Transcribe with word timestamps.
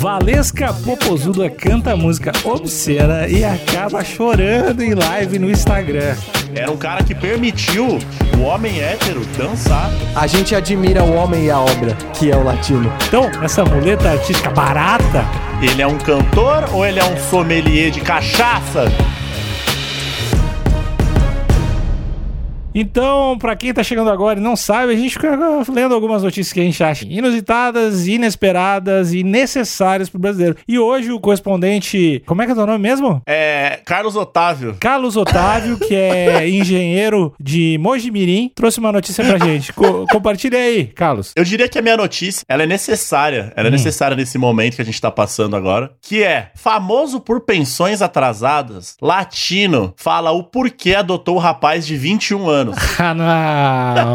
Valesca 0.02 0.74
Popozuda 0.74 1.48
canta 1.48 1.94
música 1.94 2.32
obscena 2.42 3.28
e 3.28 3.44
acaba 3.44 4.02
chorando 4.02 4.82
em 4.82 4.94
live 4.94 5.38
no 5.38 5.48
Instagram. 5.48 6.16
Era 6.52 6.72
um 6.72 6.76
cara 6.76 7.04
que 7.04 7.14
permitiu 7.14 8.00
o 8.36 8.40
homem 8.40 8.80
hétero 8.80 9.24
dançar. 9.38 9.88
A 10.16 10.26
gente 10.26 10.56
admira 10.56 11.04
o 11.04 11.14
homem 11.14 11.44
e 11.44 11.50
a 11.52 11.60
obra, 11.60 11.94
que 12.14 12.32
é 12.32 12.36
o 12.36 12.42
latino. 12.42 12.92
Então, 13.06 13.30
essa 13.44 13.64
muleta 13.64 14.10
artística 14.10 14.50
barata. 14.50 15.24
Ele 15.62 15.80
é 15.80 15.86
um 15.86 15.98
cantor 15.98 16.68
ou 16.72 16.84
ele 16.84 16.98
é 16.98 17.04
um 17.04 17.16
sommelier 17.16 17.92
de 17.92 18.00
cachaça? 18.00 18.86
Então, 22.74 23.36
para 23.38 23.54
quem 23.54 23.72
tá 23.72 23.82
chegando 23.82 24.10
agora 24.10 24.38
e 24.38 24.42
não 24.42 24.56
sabe, 24.56 24.92
a 24.92 24.96
gente 24.96 25.12
fica 25.12 25.38
lendo 25.68 25.94
algumas 25.94 26.22
notícias 26.22 26.52
que 26.52 26.60
a 26.60 26.64
gente 26.64 26.82
acha 26.82 27.04
inusitadas, 27.06 28.06
inesperadas 28.06 29.12
e 29.12 29.22
necessárias 29.22 30.08
pro 30.08 30.18
brasileiro. 30.18 30.56
E 30.66 30.78
hoje 30.78 31.12
o 31.12 31.20
correspondente, 31.20 32.22
como 32.26 32.40
é 32.40 32.46
que 32.46 32.52
é 32.52 32.54
o 32.54 32.66
nome 32.66 32.78
mesmo? 32.78 33.20
É 33.26 33.80
Carlos 33.84 34.16
Otávio. 34.16 34.76
Carlos 34.80 35.16
Otávio, 35.16 35.78
que 35.78 35.94
é 35.94 36.48
engenheiro 36.50 37.34
de 37.38 37.76
Mojimirim, 37.78 38.50
trouxe 38.54 38.78
uma 38.78 38.90
notícia 38.92 39.22
pra 39.22 39.38
gente. 39.38 39.72
Co 39.72 40.06
compartilha 40.10 40.58
aí, 40.58 40.86
Carlos. 40.86 41.32
Eu 41.36 41.44
diria 41.44 41.68
que 41.68 41.78
a 41.78 41.82
minha 41.82 41.96
notícia, 41.96 42.42
ela 42.48 42.62
é 42.62 42.66
necessária, 42.66 43.52
ela 43.54 43.68
é 43.68 43.70
hum. 43.70 43.72
necessária 43.72 44.16
nesse 44.16 44.38
momento 44.38 44.76
que 44.76 44.82
a 44.82 44.84
gente 44.84 45.00
tá 45.00 45.10
passando 45.10 45.56
agora, 45.56 45.92
que 46.00 46.22
é 46.22 46.50
famoso 46.54 47.20
por 47.20 47.40
pensões 47.40 48.00
atrasadas, 48.00 48.96
latino, 49.00 49.92
fala 49.96 50.30
o 50.32 50.42
porquê 50.42 50.94
adotou 50.94 51.36
o 51.36 51.38
rapaz 51.38 51.86
de 51.86 51.96
21 51.96 52.48
anos 52.48 52.61
anos. 52.62 52.76
Ah, 52.98 53.14
não. 53.14 54.14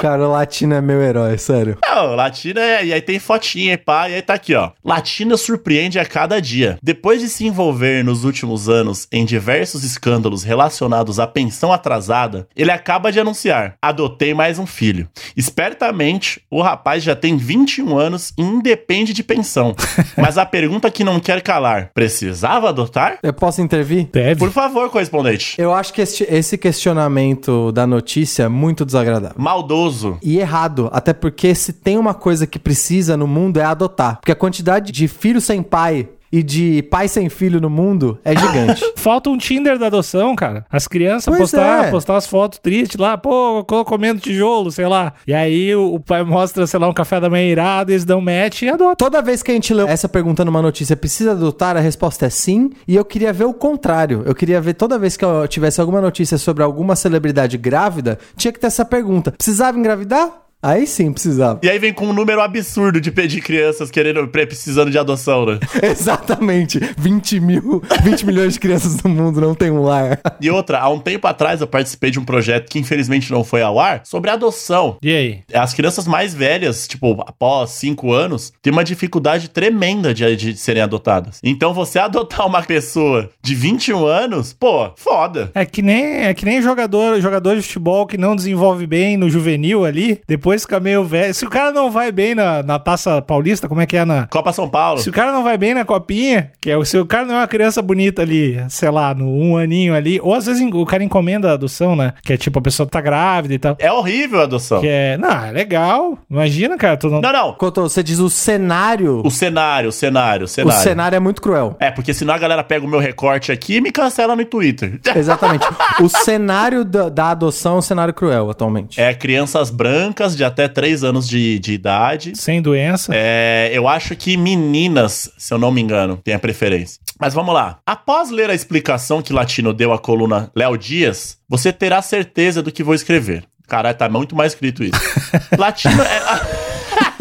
Cara, 0.00 0.26
o 0.26 0.32
Latina 0.32 0.76
é 0.76 0.80
meu 0.80 1.02
herói, 1.02 1.36
sério. 1.36 1.76
Não, 1.86 2.14
Latina 2.14 2.58
é. 2.58 2.86
E 2.86 2.92
aí 2.94 3.02
tem 3.02 3.18
fotinha 3.18 3.74
e 3.74 3.76
pá, 3.76 4.08
e 4.08 4.14
aí 4.14 4.22
tá 4.22 4.32
aqui, 4.32 4.54
ó. 4.54 4.70
Latina 4.82 5.36
surpreende 5.36 5.98
a 5.98 6.06
cada 6.06 6.40
dia. 6.40 6.78
Depois 6.82 7.20
de 7.20 7.28
se 7.28 7.46
envolver 7.46 8.02
nos 8.02 8.24
últimos 8.24 8.66
anos 8.66 9.06
em 9.12 9.26
diversos 9.26 9.84
escândalos 9.84 10.42
relacionados 10.42 11.20
à 11.20 11.26
pensão 11.26 11.70
atrasada, 11.70 12.48
ele 12.56 12.70
acaba 12.70 13.12
de 13.12 13.20
anunciar: 13.20 13.74
adotei 13.82 14.32
mais 14.32 14.58
um 14.58 14.64
filho. 14.64 15.06
Espertamente, 15.36 16.40
o 16.50 16.62
rapaz 16.62 17.02
já 17.02 17.14
tem 17.14 17.36
21 17.36 17.98
anos 17.98 18.32
e 18.38 18.42
independe 18.42 19.12
de 19.12 19.22
pensão. 19.22 19.76
Mas 20.16 20.38
a 20.38 20.46
pergunta 20.46 20.90
que 20.90 21.04
não 21.04 21.20
quer 21.20 21.42
calar: 21.42 21.90
precisava 21.92 22.70
adotar? 22.70 23.18
Eu 23.22 23.34
posso 23.34 23.60
intervir? 23.60 24.08
Deve. 24.10 24.40
Por 24.40 24.50
favor, 24.50 24.88
correspondente. 24.88 25.60
Eu 25.60 25.74
acho 25.74 25.92
que 25.92 26.00
este, 26.00 26.24
esse 26.26 26.56
questionamento 26.56 27.70
da 27.70 27.86
notícia 27.86 28.44
é 28.44 28.48
muito 28.48 28.86
desagradável. 28.86 29.36
Maldoso 29.36 29.89
e 30.22 30.38
errado, 30.38 30.88
até 30.92 31.12
porque 31.12 31.54
se 31.54 31.72
tem 31.72 31.98
uma 31.98 32.14
coisa 32.14 32.46
que 32.46 32.58
precisa 32.58 33.16
no 33.16 33.26
mundo 33.26 33.58
é 33.58 33.64
adotar. 33.64 34.16
Porque 34.16 34.32
a 34.32 34.36
quantidade 34.36 34.92
de 34.92 35.08
filhos 35.08 35.44
sem 35.44 35.62
pai 35.62 36.08
e 36.32 36.42
de 36.42 36.82
pai 36.82 37.08
sem 37.08 37.28
filho 37.28 37.60
no 37.60 37.70
mundo 37.70 38.18
é 38.24 38.36
gigante. 38.36 38.82
Falta 38.96 39.30
um 39.30 39.38
Tinder 39.38 39.78
da 39.78 39.86
adoção, 39.86 40.34
cara. 40.36 40.64
As 40.70 40.86
crianças 40.86 41.36
postar, 41.36 41.86
é. 41.86 41.90
postar 41.90 42.16
as 42.16 42.26
fotos 42.26 42.58
tristes 42.58 42.98
lá, 42.98 43.16
pô, 43.16 43.64
comendo 43.84 44.20
tijolo, 44.20 44.70
sei 44.70 44.86
lá. 44.86 45.14
E 45.26 45.34
aí 45.34 45.74
o, 45.74 45.94
o, 45.94 46.00
pai 46.00 46.22
mostra, 46.22 46.66
sei 46.66 46.78
lá, 46.78 46.88
um 46.88 46.92
café 46.92 47.20
da 47.20 47.28
manhã 47.28 47.46
irado, 47.46 47.90
eles 47.90 48.04
dão 48.04 48.20
match 48.20 48.62
e 48.62 48.68
adotam. 48.68 48.96
Toda 48.96 49.22
vez 49.22 49.42
que 49.42 49.50
a 49.50 49.54
gente 49.54 49.72
lê 49.74 49.84
essa 49.84 50.08
pergunta 50.08 50.44
numa 50.44 50.62
notícia, 50.62 50.96
precisa 50.96 51.32
adotar? 51.32 51.76
A 51.76 51.80
resposta 51.80 52.26
é 52.26 52.30
sim. 52.30 52.70
E 52.86 52.94
eu 52.94 53.04
queria 53.04 53.32
ver 53.32 53.44
o 53.44 53.54
contrário. 53.54 54.22
Eu 54.24 54.34
queria 54.34 54.60
ver 54.60 54.74
toda 54.74 54.98
vez 54.98 55.16
que 55.16 55.24
eu 55.24 55.46
tivesse 55.48 55.80
alguma 55.80 56.00
notícia 56.00 56.38
sobre 56.38 56.62
alguma 56.62 56.94
celebridade 56.94 57.56
grávida, 57.58 58.18
tinha 58.36 58.52
que 58.52 58.60
ter 58.60 58.66
essa 58.66 58.84
pergunta. 58.84 59.32
Precisava 59.32 59.78
engravidar? 59.78 60.49
Aí 60.62 60.86
sim 60.86 61.10
precisava. 61.10 61.58
E 61.62 61.70
aí 61.70 61.78
vem 61.78 61.92
com 61.92 62.06
um 62.06 62.12
número 62.12 62.40
absurdo 62.42 63.00
de 63.00 63.10
pedir 63.10 63.40
crianças 63.40 63.90
querendo, 63.90 64.26
precisando 64.28 64.90
de 64.90 64.98
adoção, 64.98 65.46
né? 65.46 65.58
Exatamente. 65.82 66.78
20 66.98 67.40
mil, 67.40 67.82
20 68.02 68.26
milhões 68.26 68.54
de 68.54 68.60
crianças 68.60 69.02
no 69.02 69.08
mundo 69.08 69.40
não 69.40 69.54
tem 69.54 69.70
um 69.70 69.82
lar. 69.82 70.20
E 70.40 70.50
outra, 70.50 70.78
há 70.78 70.88
um 70.90 70.98
tempo 70.98 71.26
atrás 71.26 71.62
eu 71.62 71.66
participei 71.66 72.10
de 72.10 72.18
um 72.18 72.24
projeto 72.24 72.68
que 72.70 72.78
infelizmente 72.78 73.30
não 73.32 73.42
foi 73.42 73.62
ao 73.62 73.80
ar, 73.80 74.02
sobre 74.04 74.30
adoção. 74.30 74.98
E 75.02 75.10
aí? 75.10 75.40
As 75.54 75.72
crianças 75.72 76.06
mais 76.06 76.34
velhas, 76.34 76.86
tipo, 76.86 77.22
após 77.26 77.70
5 77.70 78.12
anos, 78.12 78.52
têm 78.60 78.72
uma 78.72 78.84
dificuldade 78.84 79.48
tremenda 79.48 80.12
de, 80.12 80.36
de 80.36 80.56
serem 80.56 80.82
adotadas. 80.82 81.40
Então 81.42 81.72
você 81.72 81.98
adotar 81.98 82.46
uma 82.46 82.62
pessoa 82.62 83.30
de 83.42 83.54
21 83.54 84.04
anos, 84.04 84.52
pô, 84.52 84.90
foda. 84.96 85.50
É 85.54 85.64
que 85.64 85.80
nem, 85.80 86.24
é 86.24 86.34
que 86.34 86.44
nem 86.44 86.60
jogador, 86.60 87.18
jogador 87.20 87.56
de 87.56 87.62
futebol 87.62 88.06
que 88.06 88.18
não 88.18 88.36
desenvolve 88.36 88.86
bem 88.86 89.16
no 89.16 89.30
juvenil 89.30 89.86
ali, 89.86 90.20
depois 90.28 90.49
depois 90.50 90.62
fica 90.62 90.80
meio 90.80 91.04
velho. 91.04 91.32
Se 91.32 91.44
o 91.44 91.48
cara 91.48 91.70
não 91.70 91.90
vai 91.90 92.10
bem 92.10 92.34
na, 92.34 92.62
na 92.62 92.78
Taça 92.78 93.22
Paulista, 93.22 93.68
como 93.68 93.80
é 93.80 93.86
que 93.86 93.96
é 93.96 94.04
na. 94.04 94.26
Copa 94.26 94.52
São 94.52 94.68
Paulo. 94.68 95.00
Se 95.00 95.08
o 95.08 95.12
cara 95.12 95.30
não 95.30 95.44
vai 95.44 95.56
bem 95.56 95.74
na 95.74 95.84
Copinha, 95.84 96.50
que 96.60 96.70
é 96.70 96.84
se 96.84 96.98
o 96.98 97.06
cara 97.06 97.24
não 97.24 97.34
é 97.36 97.38
uma 97.38 97.46
criança 97.46 97.80
bonita 97.80 98.22
ali, 98.22 98.60
sei 98.68 98.90
lá, 98.90 99.14
no 99.14 99.30
um 99.30 99.56
aninho 99.56 99.94
ali, 99.94 100.18
ou 100.20 100.34
às 100.34 100.46
vezes 100.46 100.62
o 100.72 100.84
cara 100.84 101.04
encomenda 101.04 101.50
a 101.50 101.52
adoção, 101.52 101.94
né? 101.94 102.14
Que 102.24 102.32
é 102.32 102.36
tipo, 102.36 102.58
a 102.58 102.62
pessoa 102.62 102.88
tá 102.88 103.00
grávida 103.00 103.54
e 103.54 103.58
tal. 103.58 103.76
É 103.78 103.92
horrível 103.92 104.40
a 104.40 104.42
adoção. 104.42 104.80
Que 104.80 104.88
é. 104.88 105.16
Não, 105.16 105.30
é 105.30 105.52
legal. 105.52 106.18
Imagina, 106.28 106.76
cara. 106.76 106.96
Tu 106.96 107.08
não... 107.08 107.20
não, 107.20 107.32
não. 107.32 107.52
Quando 107.52 107.82
você 107.82 108.02
diz 108.02 108.18
o 108.18 108.28
cenário. 108.28 109.22
O 109.24 109.30
cenário, 109.30 109.90
o 109.90 109.92
cenário, 109.92 110.44
o 110.46 110.48
cenário. 110.48 110.80
O 110.80 110.82
cenário 110.82 111.16
é 111.16 111.20
muito 111.20 111.40
cruel. 111.40 111.76
É, 111.78 111.92
porque 111.92 112.12
senão 112.12 112.34
a 112.34 112.38
galera 112.38 112.64
pega 112.64 112.84
o 112.84 112.88
meu 112.88 112.98
recorte 112.98 113.52
aqui 113.52 113.76
e 113.76 113.80
me 113.80 113.92
cancela 113.92 114.34
no 114.34 114.44
Twitter. 114.44 114.98
Exatamente. 115.14 115.66
o 116.00 116.08
cenário 116.08 116.84
da, 116.84 117.08
da 117.08 117.30
adoção 117.30 117.76
é 117.76 117.78
um 117.78 117.82
cenário 117.82 118.12
cruel 118.12 118.50
atualmente. 118.50 119.00
É 119.00 119.14
crianças 119.14 119.70
brancas 119.70 120.39
de 120.40 120.44
até 120.44 120.66
3 120.66 121.04
anos 121.04 121.28
de, 121.28 121.58
de 121.58 121.72
idade. 121.74 122.32
Sem 122.34 122.62
doença. 122.62 123.12
É, 123.14 123.70
eu 123.72 123.86
acho 123.86 124.16
que 124.16 124.36
meninas, 124.36 125.30
se 125.36 125.52
eu 125.52 125.58
não 125.58 125.70
me 125.70 125.80
engano, 125.80 126.16
têm 126.16 126.34
a 126.34 126.38
preferência. 126.38 126.98
Mas 127.20 127.34
vamos 127.34 127.54
lá. 127.54 127.78
Após 127.86 128.30
ler 128.30 128.48
a 128.48 128.54
explicação 128.54 129.20
que 129.20 129.32
Latino 129.32 129.74
deu 129.74 129.92
à 129.92 129.98
coluna 129.98 130.50
Léo 130.56 130.76
Dias, 130.78 131.36
você 131.48 131.72
terá 131.72 132.00
certeza 132.00 132.62
do 132.62 132.72
que 132.72 132.82
vou 132.82 132.94
escrever. 132.94 133.44
Caralho, 133.68 133.96
tá 133.96 134.08
muito 134.08 134.34
mais 134.34 134.52
escrito 134.52 134.82
isso. 134.82 135.00
Latino 135.56 136.02
é. 136.02 136.70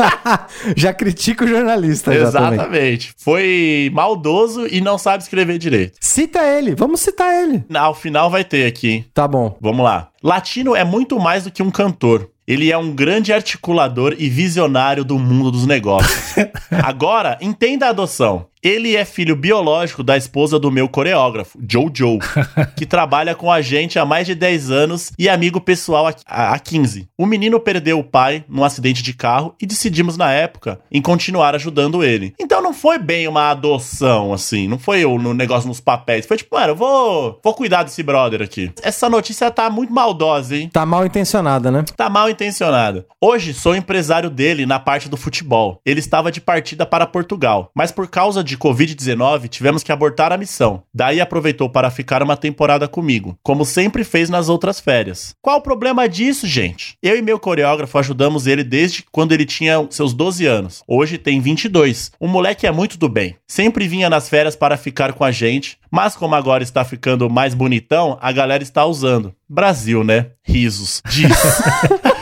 Já 0.75 0.93
critica 0.93 1.45
o 1.45 1.47
jornalista. 1.47 2.13
Exatamente. 2.13 2.61
exatamente. 2.61 3.13
Foi 3.17 3.91
maldoso 3.93 4.65
e 4.67 4.81
não 4.81 4.97
sabe 4.97 5.23
escrever 5.23 5.57
direito. 5.57 5.97
Cita 5.99 6.39
ele, 6.39 6.75
vamos 6.75 7.01
citar 7.01 7.33
ele. 7.43 7.63
Ao 7.75 7.93
final 7.93 8.29
vai 8.29 8.43
ter 8.43 8.65
aqui. 8.65 9.05
Tá 9.13 9.27
bom. 9.27 9.57
Vamos 9.61 9.83
lá. 9.83 10.09
Latino 10.23 10.75
é 10.75 10.83
muito 10.83 11.19
mais 11.19 11.43
do 11.43 11.51
que 11.51 11.63
um 11.63 11.71
cantor. 11.71 12.29
Ele 12.49 12.71
é 12.71 12.77
um 12.79 12.91
grande 12.91 13.31
articulador 13.31 14.15
e 14.17 14.27
visionário 14.27 15.05
do 15.05 15.19
mundo 15.19 15.51
dos 15.51 15.67
negócios. 15.67 16.33
Agora, 16.83 17.37
entenda 17.39 17.85
a 17.85 17.89
adoção. 17.89 18.47
Ele 18.61 18.97
é 18.97 19.05
filho 19.05 19.37
biológico 19.37 20.03
da 20.03 20.17
esposa 20.17 20.59
do 20.59 20.69
meu 20.69 20.89
coreógrafo, 20.89 21.57
Jojo, 21.65 22.19
que 22.75 22.85
trabalha 22.85 23.33
com 23.33 23.49
a 23.49 23.61
gente 23.61 23.97
há 23.97 24.03
mais 24.05 24.27
de 24.27 24.35
10 24.35 24.69
anos 24.69 25.13
e 25.17 25.29
amigo 25.29 25.61
pessoal 25.61 26.13
há 26.25 26.59
15. 26.59 27.07
O 27.17 27.25
menino 27.25 27.57
perdeu 27.57 27.99
o 27.99 28.03
pai 28.03 28.43
num 28.49 28.65
acidente 28.65 29.01
de 29.01 29.13
carro 29.13 29.55
e 29.61 29.65
decidimos 29.65 30.17
na 30.17 30.33
época 30.33 30.77
em 30.91 31.01
continuar 31.01 31.55
ajudando 31.55 32.03
ele. 32.03 32.33
Então 32.37 32.61
não 32.61 32.73
foi 32.73 32.99
bem 32.99 33.29
uma 33.29 33.49
adoção, 33.49 34.33
assim, 34.33 34.67
não 34.67 34.77
foi 34.77 35.05
no 35.05 35.33
negócio 35.33 35.69
nos 35.69 35.79
papéis. 35.79 36.25
Foi 36.25 36.35
tipo, 36.35 36.53
mano, 36.53 36.73
eu 36.73 36.75
vou, 36.75 37.39
vou 37.41 37.53
cuidar 37.53 37.83
desse 37.83 38.03
brother 38.03 38.41
aqui. 38.41 38.69
Essa 38.83 39.09
notícia 39.09 39.49
tá 39.49 39.69
muito 39.69 39.93
maldosa, 39.93 40.57
hein? 40.57 40.69
Tá 40.73 40.85
mal 40.85 41.05
intencionada, 41.05 41.71
né? 41.71 41.85
Tá 41.95 42.09
mal 42.09 42.29
intencionada. 42.29 43.05
Hoje 43.21 43.53
sou 43.53 43.73
empresário 43.73 44.29
dele 44.29 44.65
na 44.65 44.79
parte 44.79 45.07
do 45.07 45.15
futebol. 45.15 45.79
Ele 45.85 46.01
estava 46.01 46.29
de 46.29 46.41
partida 46.41 46.85
para 46.85 47.07
Portugal, 47.07 47.71
mas 47.73 47.89
por 47.89 48.07
causa 48.09 48.43
de 48.43 48.48
Covid-19, 48.57 49.47
tivemos 49.47 49.83
que 49.83 49.91
abortar 49.91 50.31
a 50.31 50.37
missão. 50.37 50.83
Daí 50.93 51.19
aproveitou 51.21 51.69
para 51.69 51.91
ficar 51.91 52.23
uma 52.23 52.37
temporada 52.37 52.87
comigo, 52.87 53.37
como 53.43 53.65
sempre 53.65 54.03
fez 54.03 54.29
nas 54.29 54.49
outras 54.49 54.79
férias. 54.79 55.35
Qual 55.41 55.57
o 55.57 55.61
problema 55.61 56.07
disso, 56.07 56.47
gente? 56.47 56.95
Eu 57.01 57.17
e 57.17 57.21
meu 57.21 57.39
coreógrafo 57.39 57.97
ajudamos 57.97 58.47
ele 58.47 58.63
desde 58.63 59.03
quando 59.11 59.31
ele 59.31 59.45
tinha 59.45 59.85
seus 59.89 60.13
12 60.13 60.45
anos. 60.45 60.83
Hoje 60.87 61.17
tem 61.17 61.41
22. 61.41 62.11
O 62.19 62.27
moleque 62.27 62.67
é 62.67 62.71
muito 62.71 62.97
do 62.97 63.09
bem. 63.09 63.35
Sempre 63.47 63.87
vinha 63.87 64.09
nas 64.09 64.29
férias 64.29 64.55
para 64.55 64.77
ficar 64.77 65.13
com 65.13 65.23
a 65.23 65.31
gente, 65.31 65.77
mas 65.91 66.15
como 66.15 66.35
agora 66.35 66.63
está 66.63 66.83
ficando 66.83 67.29
mais 67.29 67.53
bonitão, 67.53 68.17
a 68.21 68.31
galera 68.31 68.63
está 68.63 68.85
usando. 68.85 69.33
Brasil, 69.47 70.03
né? 70.03 70.27
Risos. 70.43 71.01
Diz. 71.09 71.29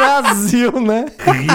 Brasil, 0.00 0.80
né? 0.80 1.04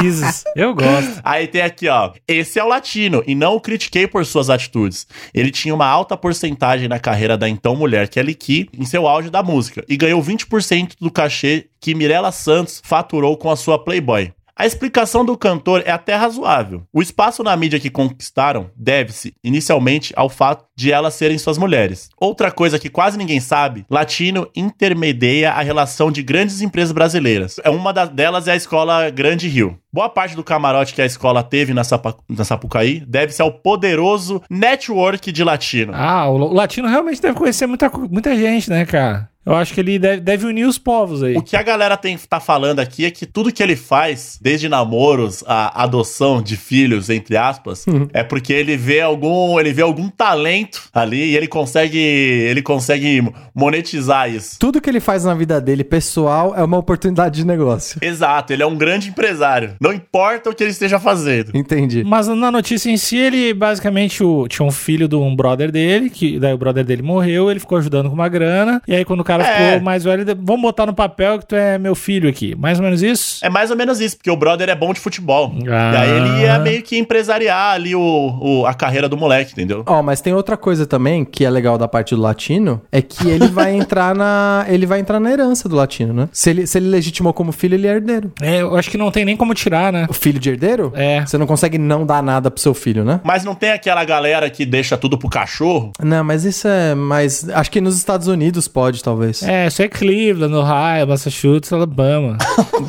Risos. 0.01 0.43
Eu 0.55 0.75
gosto. 0.75 1.19
Aí 1.23 1.47
tem 1.47 1.61
aqui, 1.61 1.87
ó. 1.87 2.11
Esse 2.27 2.59
é 2.59 2.63
o 2.63 2.67
latino, 2.67 3.23
e 3.25 3.33
não 3.33 3.55
o 3.55 3.61
critiquei 3.61 4.07
por 4.07 4.25
suas 4.25 4.49
atitudes. 4.49 5.07
Ele 5.33 5.49
tinha 5.49 5.73
uma 5.73 5.87
alta 5.87 6.15
porcentagem 6.15 6.87
na 6.87 6.99
carreira 6.99 7.37
da 7.37 7.49
então 7.49 7.75
mulher 7.75 8.07
Kelly 8.07 8.35
Key 8.35 8.69
em 8.77 8.85
seu 8.85 9.07
auge 9.07 9.29
da 9.29 9.41
música, 9.41 9.83
e 9.89 9.97
ganhou 9.97 10.21
20% 10.21 10.93
do 11.01 11.11
cachê 11.11 11.67
que 11.79 11.95
Mirella 11.95 12.31
Santos 12.31 12.81
faturou 12.83 13.35
com 13.37 13.49
a 13.49 13.55
sua 13.55 13.83
Playboy. 13.83 14.31
A 14.57 14.65
explicação 14.65 15.25
do 15.25 15.35
cantor 15.35 15.83
é 15.85 15.91
até 15.91 16.15
razoável. 16.15 16.83
O 16.93 17.01
espaço 17.01 17.43
na 17.43 17.57
mídia 17.57 17.77
que 17.77 17.89
conquistaram 17.89 18.71
deve-se, 18.73 19.33
inicialmente, 19.43 20.13
ao 20.15 20.29
fato 20.29 20.63
de 20.75 20.91
elas 20.91 21.13
serem 21.13 21.37
suas 21.37 21.57
mulheres. 21.57 22.09
Outra 22.19 22.51
coisa 22.51 22.77
que 22.77 22.89
quase 22.89 23.17
ninguém 23.17 23.39
sabe, 23.39 23.85
Latino 23.89 24.47
intermedia 24.55 25.51
a 25.51 25.61
relação 25.61 26.11
de 26.11 26.21
grandes 26.21 26.61
empresas 26.61 26.91
brasileiras. 26.91 27.59
É 27.63 27.69
Uma 27.69 27.93
delas 27.93 28.47
é 28.47 28.51
a 28.51 28.55
escola 28.55 29.09
Grande 29.09 29.47
Rio. 29.47 29.77
Boa 29.91 30.09
parte 30.09 30.35
do 30.35 30.43
camarote 30.43 30.93
que 30.93 31.01
a 31.01 31.05
escola 31.05 31.41
teve 31.41 31.73
na, 31.73 31.83
Sapa, 31.83 32.15
na 32.27 32.43
Sapucaí 32.43 33.01
deve-se 33.07 33.41
ao 33.41 33.51
poderoso 33.51 34.41
network 34.49 35.31
de 35.31 35.43
Latino. 35.43 35.93
Ah, 35.95 36.27
o 36.29 36.37
latino 36.53 36.87
realmente 36.87 37.21
deve 37.21 37.35
conhecer 37.35 37.65
muita, 37.65 37.89
muita 37.89 38.35
gente, 38.35 38.69
né, 38.69 38.85
cara? 38.85 39.29
Eu 39.45 39.53
acho 39.53 39.75
que 39.75 39.79
ele 39.79 39.99
deve, 39.99 40.21
deve 40.21 40.45
unir 40.47 40.65
os 40.65 40.79
povos 40.79 41.21
aí. 41.21 41.37
O 41.37 41.41
que 41.41 41.55
a 41.55 41.61
galera 41.61 41.95
tem 41.95 42.17
tá 42.17 42.39
falando 42.39 42.79
aqui 42.79 43.05
é 43.05 43.11
que 43.11 43.27
tudo 43.27 43.53
que 43.53 43.61
ele 43.61 43.75
faz, 43.75 44.39
desde 44.41 44.67
namoros 44.67 45.43
a 45.45 45.83
adoção 45.83 46.41
de 46.41 46.57
filhos, 46.57 47.11
entre 47.11 47.37
aspas, 47.37 47.85
é 48.11 48.23
porque 48.23 48.51
ele 48.51 48.75
vê 48.75 49.01
algum, 49.01 49.59
ele 49.59 49.71
vê 49.71 49.83
algum 49.83 50.09
talento 50.09 50.64
ali 50.93 51.31
e 51.31 51.37
ele 51.37 51.47
consegue, 51.47 51.97
ele 51.99 52.61
consegue 52.61 53.21
monetizar 53.53 54.29
isso. 54.29 54.57
Tudo 54.59 54.81
que 54.81 54.89
ele 54.89 54.99
faz 54.99 55.23
na 55.25 55.33
vida 55.33 55.59
dele 55.59 55.83
pessoal 55.83 56.53
é 56.55 56.63
uma 56.63 56.77
oportunidade 56.77 57.35
de 57.37 57.45
negócio. 57.47 57.97
Exato, 58.01 58.53
ele 58.53 58.61
é 58.63 58.65
um 58.65 58.75
grande 58.75 59.09
empresário. 59.09 59.75
Não 59.79 59.91
importa 59.93 60.49
o 60.49 60.53
que 60.55 60.63
ele 60.63 60.71
esteja 60.71 60.99
fazendo. 60.99 61.51
Entendi. 61.55 62.03
Mas 62.05 62.27
na 62.27 62.51
notícia 62.51 62.89
em 62.89 62.97
si, 62.97 63.17
ele 63.17 63.53
basicamente 63.53 64.23
o- 64.23 64.47
tinha 64.47 64.65
um 64.65 64.71
filho 64.71 65.07
de 65.07 65.15
um 65.15 65.35
brother 65.35 65.71
dele, 65.71 66.09
que 66.09 66.39
daí 66.39 66.53
o 66.53 66.57
brother 66.57 66.83
dele 66.83 67.01
morreu, 67.01 67.49
ele 67.49 67.59
ficou 67.59 67.77
ajudando 67.77 68.07
com 68.09 68.15
uma 68.15 68.27
grana, 68.29 68.81
e 68.87 68.95
aí 68.95 69.05
quando 69.05 69.21
o 69.21 69.23
cara 69.23 69.43
É. 69.43 69.71
ficou 69.71 69.81
mais 69.81 70.03
velho, 70.03 70.21
ele, 70.21 70.35
vamos 70.39 70.61
botar 70.61 70.85
no 70.85 70.93
papel 70.93 71.39
que 71.39 71.45
tu 71.47 71.55
é 71.55 71.77
meu 71.77 71.95
filho 71.95 72.29
aqui. 72.29 72.55
Mais 72.55 72.77
ou 72.79 72.83
menos 72.85 73.01
isso? 73.01 73.43
É 73.43 73.49
mais 73.49 73.71
ou 73.71 73.77
menos 73.77 73.99
isso, 73.99 74.17
porque 74.17 74.29
o 74.31 74.35
brother 74.37 74.69
é 74.69 74.75
bom 74.75 74.93
de 74.93 74.99
futebol. 74.99 75.53
Ah. 75.69 75.93
E 75.93 75.97
aí 75.97 76.09
ele 76.11 76.41
ia 76.43 76.59
meio 76.59 76.81
que 76.83 76.97
empresariar 76.97 77.73
ali 77.75 77.95
o, 77.95 78.01
o- 78.01 78.65
a 78.65 78.73
carreira 78.73 79.07
do 79.09 79.17
moleque, 79.17 79.51
entendeu? 79.53 79.83
Ó, 79.85 80.01
mas 80.03 80.21
tem 80.21 80.33
outra 80.33 80.54
coisa 80.57 80.85
também 80.85 81.23
que 81.25 81.45
é 81.45 81.49
legal 81.49 81.77
da 81.77 81.87
parte 81.87 82.15
do 82.15 82.21
latino, 82.21 82.81
é 82.91 83.01
que 83.01 83.27
ele 83.27 83.47
vai 83.47 83.73
entrar 83.75 84.15
na, 84.15 84.65
ele 84.67 84.85
vai 84.85 84.99
entrar 84.99 85.19
na 85.19 85.31
herança 85.31 85.67
do 85.67 85.75
latino, 85.75 86.13
né? 86.13 86.29
Se 86.31 86.49
ele, 86.49 86.67
se 86.67 86.77
ele 86.77 86.89
legitimou 86.89 87.33
como 87.33 87.51
filho, 87.51 87.75
ele 87.75 87.87
é 87.87 87.91
herdeiro. 87.91 88.31
É, 88.41 88.61
eu 88.61 88.75
acho 88.75 88.89
que 88.89 88.97
não 88.97 89.11
tem 89.11 89.25
nem 89.25 89.35
como 89.35 89.53
tirar, 89.53 89.91
né? 89.91 90.05
O 90.09 90.13
filho 90.13 90.39
de 90.39 90.49
herdeiro? 90.49 90.91
É. 90.95 91.25
Você 91.25 91.37
não 91.37 91.47
consegue 91.47 91.77
não 91.77 92.05
dar 92.05 92.21
nada 92.21 92.49
pro 92.49 92.61
seu 92.61 92.73
filho, 92.73 93.03
né? 93.03 93.21
Mas 93.23 93.43
não 93.43 93.55
tem 93.55 93.71
aquela 93.71 94.03
galera 94.03 94.49
que 94.49 94.65
deixa 94.65 94.97
tudo 94.97 95.17
pro 95.17 95.29
cachorro? 95.29 95.91
Não, 96.01 96.23
mas 96.23 96.45
isso 96.45 96.67
é 96.67 96.95
mais. 96.95 97.47
Acho 97.49 97.71
que 97.71 97.81
nos 97.81 97.97
Estados 97.97 98.27
Unidos 98.27 98.67
pode, 98.67 99.03
talvez. 99.03 99.43
É, 99.43 99.67
isso 99.67 99.81
é 99.81 99.87
Cleveland, 99.87 100.53
Ohio, 100.53 101.07
Massachusetts, 101.07 101.71
Alabama. 101.71 102.37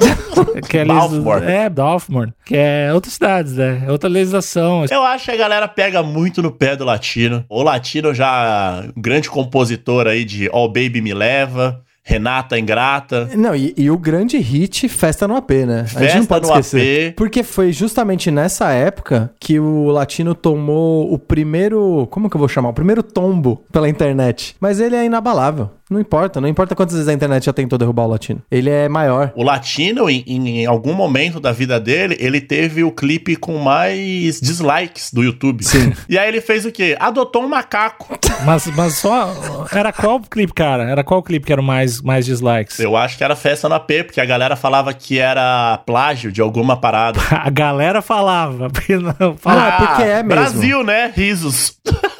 que 0.68 0.78
é 0.78 0.84
Baltimore. 0.84 1.42
É, 1.42 1.68
Baltimore. 1.68 2.32
Que 2.44 2.56
é 2.56 2.90
outras 2.92 3.14
cidades, 3.14 3.54
né? 3.54 3.84
É 3.86 3.92
outra 3.92 4.08
legislação. 4.08 4.84
Eu 4.90 5.02
acho 5.02 5.26
que 5.26 5.30
a 5.30 5.36
galera 5.36 5.68
pega 5.68 6.02
muito 6.02 6.42
no 6.42 6.50
pé 6.50 6.76
do 6.76 6.84
latino. 6.84 7.44
O 7.56 7.62
latino 7.62 8.12
já, 8.12 8.84
grande 8.94 9.30
compositor 9.30 10.06
aí 10.06 10.26
de 10.26 10.46
All 10.52 10.68
Baby 10.68 11.00
Me 11.00 11.14
Leva, 11.14 11.80
Renata 12.04 12.58
Ingrata. 12.58 13.30
Não, 13.34 13.56
e, 13.56 13.72
e 13.78 13.90
o 13.90 13.96
grande 13.96 14.36
hit 14.36 14.86
Festa 14.90 15.26
no 15.26 15.34
AP, 15.34 15.50
né? 15.66 15.80
a 15.80 15.84
gente 15.84 15.98
Festa 15.98 16.18
não 16.18 16.26
pode 16.26 16.46
no 16.46 16.52
esquecer. 16.52 17.08
AP. 17.08 17.16
Porque 17.16 17.42
foi 17.42 17.72
justamente 17.72 18.30
nessa 18.30 18.70
época 18.72 19.32
que 19.40 19.58
o 19.58 19.86
Latino 19.86 20.34
tomou 20.34 21.10
o 21.10 21.18
primeiro. 21.18 22.06
Como 22.10 22.28
que 22.28 22.36
eu 22.36 22.38
vou 22.38 22.46
chamar? 22.46 22.68
O 22.68 22.74
primeiro 22.74 23.02
tombo 23.02 23.64
pela 23.72 23.88
internet. 23.88 24.54
Mas 24.60 24.78
ele 24.78 24.94
é 24.94 25.06
inabalável. 25.06 25.70
Não 25.88 26.00
importa, 26.00 26.40
não 26.40 26.48
importa 26.48 26.74
quantas 26.74 26.94
vezes 26.94 27.08
a 27.08 27.12
internet 27.12 27.44
já 27.46 27.52
tentou 27.52 27.78
derrubar 27.78 28.04
o 28.04 28.08
Latino. 28.08 28.42
Ele 28.50 28.68
é 28.68 28.88
maior. 28.88 29.32
O 29.36 29.44
latino, 29.44 30.10
em, 30.10 30.24
em- 30.26 30.48
em 30.62 30.66
algum 30.66 30.92
momento 30.92 31.38
da 31.38 31.52
vida 31.52 31.78
dele, 31.78 32.16
ele 32.18 32.40
teve 32.40 32.82
o 32.82 32.90
clipe 32.90 33.36
com 33.36 33.56
mais 33.58 34.40
dislikes 34.40 35.12
do 35.12 35.22
YouTube. 35.22 35.62
Sim. 35.64 35.92
E 36.08 36.18
aí 36.18 36.28
ele 36.28 36.40
fez 36.40 36.64
o 36.64 36.72
quê? 36.72 36.96
Adotou 36.98 37.44
um 37.44 37.48
macaco. 37.48 38.18
Mas, 38.44 38.66
mas 38.74 38.94
só. 38.94 39.32
Era 39.72 39.92
qual 39.92 40.20
clipe, 40.20 40.52
cara? 40.52 40.84
Era 40.90 41.04
qual 41.04 41.22
clipe 41.22 41.46
que 41.46 41.52
era 41.52 41.60
o 41.60 41.64
mais, 41.64 42.00
mais 42.02 42.24
dislikes? 42.26 42.78
Eu 42.80 42.96
acho 42.96 43.16
que 43.16 43.22
era 43.24 43.34
festa 43.36 43.68
no 43.68 43.74
AP, 43.76 44.04
porque 44.06 44.20
a 44.20 44.24
galera 44.24 44.56
falava 44.56 44.92
que 44.92 45.18
era 45.18 45.78
plágio 45.86 46.30
de 46.32 46.40
alguma 46.40 46.76
parada. 46.76 47.20
A 47.30 47.50
galera 47.50 48.02
falava. 48.02 48.68
porque 48.70 48.96
Não, 48.96 49.14
Não, 49.18 49.36
fala. 49.36 49.68
é 49.68 49.72
porque 49.86 50.02
é 50.02 50.14
mesmo. 50.22 50.28
Brasil, 50.28 50.82
né? 50.84 51.12
Risos. 51.14 51.76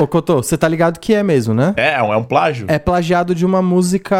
Ô, 0.00 0.06
Cotô, 0.06 0.36
você 0.36 0.56
tá 0.56 0.68
ligado 0.68 0.98
que 0.98 1.14
é 1.14 1.22
mesmo, 1.22 1.54
né? 1.54 1.74
É, 1.76 1.94
é 1.94 2.02
um, 2.02 2.12
é 2.12 2.16
um 2.16 2.24
plágio. 2.24 2.66
É 2.68 2.78
plagiado 2.78 3.34
de 3.34 3.44
uma 3.44 3.62
música 3.62 4.16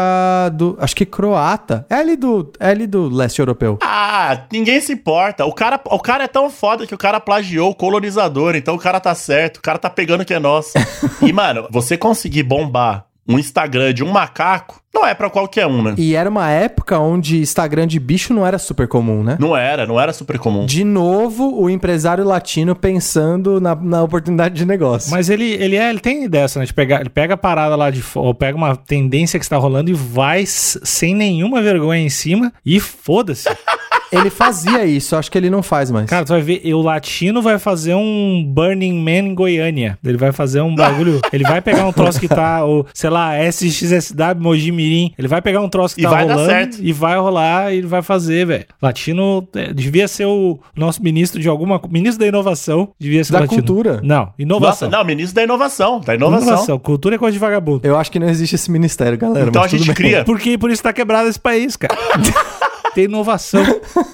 do. 0.53 0.77
Acho 0.79 0.95
que 0.95 1.05
croata. 1.05 1.85
É 1.89 1.95
ali 1.95 2.15
do, 2.15 2.51
é 2.59 2.69
ali 2.69 2.87
do 2.87 3.09
leste 3.09 3.39
europeu. 3.39 3.77
Ah, 3.83 4.45
ninguém 4.51 4.79
se 4.81 4.93
importa. 4.93 5.45
O 5.45 5.53
cara, 5.53 5.79
o 5.85 5.99
cara 5.99 6.23
é 6.23 6.27
tão 6.27 6.49
foda 6.49 6.85
que 6.87 6.95
o 6.95 6.97
cara 6.97 7.19
plagiou 7.19 7.71
o 7.71 7.75
colonizador, 7.75 8.55
então 8.55 8.75
o 8.75 8.79
cara 8.79 8.99
tá 8.99 9.13
certo, 9.15 9.57
o 9.57 9.61
cara 9.61 9.77
tá 9.77 9.89
pegando 9.89 10.21
o 10.21 10.25
que 10.25 10.33
é 10.33 10.39
nosso. 10.39 10.73
e, 11.21 11.31
mano, 11.31 11.67
você 11.71 11.97
conseguir 11.97 12.43
bombar 12.43 13.05
um 13.35 13.39
Instagram 13.39 13.93
de 13.93 14.03
um 14.03 14.11
macaco, 14.11 14.81
não 14.93 15.07
é 15.07 15.13
pra 15.13 15.29
qualquer 15.29 15.65
um, 15.67 15.81
né? 15.81 15.95
E 15.97 16.15
era 16.15 16.29
uma 16.29 16.49
época 16.49 16.99
onde 16.99 17.39
Instagram 17.39 17.87
de 17.87 17.99
bicho 17.99 18.33
não 18.33 18.45
era 18.45 18.59
super 18.59 18.87
comum, 18.87 19.23
né? 19.23 19.37
Não 19.39 19.55
era, 19.55 19.85
não 19.85 19.99
era 19.99 20.11
super 20.11 20.37
comum. 20.37 20.65
De 20.65 20.83
novo, 20.83 21.61
o 21.61 21.69
empresário 21.69 22.25
latino 22.25 22.75
pensando 22.75 23.61
na, 23.61 23.73
na 23.73 24.03
oportunidade 24.03 24.53
de 24.53 24.65
negócio. 24.65 25.11
Mas 25.11 25.29
ele, 25.29 25.45
ele, 25.53 25.77
é, 25.77 25.89
ele 25.89 25.99
tem 25.99 26.27
dessa, 26.27 26.59
né? 26.59 26.65
De 26.65 26.73
pegar, 26.73 26.99
ele 26.99 27.09
pega 27.09 27.35
a 27.35 27.37
parada 27.37 27.75
lá 27.75 27.89
de 27.89 28.01
fora, 28.01 28.33
pega 28.33 28.57
uma 28.57 28.75
tendência 28.75 29.39
que 29.39 29.45
está 29.45 29.57
rolando 29.57 29.89
e 29.89 29.93
vai 29.93 30.43
sem 30.45 31.15
nenhuma 31.15 31.61
vergonha 31.61 32.01
em 32.01 32.09
cima 32.09 32.51
e 32.65 32.79
foda-se. 32.79 33.47
Ele 34.11 34.29
fazia 34.29 34.85
isso, 34.85 35.15
acho 35.15 35.31
que 35.31 35.37
ele 35.37 35.49
não 35.49 35.63
faz 35.63 35.89
mais. 35.89 36.09
Cara, 36.09 36.25
tu 36.25 36.29
vai 36.29 36.41
ver, 36.41 36.61
e 36.63 36.73
o 36.73 36.81
latino 36.81 37.41
vai 37.41 37.57
fazer 37.57 37.95
um 37.95 38.43
Burning 38.45 38.93
Man 39.01 39.29
em 39.29 39.35
Goiânia. 39.35 39.97
Ele 40.03 40.17
vai 40.17 40.31
fazer 40.31 40.61
um 40.61 40.75
bagulho. 40.75 41.19
ele 41.31 41.43
vai 41.43 41.61
pegar 41.61 41.85
um 41.85 41.93
troço 41.93 42.19
que 42.19 42.27
tá, 42.27 42.65
o, 42.65 42.85
sei 42.93 43.09
lá, 43.09 43.37
SXSW, 43.43 44.35
Mogi 44.39 44.71
Mirim. 44.71 45.13
Ele 45.17 45.27
vai 45.27 45.41
pegar 45.41 45.61
um 45.61 45.69
troço 45.69 45.95
que 45.95 46.01
E 46.01 46.03
tá 46.03 46.09
vai 46.09 46.27
dar 46.27 46.33
rolando 46.33 46.51
certo. 46.51 46.77
e 46.81 46.91
vai 46.91 47.17
rolar 47.17 47.73
e 47.73 47.77
ele 47.77 47.87
vai 47.87 48.01
fazer, 48.01 48.45
velho. 48.45 48.65
Latino 48.81 49.47
é, 49.55 49.73
devia 49.73 50.07
ser 50.07 50.25
o 50.25 50.59
nosso 50.75 51.01
ministro 51.01 51.39
de 51.41 51.47
alguma. 51.47 51.79
Ministro 51.89 52.19
da 52.19 52.27
inovação. 52.27 52.89
Devia 52.99 53.23
ser 53.23 53.33
Da 53.33 53.39
latino. 53.39 53.61
cultura. 53.63 53.99
Não, 54.03 54.19
Nossa, 54.25 54.33
inovação. 54.37 54.89
não, 54.89 55.03
ministro 55.05 55.35
da 55.35 55.43
inovação, 55.43 55.99
da 56.01 56.15
inovação. 56.15 56.79
Cultura 56.79 57.15
é 57.15 57.17
coisa 57.17 57.33
de 57.33 57.39
vagabundo. 57.39 57.81
Eu 57.83 57.97
acho 57.97 58.11
que 58.11 58.19
não 58.19 58.27
existe 58.27 58.55
esse 58.55 58.69
ministério, 58.71 59.17
galera. 59.17 59.47
Então 59.47 59.63
a 59.63 59.67
gente 59.67 59.85
bem. 59.85 59.95
cria. 59.95 60.23
Porque 60.23 60.57
por 60.57 60.69
isso 60.69 60.83
tá 60.83 60.91
quebrado 60.91 61.29
esse 61.29 61.39
país, 61.39 61.75
cara. 61.75 61.95
Tem 62.93 63.05
inovação. 63.05 63.63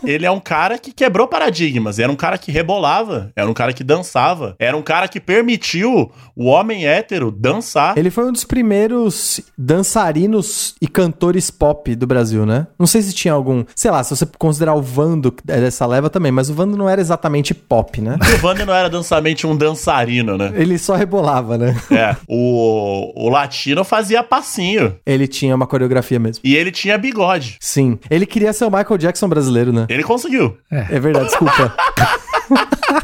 Ele 0.03 0.25
é 0.25 0.31
um 0.31 0.39
cara 0.39 0.77
que 0.77 0.91
quebrou 0.91 1.27
paradigmas, 1.27 1.99
era 1.99 2.11
um 2.11 2.15
cara 2.15 2.37
que 2.37 2.51
rebolava, 2.51 3.31
era 3.35 3.49
um 3.49 3.53
cara 3.53 3.73
que 3.73 3.83
dançava, 3.83 4.55
era 4.59 4.75
um 4.75 4.81
cara 4.81 5.07
que 5.07 5.19
permitiu 5.19 6.11
o 6.35 6.45
homem 6.45 6.87
hétero 6.87 7.31
dançar. 7.31 7.97
Ele 7.97 8.09
foi 8.09 8.25
um 8.25 8.31
dos 8.31 8.43
primeiros 8.43 9.41
dançarinos 9.57 10.75
e 10.81 10.87
cantores 10.87 11.49
pop 11.49 11.95
do 11.95 12.07
Brasil, 12.07 12.45
né? 12.45 12.67
Não 12.77 12.87
sei 12.87 13.01
se 13.01 13.13
tinha 13.13 13.33
algum. 13.33 13.63
Sei 13.75 13.91
lá, 13.91 14.03
se 14.03 14.15
você 14.15 14.25
considerar 14.37 14.75
o 14.75 14.81
Vando 14.81 15.33
é 15.47 15.59
dessa 15.59 15.85
leva 15.85 16.09
também, 16.09 16.31
mas 16.31 16.49
o 16.49 16.53
Vando 16.53 16.77
não 16.77 16.89
era 16.89 17.01
exatamente 17.01 17.53
pop, 17.53 18.01
né? 18.01 18.17
O 18.37 18.45
Wander 18.45 18.65
não 18.65 18.73
era 18.73 18.89
dançamente 18.89 19.47
um 19.47 19.55
dançarino, 19.55 20.37
né? 20.37 20.51
Ele 20.55 20.77
só 20.77 20.95
rebolava, 20.95 21.57
né? 21.57 21.75
É. 21.89 22.15
O, 22.27 23.25
o 23.25 23.29
latino 23.29 23.83
fazia 23.83 24.21
passinho. 24.21 24.95
Ele 25.05 25.27
tinha 25.27 25.55
uma 25.55 25.65
coreografia 25.65 26.19
mesmo. 26.19 26.41
E 26.43 26.55
ele 26.55 26.71
tinha 26.71 26.97
bigode. 26.97 27.57
Sim. 27.59 27.97
Ele 28.09 28.25
queria 28.25 28.53
ser 28.53 28.65
o 28.67 28.71
Michael 28.71 28.97
Jackson 28.97 29.27
brasileiro, 29.27 29.71
né? 29.71 29.85
Ele 29.89 30.03
conseguiu. 30.03 30.57
É 30.69 30.99
verdade, 30.99 31.27
desculpa. 31.27 31.75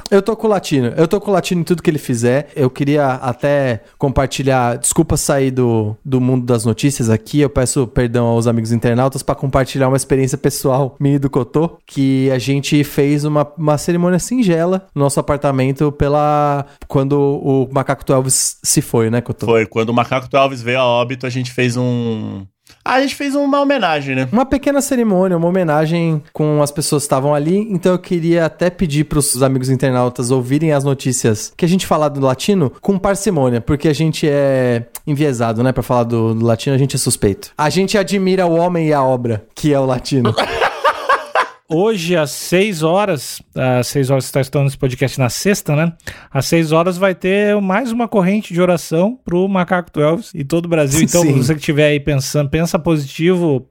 Eu 0.09 0.21
tô 0.21 0.35
com 0.35 0.47
o 0.47 0.49
Latino. 0.49 0.93
Eu 0.95 1.07
tô 1.07 1.19
com 1.19 1.31
o 1.31 1.33
Latino 1.33 1.61
em 1.61 1.63
tudo 1.63 1.81
que 1.81 1.89
ele 1.89 1.97
fizer. 1.97 2.49
Eu 2.55 2.69
queria 2.69 3.13
até 3.13 3.81
compartilhar. 3.97 4.77
Desculpa 4.77 5.17
sair 5.17 5.51
do, 5.51 5.95
do 6.05 6.21
mundo 6.21 6.45
das 6.45 6.65
notícias 6.65 7.09
aqui. 7.09 7.39
Eu 7.41 7.49
peço 7.49 7.87
perdão 7.87 8.27
aos 8.27 8.47
amigos 8.47 8.71
internautas 8.71 9.23
para 9.23 9.35
compartilhar 9.35 9.87
uma 9.87 9.97
experiência 9.97 10.37
pessoal 10.37 10.95
minha 10.99 11.15
e 11.15 11.19
do 11.19 11.29
Cotô. 11.29 11.77
Que 11.85 12.29
a 12.31 12.37
gente 12.37 12.83
fez 12.83 13.25
uma, 13.25 13.51
uma 13.57 13.77
cerimônia 13.77 14.19
singela 14.19 14.87
no 14.93 15.01
nosso 15.01 15.19
apartamento 15.19 15.91
pela. 15.91 16.65
Quando 16.87 17.19
o 17.19 17.67
Macaco 17.71 18.03
Elvis 18.11 18.59
se 18.63 18.81
foi, 18.81 19.09
né, 19.09 19.19
Cotô? 19.19 19.45
Foi, 19.45 19.65
quando 19.65 19.89
o 19.89 19.93
Macaco 19.93 20.27
Alves 20.35 20.61
veio 20.61 20.79
a 20.79 20.85
óbito, 20.85 21.25
a 21.25 21.29
gente 21.29 21.51
fez 21.51 21.75
um. 21.75 22.45
Ah, 22.83 22.95
a 22.95 23.01
gente 23.01 23.15
fez 23.15 23.35
uma 23.35 23.61
homenagem, 23.61 24.15
né? 24.15 24.27
Uma 24.31 24.45
pequena 24.45 24.81
cerimônia, 24.81 25.37
uma 25.37 25.47
homenagem 25.47 26.21
com 26.33 26.61
as 26.61 26.71
pessoas 26.71 27.03
que 27.03 27.05
estavam 27.05 27.33
ali. 27.33 27.57
Então 27.71 27.93
eu 27.93 27.99
queria 27.99 28.45
até 28.45 28.69
pedir 28.69 29.05
para 29.05 29.19
os 29.19 29.41
amigos 29.41 29.69
internautas 29.69 30.31
ouvirem 30.31 30.73
as 30.73 30.83
notícias 30.83 31.53
que 31.55 31.65
a 31.65 31.67
gente 31.67 31.87
falar 31.87 32.09
do 32.09 32.19
latino 32.19 32.71
com 32.81 32.97
parcimônia, 32.97 33.61
porque 33.61 33.87
a 33.87 33.93
gente 33.93 34.27
é 34.27 34.85
enviesado, 35.07 35.63
né? 35.63 35.71
Para 35.71 35.83
falar 35.83 36.03
do, 36.03 36.33
do 36.33 36.45
latino, 36.45 36.75
a 36.75 36.79
gente 36.79 36.95
é 36.95 36.99
suspeito. 36.99 37.51
A 37.57 37.69
gente 37.69 37.97
admira 37.97 38.45
o 38.45 38.55
homem 38.55 38.87
e 38.87 38.93
a 38.93 39.03
obra, 39.03 39.45
que 39.55 39.73
é 39.73 39.79
o 39.79 39.85
latino. 39.85 40.33
Hoje, 41.73 42.15
às 42.15 42.29
6 42.29 42.83
horas, 42.83 43.41
às 43.55 43.87
6 43.87 44.11
horas 44.11 44.25
que 44.25 44.29
está 44.29 44.41
estudando 44.41 44.67
esse 44.67 44.77
podcast 44.77 45.19
na 45.19 45.27
sexta, 45.27 45.75
né? 45.75 45.93
Às 46.31 46.45
6 46.45 46.71
horas 46.71 46.97
vai 46.99 47.15
ter 47.15 47.59
mais 47.59 47.91
uma 47.91 48.07
corrente 48.07 48.53
de 48.53 48.61
oração 48.61 49.17
pro 49.25 49.47
Macaco 49.47 49.91
do 49.91 49.99
Elvis 49.99 50.29
e 50.35 50.43
todo 50.43 50.65
o 50.65 50.67
Brasil. 50.67 51.01
Então, 51.01 51.23
Sim. 51.23 51.33
você 51.33 51.55
que 51.55 51.59
estiver 51.59 51.87
aí 51.87 51.99
pensando, 51.99 52.47
pensa 52.47 52.77
positivo, 52.77 53.67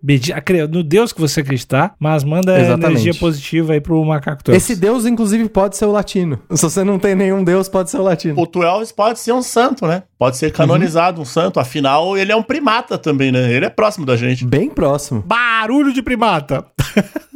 no 0.68 0.82
Deus 0.82 1.12
que 1.12 1.20
você 1.20 1.42
acreditar, 1.42 1.94
mas 1.96 2.24
manda 2.24 2.58
Exatamente. 2.58 3.02
energia 3.02 3.14
positiva 3.14 3.74
aí 3.74 3.80
pro 3.80 4.04
Macaco 4.04 4.42
do 4.42 4.50
Elvis. 4.50 4.64
Esse 4.64 4.74
Deus, 4.74 5.06
inclusive, 5.06 5.48
pode 5.48 5.76
ser 5.76 5.84
o 5.84 5.92
latino. 5.92 6.40
Se 6.50 6.62
você 6.62 6.82
não 6.82 6.98
tem 6.98 7.14
nenhum 7.14 7.44
Deus, 7.44 7.68
pode 7.68 7.88
ser 7.88 7.98
o 7.98 8.02
latino. 8.02 8.34
O 8.36 8.48
Tu 8.48 8.64
Elvis 8.64 8.90
pode 8.90 9.20
ser 9.20 9.32
um 9.32 9.42
santo, 9.42 9.86
né? 9.86 10.02
Pode 10.18 10.36
ser 10.36 10.50
canonizado 10.50 11.20
um 11.20 11.24
santo. 11.24 11.60
Afinal, 11.60 12.16
ele 12.16 12.32
é 12.32 12.36
um 12.36 12.42
primata 12.42 12.98
também, 12.98 13.30
né? 13.30 13.52
Ele 13.52 13.66
é 13.66 13.70
próximo 13.70 14.04
da 14.04 14.16
gente. 14.16 14.44
Bem 14.44 14.68
próximo. 14.68 15.22
Barulho 15.24 15.92
de 15.92 16.02
primata. 16.02 16.66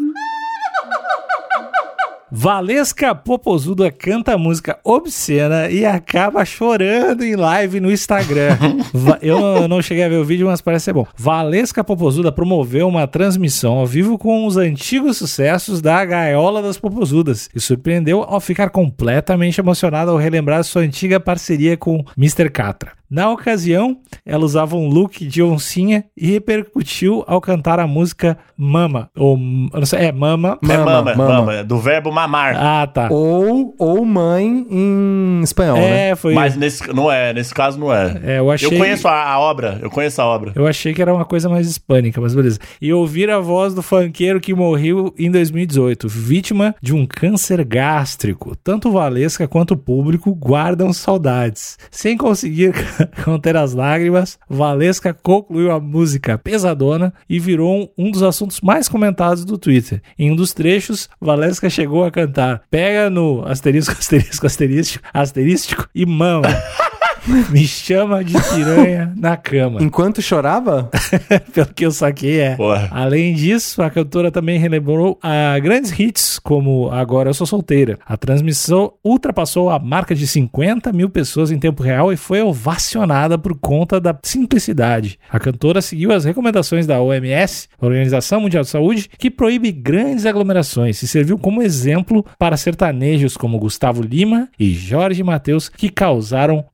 Valesca 2.31 3.15
Popozuda 3.15 3.89
canta 3.91 4.37
música 4.37 4.79
obscena 4.83 5.71
e 5.71 5.85
acaba 5.87 6.45
chorando 6.45 7.23
em 7.25 7.37
live 7.37 7.79
no 7.79 7.91
Instagram. 7.91 8.57
Eu 9.23 9.41
não- 9.41 9.69
não 9.69 9.83
cheguei 9.83 10.03
a 10.05 10.09
ver 10.09 10.17
o 10.17 10.25
vídeo, 10.25 10.47
mas 10.49 10.61
parece 10.61 10.87
ser 10.87 10.93
bom. 10.93 11.07
Valesca 11.17 11.85
Popozuda 11.85 12.33
promoveu 12.33 12.89
uma 12.89 13.07
transmissão 13.07 13.75
ao 13.79 13.87
vivo 13.87 14.19
com 14.19 14.45
os 14.45 14.57
antigos 14.57 15.17
sucessos 15.19 15.81
da 15.81 16.05
Gaiola 16.05 16.61
das 16.61 16.79
Popozudas 16.79 17.49
e 17.55 17.61
surpreendeu 17.61 18.25
ao 18.25 18.41
ficar 18.41 18.71
completamente 18.71 19.61
emocionada 19.61 20.11
ao 20.11 20.17
relembrar 20.17 20.65
sua 20.65 20.83
antiga 20.83 21.21
parceria 21.21 21.77
com 21.77 22.05
Mr. 22.19 22.51
Catra. 22.51 22.93
Na 23.09 23.31
ocasião, 23.31 23.99
ela 24.25 24.45
usava 24.45 24.77
um 24.77 24.89
look 24.89 25.25
de 25.27 25.43
oncinha 25.43 26.05
e 26.17 26.33
repercutiu 26.33 27.25
ao 27.27 27.41
cantar 27.41 27.79
a 27.79 27.87
música 27.87 28.37
Mama. 28.57 29.11
Ou, 29.17 29.37
não 29.39 29.87
sei, 29.87 30.07
é 30.07 30.13
Mama. 30.13 30.59
é 30.63 30.67
Mama, 30.67 30.85
mama, 30.85 31.15
mama. 31.15 31.35
mama, 31.35 31.55
é 31.55 31.65
do 31.65 31.79
verbo 31.79 32.11
mamar. 32.11 32.57
Ah, 32.57 32.87
tá. 32.87 33.09
Ou, 33.11 33.75
ou 33.79 34.05
mãe 34.05 34.67
em 34.69 35.41
espanhol, 35.43 35.77
né? 35.77 36.11
É, 36.11 36.17
foi. 36.17 36.35
Mas 36.35 36.57
nesse, 36.57 36.93
não 36.93 37.11
é, 37.11 37.33
nesse 37.33 37.55
caso 37.55 37.79
não 37.79 37.93
é. 37.93 38.21
É, 38.25 38.39
eu 38.39 38.51
achei. 38.51 38.69
Eu 38.69 38.79
conheço 38.79 39.07
a, 39.07 39.31
a 39.31 39.39
obra, 39.39 39.79
eu 39.83 39.91
conheço 39.91 40.21
a 40.21 40.27
obra. 40.27 40.53
Eu 40.55 40.67
achei 40.67 40.93
que 40.95 41.03
era 41.03 41.13
uma 41.15 41.25
coisa 41.25 41.49
mais 41.49 41.69
hispânica, 41.69 42.21
mas 42.21 42.35
beleza. 42.35 42.59
E 42.81 42.93
ouvir 42.93 43.31
a 43.31 43.39
voz 43.39 43.75
do 43.75 43.83
funkeiro 43.83 44.41
que 44.41 44.55
morreu 44.55 45.15
em 45.19 45.31
2018, 45.31 46.09
vítima 46.09 46.75
de 46.83 46.95
um 46.95 47.07
câncer 47.07 47.65
gástrico. 47.65 48.57
Tanto 48.57 48.91
Valesca 48.91 49.47
quanto 49.47 49.73
o 49.73 49.77
público 49.77 50.35
guardam 50.35 50.93
saudades. 50.93 51.79
Sem 51.91 52.17
conseguir 52.17 52.73
conter 53.25 53.57
as 53.57 53.73
lágrimas, 53.73 54.39
Valesca 54.49 55.15
concluiu 55.15 55.71
a 55.71 55.81
música 55.81 56.39
pesadona 56.39 57.13
e 57.29 57.39
virou 57.39 57.93
um 57.97 58.11
dos 58.11 58.23
assuntos 58.23 58.61
mais 58.61 58.89
comentados 58.89 59.45
do 59.45 59.59
Twitter. 59.59 60.03
Em 60.19 60.31
um 60.31 60.37
dos 60.37 60.53
trechos, 60.53 61.09
Valesca 61.21 61.71
chegou 61.71 62.05
a 62.05 62.11
cantar 62.11 62.63
Pega 62.71 63.11
no 63.11 63.47
asterisco, 63.47 63.93
asterisco, 63.99 64.47
asterístico, 64.47 65.05
asterístico 65.13 65.89
e 65.95 66.07
mama. 66.07 66.49
Me 67.51 67.67
chama 67.67 68.23
de 68.25 68.35
piranha 68.35 69.13
na 69.17 69.37
cama. 69.37 69.83
Enquanto 69.83 70.23
chorava? 70.23 70.91
Pelo 71.53 71.67
que 71.75 71.85
eu 71.85 71.91
saquei, 71.91 72.41
é. 72.41 72.57
Porra. 72.57 72.89
Além 72.91 73.35
disso, 73.35 73.83
a 73.83 73.91
cantora 73.91 74.31
também 74.31 74.59
relembrou 74.59 75.19
a 75.23 75.59
grandes 75.59 75.97
hits 75.99 76.39
como 76.39 76.91
Agora 76.91 77.31
Eu 77.31 77.35
Sou 77.35 77.47
Solteira. 77.47 77.99
A 78.07 78.17
transmissão 78.17 78.93
ultrapassou 79.05 79.71
a 79.71 79.79
marca 79.79 80.15
de 80.15 80.27
50 80.27 80.93
mil 80.93 81.11
pessoas 81.11 81.51
em 81.51 81.59
tempo 81.59 81.83
real 81.83 82.13
e 82.13 82.17
foi 82.17 82.41
ovacionada 82.43 83.37
por 83.37 83.59
conta 83.59 84.01
da 84.01 84.17
simplicidade. 84.23 85.19
A 85.31 85.41
cantora 85.41 85.83
seguiu 85.83 86.13
as 86.13 86.25
recomendações 86.25 86.87
da 86.87 87.01
OMS, 87.01 87.69
Organização 87.81 88.41
Mundial 88.41 88.63
de 88.63 88.71
Saúde, 88.71 89.11
que 89.19 89.31
proíbe 89.31 89.73
grandes 89.73 90.27
aglomerações 90.27 91.03
e 91.03 91.09
serviu 91.09 91.39
como 91.39 91.63
exemplo 91.63 92.25
para 92.39 92.57
sertanejos 92.57 93.37
como 93.37 93.59
Gustavo 93.59 94.03
Lima 94.03 94.49
e 94.59 94.73
Jorge 94.73 95.23
Mateus, 95.23 95.69
que 95.69 95.89
causaram 95.89 96.65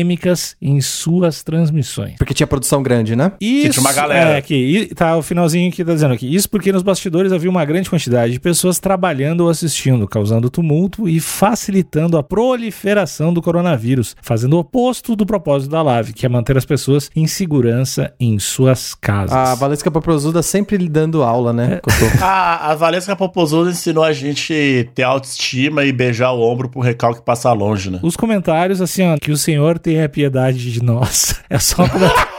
polêmicas 0.00 0.56
em 0.60 0.80
suas 0.80 1.42
transmissões. 1.42 2.14
Porque 2.16 2.34
tinha 2.34 2.46
produção 2.46 2.82
grande, 2.82 3.14
né? 3.14 3.32
Isso, 3.40 3.72
tinha 3.72 3.82
uma 3.82 3.92
galera. 3.92 4.30
É, 4.30 4.36
aqui, 4.38 4.54
e 4.54 4.94
tá 4.94 5.16
o 5.16 5.22
finalzinho 5.22 5.70
que 5.70 5.84
tá 5.84 5.92
dizendo 5.92 6.14
aqui. 6.14 6.34
Isso 6.34 6.48
porque 6.48 6.72
nos 6.72 6.82
bastidores 6.82 7.32
havia 7.32 7.50
uma 7.50 7.64
grande 7.64 7.90
quantidade 7.90 8.32
de 8.32 8.40
pessoas 8.40 8.78
trabalhando 8.78 9.42
ou 9.42 9.50
assistindo, 9.50 10.08
causando 10.08 10.48
tumulto 10.48 11.08
e 11.08 11.20
facilitando 11.20 12.16
a 12.16 12.22
proliferação 12.22 13.32
do 13.32 13.42
coronavírus, 13.42 14.16
fazendo 14.22 14.54
o 14.54 14.60
oposto 14.60 15.14
do 15.14 15.26
propósito 15.26 15.70
da 15.70 15.82
live, 15.82 16.12
que 16.12 16.24
é 16.24 16.28
manter 16.28 16.56
as 16.56 16.64
pessoas 16.64 17.10
em 17.14 17.26
segurança 17.26 18.12
em 18.18 18.38
suas 18.38 18.94
casas. 18.94 19.36
A 19.36 19.54
Valesca 19.54 19.90
Popozuda 19.90 20.42
sempre 20.42 20.76
lhe 20.76 20.88
dando 20.88 21.22
aula, 21.22 21.52
né? 21.52 21.80
Cotô? 21.82 22.10
A, 22.22 22.72
a 22.72 22.74
Valesca 22.74 23.16
Popozuda 23.16 23.70
ensinou 23.70 24.04
a 24.04 24.12
gente 24.12 24.88
ter 24.94 25.02
autoestima 25.02 25.84
e 25.84 25.92
beijar 25.92 26.32
o 26.32 26.40
ombro 26.40 26.68
pro 26.68 26.80
recalque 26.80 27.22
passar 27.22 27.52
longe, 27.52 27.90
né? 27.90 27.98
Os 28.02 28.16
comentários, 28.16 28.80
assim, 28.80 29.02
ó, 29.02 29.16
que 29.16 29.30
o 29.30 29.36
Senhor 29.36 29.78
tenha 29.90 30.08
piedade 30.08 30.72
de 30.72 30.82
nós. 30.82 31.40
É 31.50 31.58
só 31.58 31.88
comentário. 31.88 32.30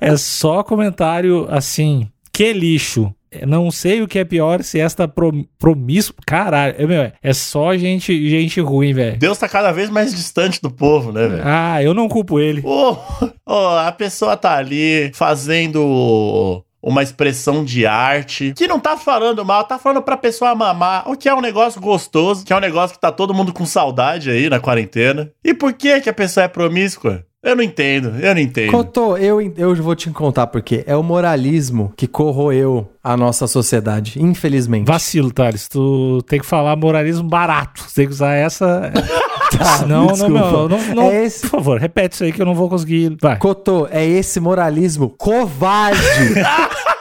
é 0.00 0.16
só 0.16 0.62
comentário 0.62 1.46
assim, 1.50 2.08
que 2.32 2.52
lixo. 2.52 3.12
Não 3.44 3.72
sei 3.72 4.00
o 4.00 4.06
que 4.06 4.20
é 4.20 4.24
pior 4.24 4.62
se 4.62 4.78
esta 4.78 5.08
prom 5.08 5.44
promíscua. 5.58 6.22
Caralho, 6.24 6.76
é, 6.78 6.86
meu, 6.86 7.12
é 7.20 7.32
só 7.32 7.76
gente, 7.76 8.30
gente 8.30 8.60
ruim, 8.60 8.94
velho. 8.94 9.18
Deus 9.18 9.36
tá 9.36 9.48
cada 9.48 9.72
vez 9.72 9.90
mais 9.90 10.14
distante 10.14 10.62
do 10.62 10.70
povo, 10.70 11.10
né, 11.10 11.26
velho? 11.26 11.42
Ah, 11.44 11.82
eu 11.82 11.92
não 11.92 12.08
culpo 12.08 12.38
ele. 12.38 12.62
Ô, 12.64 12.96
ô, 13.44 13.68
a 13.78 13.90
pessoa 13.90 14.36
tá 14.36 14.56
ali 14.56 15.10
fazendo 15.12 16.64
uma 16.84 17.02
expressão 17.02 17.64
de 17.64 17.86
arte 17.86 18.52
que 18.54 18.68
não 18.68 18.78
tá 18.78 18.96
falando 18.96 19.44
mal, 19.44 19.64
tá 19.64 19.78
falando 19.78 20.02
pra 20.02 20.16
pessoa 20.16 20.54
mamar, 20.54 21.10
o 21.10 21.16
que 21.16 21.28
é 21.28 21.34
um 21.34 21.40
negócio 21.40 21.80
gostoso, 21.80 22.44
que 22.44 22.52
é 22.52 22.56
um 22.56 22.60
negócio 22.60 22.94
que 22.94 23.00
tá 23.00 23.10
todo 23.10 23.32
mundo 23.32 23.52
com 23.52 23.64
saudade 23.64 24.30
aí 24.30 24.50
na 24.50 24.60
quarentena. 24.60 25.32
E 25.42 25.54
por 25.54 25.72
que 25.72 26.00
que 26.02 26.10
a 26.10 26.14
pessoa 26.14 26.44
é 26.44 26.48
promíscua? 26.48 27.24
Eu 27.42 27.54
não 27.54 27.62
entendo, 27.62 28.14
eu 28.20 28.34
não 28.34 28.40
entendo. 28.40 28.70
Cotô, 28.70 29.18
eu, 29.18 29.38
eu 29.56 29.74
vou 29.76 29.94
te 29.94 30.08
contar 30.10 30.46
porque 30.46 30.82
é 30.86 30.96
o 30.96 31.02
moralismo 31.02 31.92
que 31.94 32.06
corroeu 32.06 32.88
a 33.02 33.18
nossa 33.18 33.46
sociedade, 33.46 34.18
infelizmente. 34.18 34.86
Vacilo, 34.86 35.30
Thales. 35.30 35.68
Tu 35.68 36.22
tem 36.26 36.40
que 36.40 36.46
falar 36.46 36.74
moralismo 36.74 37.28
barato. 37.28 37.82
Você 37.82 37.96
tem 37.96 38.06
que 38.06 38.12
usar 38.12 38.32
essa. 38.32 38.90
Tá, 39.58 39.84
não, 39.86 40.06
desculpa. 40.08 40.34
não, 40.40 40.68
não, 40.68 40.78
não- 40.94 41.02
É 41.10 41.24
esse- 41.24 41.40
Por 41.42 41.50
favor, 41.50 41.80
repete 41.80 42.14
isso 42.14 42.24
aí 42.24 42.32
que 42.32 42.40
eu 42.42 42.46
não 42.46 42.54
vou 42.54 42.68
conseguir. 42.68 43.16
Vai. 43.20 43.36
Cotô, 43.38 43.86
é 43.90 44.04
esse 44.04 44.40
moralismo 44.40 45.08
covarde 45.18 45.98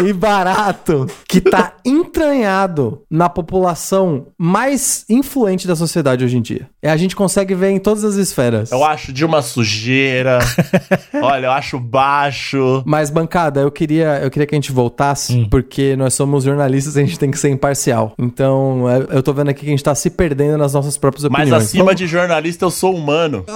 e 0.00 0.12
barato 0.12 1.06
que 1.28 1.40
tá 1.40 1.74
entranhado 1.84 3.02
na 3.10 3.28
população 3.28 4.26
mais 4.38 5.04
influente 5.08 5.66
da 5.66 5.76
sociedade 5.76 6.24
hoje 6.24 6.36
em 6.36 6.42
dia. 6.42 6.68
É 6.82 6.90
a 6.90 6.96
gente 6.96 7.14
consegue 7.14 7.54
ver 7.54 7.70
em 7.70 7.78
todas 7.78 8.04
as 8.04 8.14
esferas. 8.16 8.72
Eu 8.72 8.82
acho 8.84 9.12
de 9.12 9.24
uma 9.24 9.42
sujeira. 9.42 10.38
Olha, 11.22 11.46
eu 11.46 11.52
acho 11.52 11.78
baixo. 11.78 12.82
Mas, 12.86 13.10
bancada, 13.10 13.60
eu 13.60 13.70
queria, 13.70 14.18
eu 14.22 14.30
queria 14.30 14.46
que 14.46 14.54
a 14.54 14.56
gente 14.58 14.72
voltasse, 14.72 15.32
Hum. 15.34 15.48
porque 15.48 15.94
nós 15.96 16.14
somos 16.14 16.44
jornalistas 16.44 16.96
e 16.96 17.00
a 17.00 17.04
gente 17.04 17.18
tem 17.18 17.30
que 17.30 17.38
ser 17.38 17.50
imparcial. 17.50 18.14
Então, 18.18 18.88
é- 18.88 19.16
eu 19.16 19.22
tô 19.22 19.32
vendo 19.32 19.48
aqui 19.50 19.60
que 19.60 19.66
a 19.66 19.70
gente 19.70 19.84
tá 19.84 19.94
se 19.94 20.10
perdendo 20.10 20.58
nas 20.58 20.74
nossas 20.74 20.96
próprias 20.98 21.24
Mas 21.24 21.42
opiniões. 21.42 21.62
acima 21.64 21.94
de 21.94 22.06
jornalista, 22.06 22.64
eu 22.64 22.70
sou 22.70 22.94
humano. 22.94 23.44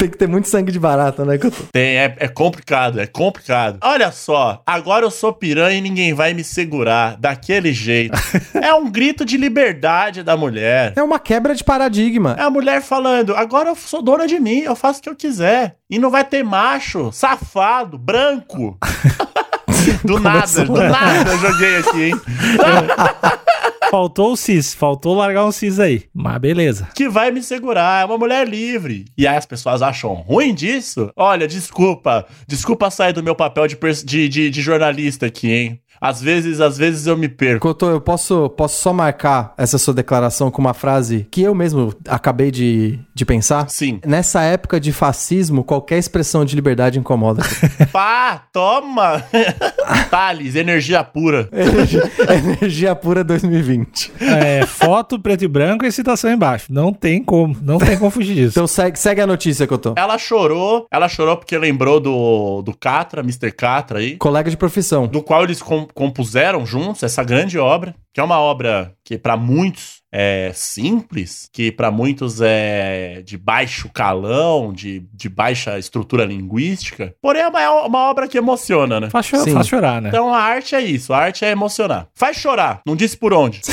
Tem 0.00 0.08
que 0.08 0.16
ter 0.16 0.26
muito 0.26 0.48
sangue 0.48 0.72
de 0.72 0.78
barata, 0.78 1.26
né? 1.26 1.38
Tem, 1.70 1.98
é, 1.98 2.16
é 2.20 2.26
complicado, 2.26 2.98
é 2.98 3.06
complicado. 3.06 3.76
Olha 3.82 4.10
só, 4.10 4.62
agora 4.66 5.04
eu 5.04 5.10
sou 5.10 5.30
piranha 5.30 5.76
e 5.76 5.80
ninguém 5.82 6.14
vai 6.14 6.32
me 6.32 6.42
segurar 6.42 7.18
daquele 7.18 7.70
jeito. 7.70 8.18
é 8.62 8.72
um 8.72 8.90
grito 8.90 9.26
de 9.26 9.36
liberdade 9.36 10.22
da 10.22 10.38
mulher. 10.38 10.94
É 10.96 11.02
uma 11.02 11.18
quebra 11.18 11.54
de 11.54 11.62
paradigma. 11.62 12.34
É 12.38 12.44
a 12.44 12.48
mulher 12.48 12.80
falando, 12.80 13.36
agora 13.36 13.68
eu 13.68 13.76
sou 13.76 14.00
dona 14.00 14.26
de 14.26 14.40
mim, 14.40 14.60
eu 14.60 14.74
faço 14.74 15.00
o 15.00 15.02
que 15.02 15.08
eu 15.10 15.14
quiser. 15.14 15.76
E 15.90 15.98
não 15.98 16.08
vai 16.08 16.24
ter 16.24 16.42
macho, 16.42 17.12
safado, 17.12 17.98
branco. 17.98 18.78
do 20.02 20.18
nada, 20.18 20.64
do 20.64 20.80
nada 20.80 21.30
eu 21.30 21.38
joguei 21.40 21.76
aqui, 21.76 22.02
hein? 22.04 22.14
Faltou 23.90 24.34
o 24.34 24.36
cis, 24.36 24.72
faltou 24.72 25.16
largar 25.16 25.44
um 25.44 25.50
cis 25.50 25.80
aí. 25.80 26.04
Mas 26.14 26.38
beleza. 26.38 26.88
que 26.94 27.08
vai 27.08 27.32
me 27.32 27.42
segurar, 27.42 28.02
é 28.02 28.04
uma 28.04 28.16
mulher 28.16 28.46
livre. 28.46 29.06
E 29.18 29.26
aí 29.26 29.36
as 29.36 29.44
pessoas 29.44 29.82
acham 29.82 30.14
ruim 30.14 30.54
disso? 30.54 31.10
Olha, 31.16 31.48
desculpa, 31.48 32.24
desculpa 32.46 32.88
sair 32.88 33.12
do 33.12 33.20
meu 33.20 33.34
papel 33.34 33.66
de, 33.66 33.76
de, 34.04 34.28
de, 34.28 34.48
de 34.48 34.62
jornalista 34.62 35.26
aqui, 35.26 35.50
hein? 35.50 35.80
Às 36.00 36.20
vezes, 36.22 36.60
às 36.60 36.78
vezes 36.78 37.06
eu 37.06 37.16
me 37.16 37.28
perco. 37.28 37.60
Cotô, 37.60 37.90
eu 37.90 38.00
posso, 38.00 38.48
posso 38.50 38.80
só 38.80 38.92
marcar 38.92 39.52
essa 39.58 39.76
sua 39.78 39.92
declaração 39.92 40.50
com 40.50 40.60
uma 40.60 40.72
frase 40.74 41.26
que 41.30 41.42
eu 41.42 41.54
mesmo 41.54 41.92
acabei 42.08 42.50
de, 42.50 42.98
de 43.14 43.24
pensar? 43.26 43.68
Sim. 43.68 44.00
Nessa 44.06 44.42
época 44.42 44.80
de 44.80 44.92
fascismo, 44.92 45.62
qualquer 45.62 45.98
expressão 45.98 46.44
de 46.44 46.54
liberdade 46.56 46.98
incomoda. 46.98 47.42
Pá, 47.92 48.44
toma! 48.52 49.22
Thales, 50.10 50.54
energia 50.54 51.02
pura. 51.04 51.48
energia, 51.52 52.10
energia 52.58 52.94
pura 52.94 53.22
2020. 53.24 54.12
É, 54.20 54.66
foto 54.66 55.18
preto 55.18 55.44
e 55.44 55.48
branco 55.48 55.84
e 55.84 55.92
citação 55.92 56.30
embaixo. 56.32 56.66
Não 56.70 56.92
tem 56.92 57.22
como, 57.22 57.56
não 57.62 57.78
tem 57.78 57.98
como 57.98 58.10
fugir 58.10 58.34
disso. 58.34 58.52
Então 58.54 58.66
segue, 58.66 58.98
segue 58.98 59.20
a 59.20 59.26
notícia, 59.26 59.66
Cotô. 59.66 59.94
Ela 59.96 60.16
chorou, 60.18 60.86
ela 60.90 61.08
chorou 61.08 61.36
porque 61.36 61.56
lembrou 61.58 62.00
do, 62.00 62.62
do 62.62 62.76
Catra, 62.76 63.20
Mr. 63.22 63.52
Catra 63.52 63.98
aí, 63.98 64.16
Colega 64.16 64.50
de 64.50 64.56
profissão. 64.56 65.06
do 65.06 65.22
qual 65.22 65.44
eles 65.44 65.60
com- 65.60 65.88
compuseram 65.94 66.64
juntos 66.66 67.02
essa 67.02 67.22
grande 67.24 67.58
obra, 67.58 67.94
que 68.12 68.20
é 68.20 68.22
uma 68.22 68.38
obra 68.38 68.92
que 69.04 69.16
para 69.18 69.36
muitos 69.36 70.00
é 70.12 70.50
simples, 70.54 71.48
que 71.52 71.70
para 71.70 71.90
muitos 71.90 72.40
é 72.40 73.22
de 73.24 73.38
baixo 73.38 73.88
calão, 73.92 74.72
de, 74.72 75.00
de 75.12 75.28
baixa 75.28 75.78
estrutura 75.78 76.24
linguística, 76.24 77.14
porém 77.22 77.42
é 77.42 77.48
uma, 77.48 77.86
uma 77.86 78.10
obra 78.10 78.26
que 78.26 78.36
emociona, 78.38 78.98
né? 79.00 79.10
Faz, 79.10 79.26
cho- 79.26 79.38
Sim. 79.44 79.52
faz 79.54 79.68
chorar, 79.68 80.02
né? 80.02 80.08
Então 80.08 80.32
a 80.34 80.38
arte 80.40 80.74
é 80.74 80.80
isso, 80.80 81.12
a 81.12 81.18
arte 81.18 81.44
é 81.44 81.50
emocionar. 81.50 82.08
Faz 82.14 82.36
chorar, 82.36 82.80
não 82.84 82.96
disse 82.96 83.16
por 83.16 83.32
onde. 83.32 83.60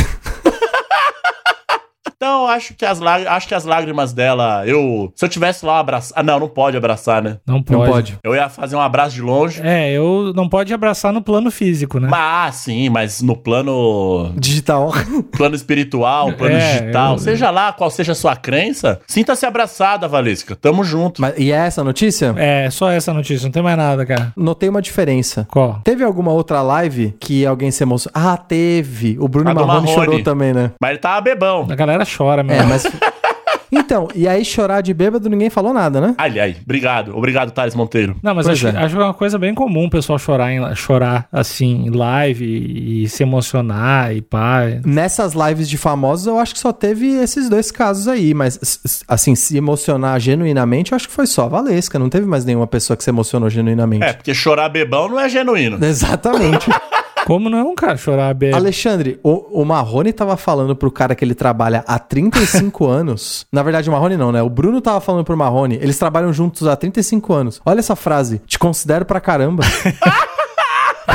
Então, 2.17 2.47
acho 2.47 2.73
que 2.73 2.83
as 2.83 2.99
lágrimas, 2.99 3.31
acho 3.33 3.47
que 3.47 3.53
as 3.53 3.63
lágrimas 3.63 4.11
dela, 4.11 4.63
eu, 4.65 5.13
se 5.15 5.23
eu 5.23 5.29
tivesse 5.29 5.63
lá 5.63 5.77
abraçar, 5.77 6.17
ah, 6.19 6.23
não, 6.23 6.39
não 6.39 6.49
pode 6.49 6.75
abraçar, 6.75 7.21
né? 7.21 7.37
Não 7.45 7.61
pode. 7.61 7.79
Não 7.79 7.85
pode. 7.87 8.17
Eu 8.23 8.33
ia 8.33 8.49
fazer 8.49 8.75
um 8.75 8.81
abraço 8.81 9.13
de 9.13 9.21
longe. 9.21 9.61
É, 9.63 9.91
eu 9.91 10.33
não 10.35 10.49
pode 10.49 10.73
abraçar 10.73 11.13
no 11.13 11.21
plano 11.21 11.51
físico, 11.51 11.99
né? 11.99 12.09
Ah, 12.11 12.49
sim, 12.51 12.89
mas 12.89 13.21
no 13.21 13.35
plano 13.35 14.31
Digital. 14.35 14.91
plano 15.37 15.53
espiritual, 15.55 16.33
plano 16.33 16.55
É, 16.55 16.79
digital, 16.79 17.13
eu- 17.13 17.19
seja 17.19 17.51
lá 17.51 17.71
qual 17.71 17.91
seja 17.91 18.13
a 18.13 18.15
sua 18.15 18.35
crença, 18.35 18.99
sinta-se 19.05 19.45
abraçada, 19.45 20.07
Valesca. 20.07 20.55
Tamo 20.55 20.83
junto. 20.83 21.21
Mas, 21.21 21.35
e 21.37 21.51
é 21.51 21.55
essa 21.67 21.81
a 21.81 21.83
notícia? 21.83 22.33
É, 22.35 22.67
só 22.71 22.89
essa 22.89 23.13
notícia, 23.13 23.45
não 23.45 23.51
tem 23.51 23.61
mais 23.61 23.77
nada, 23.77 24.03
cara. 24.07 24.33
Notei 24.35 24.69
uma 24.69 24.81
diferença. 24.81 25.47
Qual? 25.51 25.81
Teve 25.83 26.03
alguma 26.03 26.31
outra 26.31 26.63
live 26.63 27.15
que 27.19 27.45
alguém 27.45 27.69
se 27.69 27.83
emocionou? 27.83 28.13
Ah, 28.19 28.37
teve. 28.37 29.17
O 29.19 29.27
Bruno 29.27 29.53
Marrone 29.53 29.67
Marrone. 29.67 29.93
chorou 29.93 30.23
também, 30.23 30.51
né? 30.51 30.71
Mas 30.81 30.89
ele 30.91 30.99
tava 30.99 31.21
bebão. 31.21 31.67
A 31.69 31.75
galera 31.75 32.06
chora 32.07 32.41
É, 32.41 32.43
mesmo. 32.43 32.69
mas. 32.69 32.83
Então, 33.69 34.07
e 34.15 34.27
aí 34.27 34.45
chorar 34.45 34.79
de 34.81 34.93
bêbado 34.93 35.29
ninguém 35.29 35.49
falou 35.49 35.73
nada, 35.73 35.99
né? 35.99 36.15
Ai, 36.17 36.39
ai, 36.39 36.55
obrigado. 36.63 37.15
Obrigado, 37.15 37.51
Thales 37.51 37.75
Monteiro. 37.75 38.15
Não, 38.23 38.33
mas 38.33 38.47
acho, 38.47 38.67
é. 38.67 38.77
acho 38.77 38.95
que 38.95 39.01
é 39.01 39.03
uma 39.03 39.13
coisa 39.13 39.37
bem 39.37 39.53
comum 39.53 39.85
o 39.85 39.89
pessoal 39.89 40.17
chorar, 40.17 40.51
em, 40.53 40.75
chorar 40.75 41.27
assim 41.31 41.85
em 41.85 41.89
live 41.89 42.45
e, 42.45 43.03
e 43.03 43.09
se 43.09 43.23
emocionar 43.23 44.15
e 44.15 44.21
pá. 44.21 44.61
Nessas 44.85 45.33
lives 45.33 45.67
de 45.69 45.77
famosos, 45.77 46.27
eu 46.27 46.39
acho 46.39 46.53
que 46.53 46.59
só 46.59 46.71
teve 46.71 47.07
esses 47.17 47.49
dois 47.49 47.69
casos 47.69 48.07
aí, 48.07 48.33
mas 48.33 48.79
assim, 49.07 49.35
se 49.35 49.57
emocionar 49.57 50.17
genuinamente, 50.19 50.93
eu 50.93 50.95
acho 50.95 51.07
que 51.07 51.13
foi 51.13 51.27
só 51.27 51.43
a 51.45 51.49
Valesca, 51.49 51.99
não 51.99 52.09
teve 52.09 52.25
mais 52.25 52.45
nenhuma 52.45 52.67
pessoa 52.67 52.95
que 52.95 53.03
se 53.03 53.09
emocionou 53.09 53.49
genuinamente. 53.49 54.05
É, 54.05 54.13
porque 54.13 54.33
chorar 54.33 54.69
bebão 54.69 55.09
não 55.09 55.19
é 55.19 55.27
genuíno. 55.27 55.83
Exatamente. 55.83 56.69
Como 57.27 57.49
não, 57.49 57.75
cara, 57.75 57.97
chorar 57.97 58.33
bem? 58.33 58.53
Alexandre, 58.53 59.19
o, 59.21 59.61
o 59.61 59.65
Marrone 59.65 60.13
tava 60.13 60.37
falando 60.37 60.73
pro 60.77 60.89
cara 60.89 61.13
que 61.13 61.25
ele 61.25 61.35
trabalha 61.35 61.83
há 61.85 61.99
35 61.99 62.87
anos. 62.87 63.45
Na 63.51 63.61
verdade, 63.61 63.89
o 63.89 63.91
Marrone 63.91 64.15
não, 64.15 64.31
né? 64.31 64.41
O 64.41 64.49
Bruno 64.49 64.79
tava 64.79 65.01
falando 65.01 65.25
pro 65.25 65.35
Marrone. 65.35 65.75
Eles 65.75 65.99
trabalham 65.99 66.31
juntos 66.31 66.65
há 66.65 66.73
35 66.77 67.33
anos. 67.33 67.61
Olha 67.65 67.79
essa 67.79 67.97
frase. 67.97 68.41
Te 68.47 68.57
considero 68.57 69.03
pra 69.03 69.19
caramba. 69.19 69.61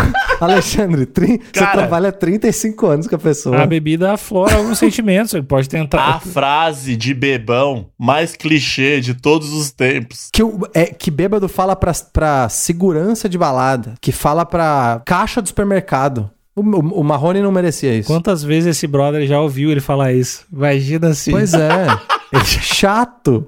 Alexandre, 0.41 1.07
tri- 1.07 1.41
você 1.53 1.61
Cara. 1.61 1.73
trabalha 1.79 2.09
há 2.09 2.13
35 2.13 2.87
anos 2.87 3.07
com 3.07 3.15
a 3.15 3.19
pessoa. 3.19 3.63
A 3.63 3.67
bebida 3.67 4.13
aflora 4.13 4.57
alguns 4.57 4.79
sentimentos. 4.79 5.33
Ele 5.35 5.43
pode 5.45 5.69
tentar. 5.69 6.03
A 6.17 6.21
frase 6.21 6.97
de 6.97 7.15
bebão 7.15 7.87
mais 7.99 8.35
clichê 8.35 9.01
de 9.01 9.15
todos 9.15 9.53
os 9.53 9.71
tempos. 9.71 10.29
Que, 10.33 10.43
o, 10.43 10.61
é, 10.75 10.87
que 10.87 11.11
bêbado 11.11 11.49
fala 11.49 11.77
pra, 11.77 11.93
pra 12.13 12.49
segurança 12.49 13.29
de 13.29 13.39
balada, 13.39 13.95
que 14.01 14.11
fala 14.13 14.45
pra 14.45 15.01
caixa 15.05 15.41
do 15.41 15.49
supermercado. 15.49 16.31
O, 16.55 16.61
o, 16.61 17.01
o 17.01 17.05
Marrone 17.05 17.41
não 17.41 17.51
merecia 17.51 17.95
isso. 17.95 18.09
Quantas 18.09 18.43
vezes 18.43 18.77
esse 18.77 18.87
brother 18.87 19.27
já 19.27 19.41
ouviu 19.41 19.71
ele 19.71 19.81
falar 19.81 20.13
isso? 20.13 20.45
Imagina 20.53 21.09
assim. 21.09 21.31
Pois 21.31 21.55
é. 21.55 21.87
Chato. 22.45 23.47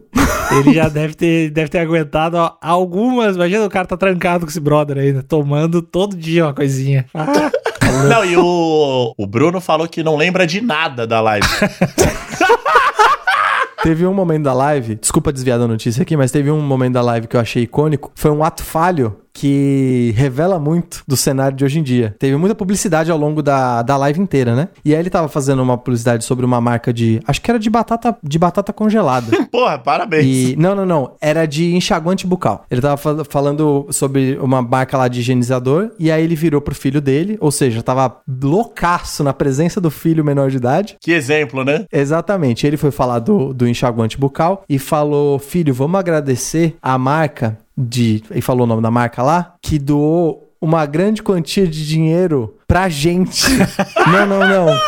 Ele 0.51 0.75
já 0.75 0.89
deve 0.89 1.15
ter, 1.15 1.51
deve 1.51 1.69
ter 1.69 1.79
aguentado 1.79 2.37
ó, 2.37 2.53
algumas. 2.61 3.37
Imagina 3.37 3.65
o 3.65 3.71
cara 3.71 3.87
tá 3.87 3.97
trancado 3.97 4.45
com 4.45 4.51
esse 4.51 4.61
brother 4.61 4.99
ainda, 4.99 5.23
tomando 5.23 5.81
todo 5.81 6.17
dia 6.17 6.47
uma 6.47 6.55
coisinha. 6.55 7.07
Ah, 7.87 8.05
Não, 8.09 8.25
e 8.25 8.35
o, 8.37 9.15
o 9.17 9.27
Bruno 9.27 9.61
falou 9.61 9.87
que 9.87 10.03
não 10.03 10.17
lembra 10.17 10.47
de 10.47 10.61
nada 10.61 11.07
da 11.07 11.21
live. 11.21 11.47
Teve 13.85 14.07
um 14.07 14.15
momento 14.15 14.45
da 14.45 14.55
live, 14.55 14.95
desculpa 14.95 15.31
desviar 15.31 15.59
da 15.59 15.69
notícia 15.69 16.01
aqui, 16.03 16.17
mas 16.17 16.31
teve 16.33 16.51
um 16.51 16.63
momento 16.63 16.95
da 16.95 17.03
live 17.03 17.27
que 17.27 17.37
eu 17.37 17.41
achei 17.41 17.65
icônico. 17.65 18.11
Foi 18.15 18.31
um 18.31 18.43
ato 18.43 18.65
falho 18.65 19.19
que 19.35 20.15
revela 20.17 20.59
muito 20.61 21.03
do 21.07 21.17
cenário 21.17 21.57
de 21.57 21.65
hoje 21.65 21.81
em 21.81 21.83
dia. 21.83 22.15
Teve 22.19 22.37
muita 22.37 22.55
publicidade 22.55 23.11
ao 23.11 23.19
longo 23.19 23.43
da, 23.43 23.83
da 23.83 23.97
live 23.97 24.21
inteira, 24.21 24.55
né? 24.55 24.69
E 24.85 24.95
aí 24.95 25.01
ele 25.01 25.11
tava 25.11 25.27
fazendo 25.29 25.61
uma 25.63 25.77
publicidade 25.77 26.25
sobre 26.25 26.47
uma 26.47 26.61
marca 26.61 26.93
de. 26.93 27.21
Acho 27.27 27.43
que 27.43 27.51
era 27.51 27.59
de 27.59 27.69
batata, 27.69 28.17
de 28.23 28.39
batata 28.39 28.73
congelada. 28.73 29.27
Porra, 29.51 29.77
parabéns. 29.79 30.25
E, 30.53 30.57
não, 30.57 30.75
não, 30.75 30.87
não. 30.87 31.17
Era 31.21 31.47
de 31.47 31.75
enxaguante 31.75 32.27
bucal. 32.27 32.65
Ele 32.71 32.81
tava 32.81 32.97
fal- 32.97 33.25
falando 33.29 33.87
sobre 33.91 34.39
uma 34.41 34.63
marca 34.63 34.97
lá 34.97 35.09
de 35.09 35.21
higienizador. 35.21 35.91
E 35.99 36.11
aí 36.11 36.23
ele 36.23 36.37
virou 36.37 36.61
pro 36.61 36.75
filho 36.75 37.01
dele. 37.01 37.37
Ou 37.41 37.51
seja, 37.51 37.83
tava 37.83 38.21
loucaço 38.43 39.25
na 39.25 39.33
presença 39.33 39.81
do 39.81 39.91
filho 39.91 40.25
menor 40.25 40.49
de 40.51 40.57
idade. 40.59 40.97
Que 41.01 41.13
exemplo, 41.13 41.65
né? 41.65 41.87
Exatamente. 41.93 42.67
Ele 42.67 42.77
foi 42.77 42.91
falar 42.93 43.19
do, 43.19 43.53
do 43.53 43.67
enxaguante 43.67 44.17
bucal 44.19 44.65
e 44.69 44.79
falou: 44.79 45.39
Filho, 45.41 45.75
vamos 45.75 45.99
agradecer 45.99 46.77
a 46.81 46.97
marca 46.97 47.59
de. 47.77 48.23
E 48.35 48.41
falou 48.41 48.65
o 48.65 48.67
nome 48.67 48.83
da 48.83 48.91
marca 48.91 49.23
lá, 49.23 49.55
que 49.61 49.79
doou 49.79 50.53
uma 50.61 50.87
grande 50.87 51.23
quantia 51.23 51.67
de 51.67 51.87
dinheiro 51.87 52.57
pra 52.67 52.89
gente. 52.89 53.45
não, 54.11 54.27
não, 54.27 54.41
não. 54.41 54.81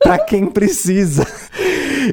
Pra 0.00 0.18
quem 0.18 0.46
precisa. 0.46 1.26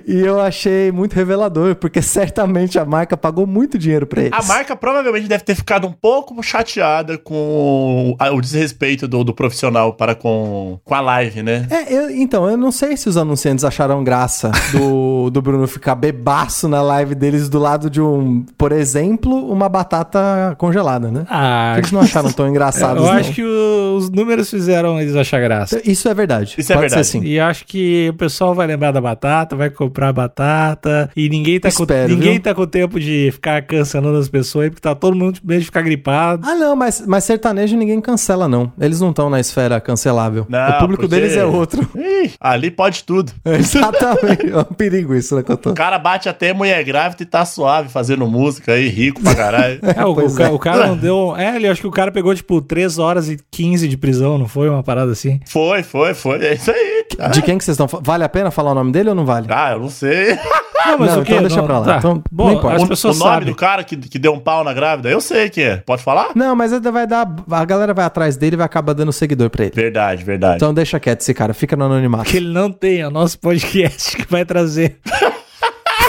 E 0.07 0.19
eu 0.19 0.39
achei 0.39 0.91
muito 0.91 1.13
revelador, 1.13 1.75
porque 1.75 2.01
certamente 2.01 2.77
a 2.79 2.85
marca 2.85 3.15
pagou 3.17 3.45
muito 3.47 3.77
dinheiro 3.77 4.05
pra 4.05 4.21
eles. 4.23 4.33
A 4.33 4.43
marca 4.43 4.75
provavelmente 4.75 5.27
deve 5.27 5.43
ter 5.43 5.55
ficado 5.55 5.87
um 5.87 5.91
pouco 5.91 6.41
chateada 6.43 7.17
com 7.17 8.15
o, 8.19 8.41
desrespeito 8.41 9.07
do, 9.07 9.23
do 9.23 9.33
profissional 9.33 9.93
para 9.93 10.13
com, 10.15 10.79
com 10.83 10.93
a 10.95 11.01
live, 11.01 11.41
né? 11.43 11.67
É, 11.69 11.93
eu- 11.93 12.09
então, 12.11 12.49
eu 12.49 12.57
não 12.57 12.71
sei 12.71 12.95
se 12.97 13.09
os 13.09 13.17
anunciantes 13.17 13.63
acharam 13.65 14.03
graça 14.03 14.51
do, 14.71 15.29
do 15.31 15.41
Bruno 15.41 15.67
ficar 15.67 15.95
bebaço 15.95 16.67
na 16.67 16.81
live 16.81 17.15
deles 17.15 17.49
do 17.49 17.59
lado 17.59 17.89
de 17.89 18.01
um, 18.01 18.45
por 18.57 18.71
exemplo, 18.71 19.51
uma 19.51 19.67
batata 19.69 20.55
congelada, 20.57 21.09
né? 21.11 21.25
ah, 21.29 21.75
Eles 21.77 21.91
não 21.91 22.01
acharam 22.01 22.31
tão 22.31 22.47
engraçados, 22.49 23.03
eu 23.03 23.09
não. 23.11 23.17
acho 23.19 23.33
que 23.33 23.43
o- 23.43 23.95
os 23.97 24.09
números 24.09 24.49
fizeram 24.49 24.99
eles 24.99 25.15
achar 25.15 25.39
graça. 25.41 25.81
Isso 25.85 26.07
é 26.09 26.13
verdade. 26.13 26.55
Isso 26.57 26.71
é 26.71 26.75
Pode 26.75 26.87
verdade. 26.89 27.07
ser 27.07 27.19
sim. 27.19 27.23
E 27.25 27.39
acho 27.39 27.65
que 27.65 28.09
o 28.09 28.13
pessoal 28.17 28.53
vai 28.53 28.67
lembrar 28.67 28.91
da 28.91 29.01
batata, 29.01 29.55
vai 29.55 29.69
comprar 29.87 30.11
batata. 30.13 31.09
E 31.15 31.29
ninguém 31.29 31.59
tá, 31.59 31.71
com, 31.71 31.83
Espero, 31.83 32.09
ninguém 32.13 32.33
viu? 32.33 32.41
tá 32.41 32.53
com 32.53 32.65
tempo 32.65 32.99
de 32.99 33.29
ficar 33.31 33.61
cancelando 33.63 34.17
as 34.17 34.27
pessoas 34.29 34.65
aí, 34.65 34.69
porque 34.69 34.81
tá 34.81 34.95
todo 34.95 35.15
mundo 35.15 35.39
com 35.41 35.47
medo 35.47 35.59
de 35.59 35.65
ficar 35.65 35.81
gripado. 35.81 36.47
Ah, 36.47 36.55
não, 36.55 36.75
mas, 36.75 37.03
mas 37.05 37.23
sertanejo 37.23 37.75
ninguém 37.77 37.99
cancela, 38.01 38.47
não. 38.47 38.71
Eles 38.79 38.99
não 38.99 39.09
estão 39.09 39.29
na 39.29 39.39
esfera 39.39 39.79
cancelável. 39.79 40.45
Não, 40.49 40.69
o 40.69 40.79
público 40.79 41.03
porque- 41.03 41.15
deles 41.15 41.35
é 41.37 41.45
outro. 41.45 41.87
Ih, 41.95 42.31
ali 42.39 42.69
pode 42.71 43.03
tudo. 43.03 43.31
Exatamente. 43.45 44.49
É 44.51 44.57
um 44.57 44.63
perigo 44.63 45.13
isso, 45.13 45.35
né, 45.35 45.43
que 45.43 45.51
eu 45.51 45.57
tô. 45.57 45.71
O 45.71 45.73
cara 45.75 45.97
bate 45.99 46.27
até 46.29 46.53
mulher 46.53 46.83
grávida 46.83 47.23
e 47.23 47.25
tá 47.25 47.45
suave 47.45 47.89
fazendo 47.89 48.25
música 48.27 48.73
aí, 48.73 48.87
rico 48.87 49.21
pra 49.21 49.35
caralho. 49.35 49.79
É, 49.95 50.03
o, 50.05 50.13
o 50.13 50.41
é. 50.41 50.49
o 50.49 50.59
cara 50.59 50.87
não 50.87 50.97
deu. 50.97 51.35
É, 51.37 51.55
ele 51.55 51.67
acho 51.67 51.79
que 51.81 51.87
o 51.87 51.91
cara 51.91 52.11
pegou 52.11 52.33
tipo 52.35 52.61
3 52.61 52.97
horas 52.97 53.29
e 53.29 53.37
15 53.51 53.87
de 53.87 53.95
prisão, 53.97 54.37
não 54.37 54.47
foi? 54.47 54.67
Uma 54.67 54.83
parada 54.83 55.11
assim. 55.11 55.39
Foi, 55.47 55.83
foi, 55.83 56.13
foi. 56.13 56.43
É 56.43 56.53
isso 56.55 56.71
aí. 56.71 57.05
Ah, 57.19 57.27
De 57.29 57.41
quem 57.41 57.57
que 57.57 57.63
vocês 57.63 57.75
estão 57.75 57.87
falando? 57.87 58.05
Vale 58.05 58.23
a 58.23 58.29
pena 58.29 58.51
falar 58.51 58.71
o 58.71 58.75
nome 58.75 58.91
dele 58.91 59.09
ou 59.09 59.15
não 59.15 59.25
vale? 59.25 59.47
Ah, 59.49 59.64
eu 59.73 59.79
não 59.79 59.89
sei. 59.89 60.37
Não, 60.85 60.97
mas 60.99 61.13
Não, 61.15 61.21
o 61.21 61.25
quê? 61.25 61.31
então 61.31 61.41
deixa 61.43 61.57
Não- 61.57 61.65
pra 61.65 61.79
lá. 61.79 61.85
tá. 61.85 61.97
Então, 61.97 62.23
Bom, 62.31 62.45
não 62.47 62.53
importa. 62.53 62.75
as 62.75 62.81
O, 62.83 62.85
o 62.85 62.89
pessoas 62.89 63.17
nome 63.17 63.31
sabem. 63.31 63.47
do 63.49 63.55
cara 63.55 63.83
que, 63.83 63.95
que 63.97 64.19
deu 64.19 64.33
um 64.33 64.39
pau 64.39 64.63
na 64.63 64.71
grávida, 64.71 65.09
eu 65.09 65.19
sei 65.19 65.49
quem 65.49 65.63
é. 65.63 65.77
Pode 65.77 66.03
falar? 66.03 66.29
Não, 66.35 66.55
mas 66.55 66.71
ainda 66.71 66.91
vai 66.91 67.07
dar. 67.07 67.27
A 67.49 67.65
galera 67.65 67.93
vai 67.93 68.05
atrás 68.05 68.37
dele 68.37 68.55
e 68.55 68.57
vai 68.57 68.65
acabar 68.67 68.93
dando 68.93 69.11
seguidor 69.11 69.49
pra 69.49 69.65
ele. 69.65 69.73
Verdade, 69.75 70.23
verdade. 70.23 70.57
Então 70.57 70.73
deixa 70.73 70.99
quieto 70.99 71.21
esse 71.21 71.33
cara, 71.33 71.53
fica 71.53 71.75
no 71.75 71.85
anonimato. 71.85 72.25
Que 72.29 72.37
ele 72.37 72.49
não 72.53 72.71
tem, 72.71 73.01
é 73.01 73.07
o 73.07 73.11
nosso 73.11 73.39
podcast 73.39 74.15
que 74.17 74.29
vai 74.31 74.45
trazer 74.45 74.97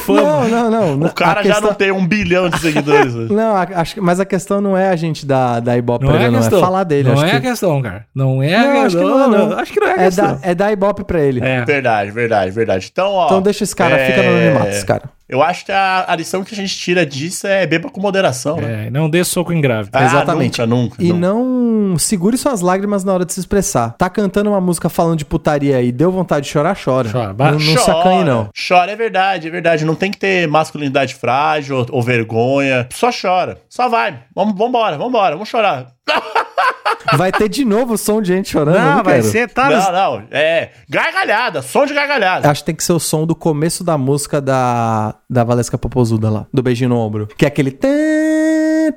fama. 0.07 0.49
Não, 0.49 0.71
não, 0.71 0.97
não. 0.97 1.07
O 1.09 1.13
cara 1.13 1.41
A 1.41 1.43
já 1.43 1.51
questão- 1.55 1.69
não 1.71 1.75
tem 1.75 1.93
um 1.93 2.07
bilhão 2.07 2.49
de 2.49 2.59
seguidores. 2.59 3.15
né? 3.15 3.27
Não, 3.37 3.57
a- 3.57 3.69
acho, 3.81 3.95
que- 3.95 4.01
mas 4.01 4.19
a 4.21 4.25
questão 4.25 4.61
não 4.61 4.77
é 4.77 4.89
a 4.89 4.97
gente 4.97 5.27
da, 5.27 5.61
da 5.61 5.77
Ibope 5.77 6.05
Não 6.05 6.13
pra 6.13 6.21
é 6.21 6.25
ele, 6.25 6.29
a 6.29 6.31
não. 6.33 6.39
questão. 6.41 6.59
É 6.59 6.63
falar 6.63 6.85
dele. 6.85 7.09
Não 7.09 7.15
acho 7.15 7.25
é 7.25 7.31
que, 7.31 7.37
a 7.37 7.41
questão, 7.41 7.83
cara. 7.83 8.07
Não 8.15 8.43
é 8.43 8.55
a 8.55 8.63
Não, 8.63 8.71
acho 8.83 8.97
que 8.97 9.03
questão. 9.03 9.19
não, 9.29 9.49
não. 9.49 9.59
Acho 9.59 9.73
que 9.73 9.81
não 9.81 9.87
é 9.89 9.91
a 9.91 9.95
é, 9.95 10.05
questão. 10.05 10.27
da, 10.27 10.39
é 10.43 10.55
da 10.55 10.73
Ibope 10.73 11.05
pra 11.05 11.21
ele. 11.21 11.41
É. 11.45 11.65
Verdade, 11.65 12.11
verdade, 12.11 12.51
verdade. 12.51 12.89
Então, 12.91 13.13
ó. 13.13 13.27
Então 13.27 13.43
deixa 13.43 13.65
esse 13.65 13.75
cara, 13.77 13.97
é, 13.99 14.07
fica 14.07 14.23
no 14.23 14.29
anonimato, 14.37 14.69
esse 14.69 14.87
cara. 14.87 15.03
Eu 15.29 15.43
acho 15.43 15.65
que 15.65 15.73
a, 15.73 16.05
a 16.07 16.15
lição 16.15 16.45
que 16.45 16.55
a 16.55 16.57
gente 16.57 16.77
tira 16.77 17.05
disso 17.05 17.49
é 17.49 17.67
beba 17.67 17.91
com 17.91 18.01
moderação, 18.01 18.59
né? 18.59 18.87
É, 18.87 18.91
não 18.91 19.11
dê 19.11 19.25
soco 19.25 19.53
em 19.53 19.61
grávida. 19.61 19.99
Ah, 19.99 20.05
Exatamente. 20.05 20.61
Nunca, 20.61 20.67
nunca. 20.67 21.03
E 21.03 21.09
nunca. 21.09 21.21
não 21.21 21.99
segure 21.99 22.37
suas 22.37 22.61
lágrimas 22.61 23.03
na 23.03 23.13
hora 23.13 23.25
de 23.25 23.33
se 23.33 23.41
expressar. 23.41 23.97
Tá 23.99 24.09
cantando 24.09 24.51
uma 24.51 24.61
música 24.61 24.89
falando 24.89 25.19
de 25.19 25.25
putaria 25.25 25.83
e 25.83 25.91
deu 25.91 26.13
vontade 26.13 26.47
de 26.47 26.53
chorar, 26.53 26.77
chora. 26.83 27.11
Chora. 27.11 27.35
Não, 27.37 27.59
não 27.59 27.75
Chora, 27.75 27.81
sacanhe, 27.81 28.25
não. 28.25 28.51
Chora, 28.69 28.93
é 28.93 28.97
verdade, 28.97 29.49
é 29.49 29.51
verdade. 29.51 29.85
Não 29.85 29.97
tem 29.97 30.13
que 30.13 30.19
ter 30.19 30.47
masculinidade 30.47 31.17
frágil 31.17 31.79
ou, 31.79 31.87
ou 31.91 32.03
vergonha. 32.03 32.89
Só 32.93 33.11
chora. 33.11 33.59
Só 33.69 33.89
vai. 33.89 34.21
Vamos, 34.33 34.57
vambora, 34.57 34.97
vambora, 34.97 35.35
vamos 35.35 35.49
chorar. 35.49 35.96
Vai 37.17 37.31
ter 37.31 37.49
de 37.49 37.65
novo 37.65 37.95
o 37.95 37.99
som 37.99 38.21
de 38.21 38.29
gente 38.29 38.49
chorando. 38.51 38.77
eu 38.77 38.83
Não, 38.83 39.03
vai 39.05 39.21
quero. 39.21 39.27
ser, 39.29 39.49
tá? 39.49 39.71
Não, 39.71 39.93
não. 39.93 40.25
É 40.31 40.71
gargalhada, 40.89 41.63
som 41.63 41.87
de 41.87 41.95
gargalhada. 41.95 42.51
Acho 42.51 42.63
que 42.63 42.67
tem 42.67 42.75
que 42.75 42.83
ser 42.83 42.93
o 42.93 42.99
som 42.99 43.25
do 43.25 43.35
começo 43.35 43.85
da 43.85 43.97
música 43.97 44.41
da, 44.41 45.15
da 45.31 45.45
Valesca 45.45 45.79
Popozuda 45.79 46.29
lá, 46.29 46.47
do 46.53 46.63
beijinho 46.63 46.91
no 46.91 46.97
ombro. 46.99 47.29
Que 47.39 47.45
é 47.45 47.49
aquele. 47.49 47.71
tan, 47.71 47.89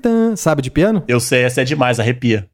tan, 0.01 0.35
sabe 0.35 0.61
de 0.63 0.71
piano? 0.71 1.03
Eu 1.07 1.19
sei, 1.19 1.43
essa 1.43 1.61
é 1.61 1.63
demais, 1.63 1.99
arrepia. 1.99 2.47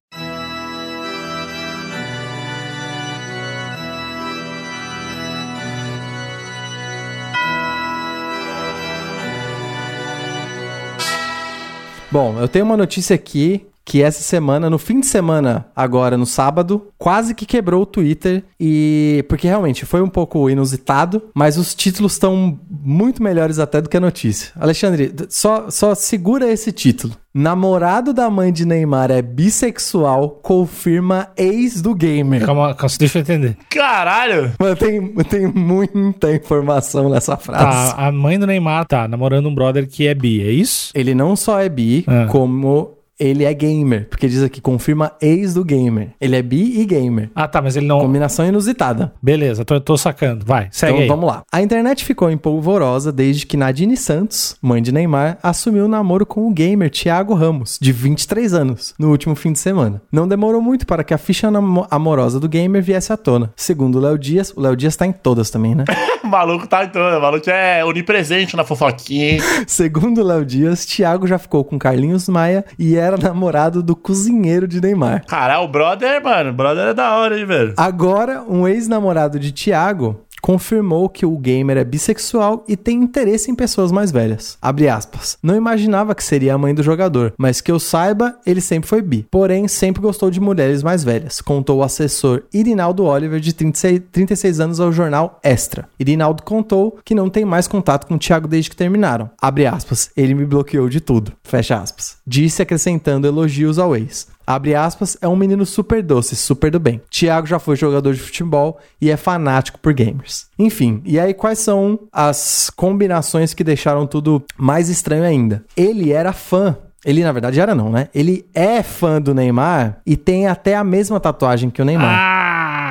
Bom, 12.12 12.40
eu 12.40 12.48
tenho 12.48 12.64
uma 12.66 12.78
notícia 12.78 13.14
aqui 13.16 13.66
que 13.86 14.02
essa 14.02 14.24
semana, 14.24 14.68
no 14.70 14.80
fim 14.80 15.00
de 15.00 15.06
semana, 15.06 15.68
agora 15.76 16.18
no 16.18 16.26
sábado, 16.26 16.88
quase 16.98 17.36
que 17.36 17.46
quebrou 17.46 17.84
o 17.84 17.86
Twitter 17.86 18.44
e 18.60 19.24
porque 19.30 19.48
realmente 19.48 19.86
foi 19.86 20.02
um 20.02 20.10
pouco 20.10 20.50
inusitado, 20.50 21.22
mas 21.36 21.56
os 21.56 21.76
títulos 21.76 22.14
estão 22.14 22.60
muito 22.84 23.22
melhores 23.22 23.60
até 23.60 23.80
do 23.82 23.88
que 23.88 23.98
a 23.98 24.00
notícia. 24.00 24.52
Alexandre, 24.60 25.14
só 25.30 25.70
só 25.70 25.94
segura 25.94 26.52
esse 26.52 26.72
título. 26.72 27.14
Namorado 27.38 28.14
da 28.14 28.30
mãe 28.30 28.52
de 28.52 28.66
Neymar 28.66 29.12
é 29.12 29.22
bissexual, 29.22 30.40
confirma 30.42 31.28
ex 31.38 31.82
do 31.82 31.94
gamer. 31.94 32.46
Calma, 32.46 32.74
calma, 32.74 32.96
deixa 32.98 33.18
eu 33.18 33.22
entender. 33.22 33.58
Caralho! 33.70 34.54
Mano, 34.58 34.76
tem, 34.78 35.14
tem 35.26 35.48
muita 35.48 36.34
informação 36.34 37.10
nessa 37.10 37.36
frase. 37.36 37.94
Tá, 37.94 38.08
a 38.08 38.12
mãe 38.12 38.40
do 38.40 38.48
Neymar 38.48 38.86
tá 38.86 39.06
namorando 39.08 39.48
um 39.48 39.54
brother 39.54 39.86
que 39.88 40.08
é 40.08 40.14
bi, 40.16 40.42
é 40.42 40.50
isso? 40.50 40.92
Ele 40.96 41.14
não 41.14 41.36
só 41.36 41.60
é 41.60 41.68
bi, 41.68 42.06
Ah. 42.08 42.26
como 42.32 42.95
ele 43.20 43.44
é 43.44 43.54
gamer. 43.54 44.08
Porque 44.10 44.28
diz 44.28 44.44
aqui, 44.44 44.60
confirma 44.62 45.12
ex 45.22 45.54
do 45.54 45.64
gamer. 45.64 46.10
Ele 46.20 46.36
é 46.36 46.42
bi 46.42 46.80
e 46.80 46.86
gamer. 46.86 47.30
Ah, 47.36 47.48
tá, 47.48 47.62
mas 47.62 47.76
ele 47.76 47.86
não. 47.88 48.00
Combinação 48.00 48.46
inusitada. 48.46 49.14
Beleza, 49.22 49.64
tô, 49.66 49.80
tô 49.80 49.98
sacando. 49.98 50.46
Vai, 50.46 50.68
segue 50.72 50.92
Então 50.94 51.02
aí. 51.04 51.08
vamos 51.08 51.28
lá. 51.28 51.44
A 51.52 51.62
internet 51.62 52.04
ficou 52.04 52.30
empolvorosa 52.30 53.12
desde 53.12 53.46
que 53.46 53.58
Nadine 53.58 53.98
Santos, 53.98 54.56
mãe 54.62 54.82
de 54.82 54.92
Neymar, 54.92 55.38
assumiu 55.42 55.86
o 55.86 55.88
namoro 55.88 56.26
com 56.26 56.48
o 56.48 56.52
gamer 56.52 56.90
Thiago 56.90 57.34
Ramos, 57.34 57.78
de 57.82 57.92
23 57.92 58.54
anos, 58.54 58.94
no 59.00 59.10
último 59.12 59.36
fim 59.36 59.52
de 59.52 59.60
semana. 59.60 60.02
Não 60.12 60.28
demorou 60.28 60.62
muito 60.62 60.86
para 60.86 61.04
que 61.04 61.14
a 61.14 61.18
ficha 61.18 61.50
amorosa 61.90 62.40
do 62.40 62.50
gamer 62.50 62.82
viesse 62.84 63.12
à 63.14 63.18
tona. 63.18 63.52
Segundo 63.56 63.96
o 63.96 64.02
Léo 64.02 64.18
Dias, 64.18 64.52
o 64.56 64.62
Léo 64.62 64.76
Dias 64.76 64.96
tá 64.96 65.06
em 65.06 65.12
todas 65.12 65.50
também, 65.50 65.76
né? 65.76 65.86
O 66.26 66.28
maluco 66.28 66.66
tá 66.68 66.84
entrando, 66.84 67.20
o 67.20 67.22
maluco 67.22 67.48
é 67.52 67.86
onipresente 67.86 68.58
na 68.58 68.64
fofoquinha. 68.64 69.34
hein? 69.34 69.40
Segundo 69.68 70.22
o 70.22 70.24
Léo 70.24 70.44
Dias, 70.44 70.84
Thiago 70.84 71.28
já 71.28 71.38
ficou 71.38 71.64
com 71.64 71.78
Carlinhos 71.78 72.28
Maia 72.28 72.66
e 72.80 72.98
era 73.06 73.18
namorado 73.18 73.84
do 73.84 73.96
cozinheiro 73.96 74.68
de 74.68 74.82
Neymar. 74.82 75.26
Caralho, 75.26 75.64
o 75.64 75.68
brother, 75.68 76.24
mano, 76.24 76.50
o 76.50 76.54
brother 76.54 76.88
é 76.88 76.94
da 76.94 77.16
hora, 77.18 77.40
hein, 77.40 77.46
velho? 77.46 77.74
Agora, 77.78 78.44
um 78.48 78.68
ex-namorado 78.68 79.40
de 79.40 79.52
Thiago 79.52 80.25
confirmou 80.46 81.10
que 81.10 81.26
o 81.26 81.36
gamer 81.40 81.76
é 81.76 81.84
bissexual 81.84 82.64
e 82.68 82.78
tem 82.78 83.02
interesse 83.02 83.50
em 83.50 83.56
pessoas 83.56 83.92
mais 83.92 84.12
velhas. 84.12 84.60
Abre 84.62 84.88
aspas. 84.88 85.40
Não 85.42 85.56
imaginava 85.56 86.14
que 86.14 86.24
seria 86.24 86.54
a 86.54 86.58
mãe 86.58 86.72
do 86.72 86.84
jogador, 86.84 87.34
mas 87.36 87.62
que 87.62 87.72
eu 87.72 87.80
saiba, 87.80 88.38
ele 88.46 88.62
sempre 88.62 88.88
foi 88.88 89.02
bi. 89.02 89.26
Porém, 89.32 89.68
sempre 89.68 90.04
gostou 90.04 90.30
de 90.30 90.40
mulheres 90.40 90.84
mais 90.84 91.04
velhas, 91.04 91.42
contou 91.42 91.80
o 91.80 91.84
assessor 91.84 92.44
Irinaldo 92.54 93.06
Oliver, 93.06 93.40
de 93.40 93.54
36, 93.54 94.04
36 94.12 94.60
anos, 94.60 94.80
ao 94.80 94.92
jornal 94.92 95.40
Extra. 95.42 95.90
Irinaldo 96.00 96.44
contou 96.44 97.00
que 97.04 97.16
não 97.16 97.28
tem 97.28 97.44
mais 97.44 97.68
contato 97.68 98.06
com 98.06 98.14
o 98.14 98.20
Thiago 98.20 98.48
desde 98.48 98.70
que 98.70 98.76
terminaram. 98.76 99.32
Abre 99.42 99.66
aspas. 99.66 100.12
Ele 100.16 100.36
me 100.36 100.46
bloqueou 100.46 100.88
de 100.90 101.02
tudo. 101.02 101.34
Fecha 101.42 101.76
aspas. 101.76 102.18
Disse 102.28 102.62
acrescentando 102.62 103.26
elogios 103.26 103.80
ao 103.80 103.96
ex. 103.96 104.28
Abre 104.46 104.76
aspas, 104.76 105.18
é 105.22 105.28
um 105.28 105.36
menino 105.36 105.66
super 105.66 106.04
doce, 106.04 106.36
super 106.36 106.70
do 106.70 106.80
bem. 106.80 107.02
Thiago 107.10 107.48
já 107.48 107.60
foi 107.60 107.76
jogador 107.76 108.14
de 108.14 108.20
futebol 108.20 108.80
e 109.02 109.10
é 109.10 109.18
fanático 109.18 109.80
por 109.80 109.94
gamers. 109.94 110.48
Enfim, 110.58 111.02
e 111.06 111.20
aí 111.20 111.34
quais 111.34 111.60
são 111.60 112.00
as 112.12 112.70
combinações 112.76 113.54
que 113.54 113.64
deixaram 113.64 114.06
tudo 114.06 114.44
mais 114.58 114.90
estranho 114.90 115.24
ainda? 115.24 115.64
Ele 115.76 116.12
era 116.12 116.34
fã. 116.34 116.78
Ele, 117.06 117.24
na 117.24 117.32
verdade, 117.32 117.60
era 117.60 117.76
não, 117.76 117.92
né? 117.92 118.10
Ele 118.16 118.48
é 118.54 118.82
fã 118.82 119.22
do 119.22 119.34
Neymar 119.34 120.00
e 120.08 120.18
tem 120.18 120.48
até 120.48 120.76
a 120.76 120.84
mesma 120.84 121.20
tatuagem 121.20 121.70
que 121.70 121.80
o 121.80 121.86
Neymar. 121.86 122.18
Ah, 122.18 122.35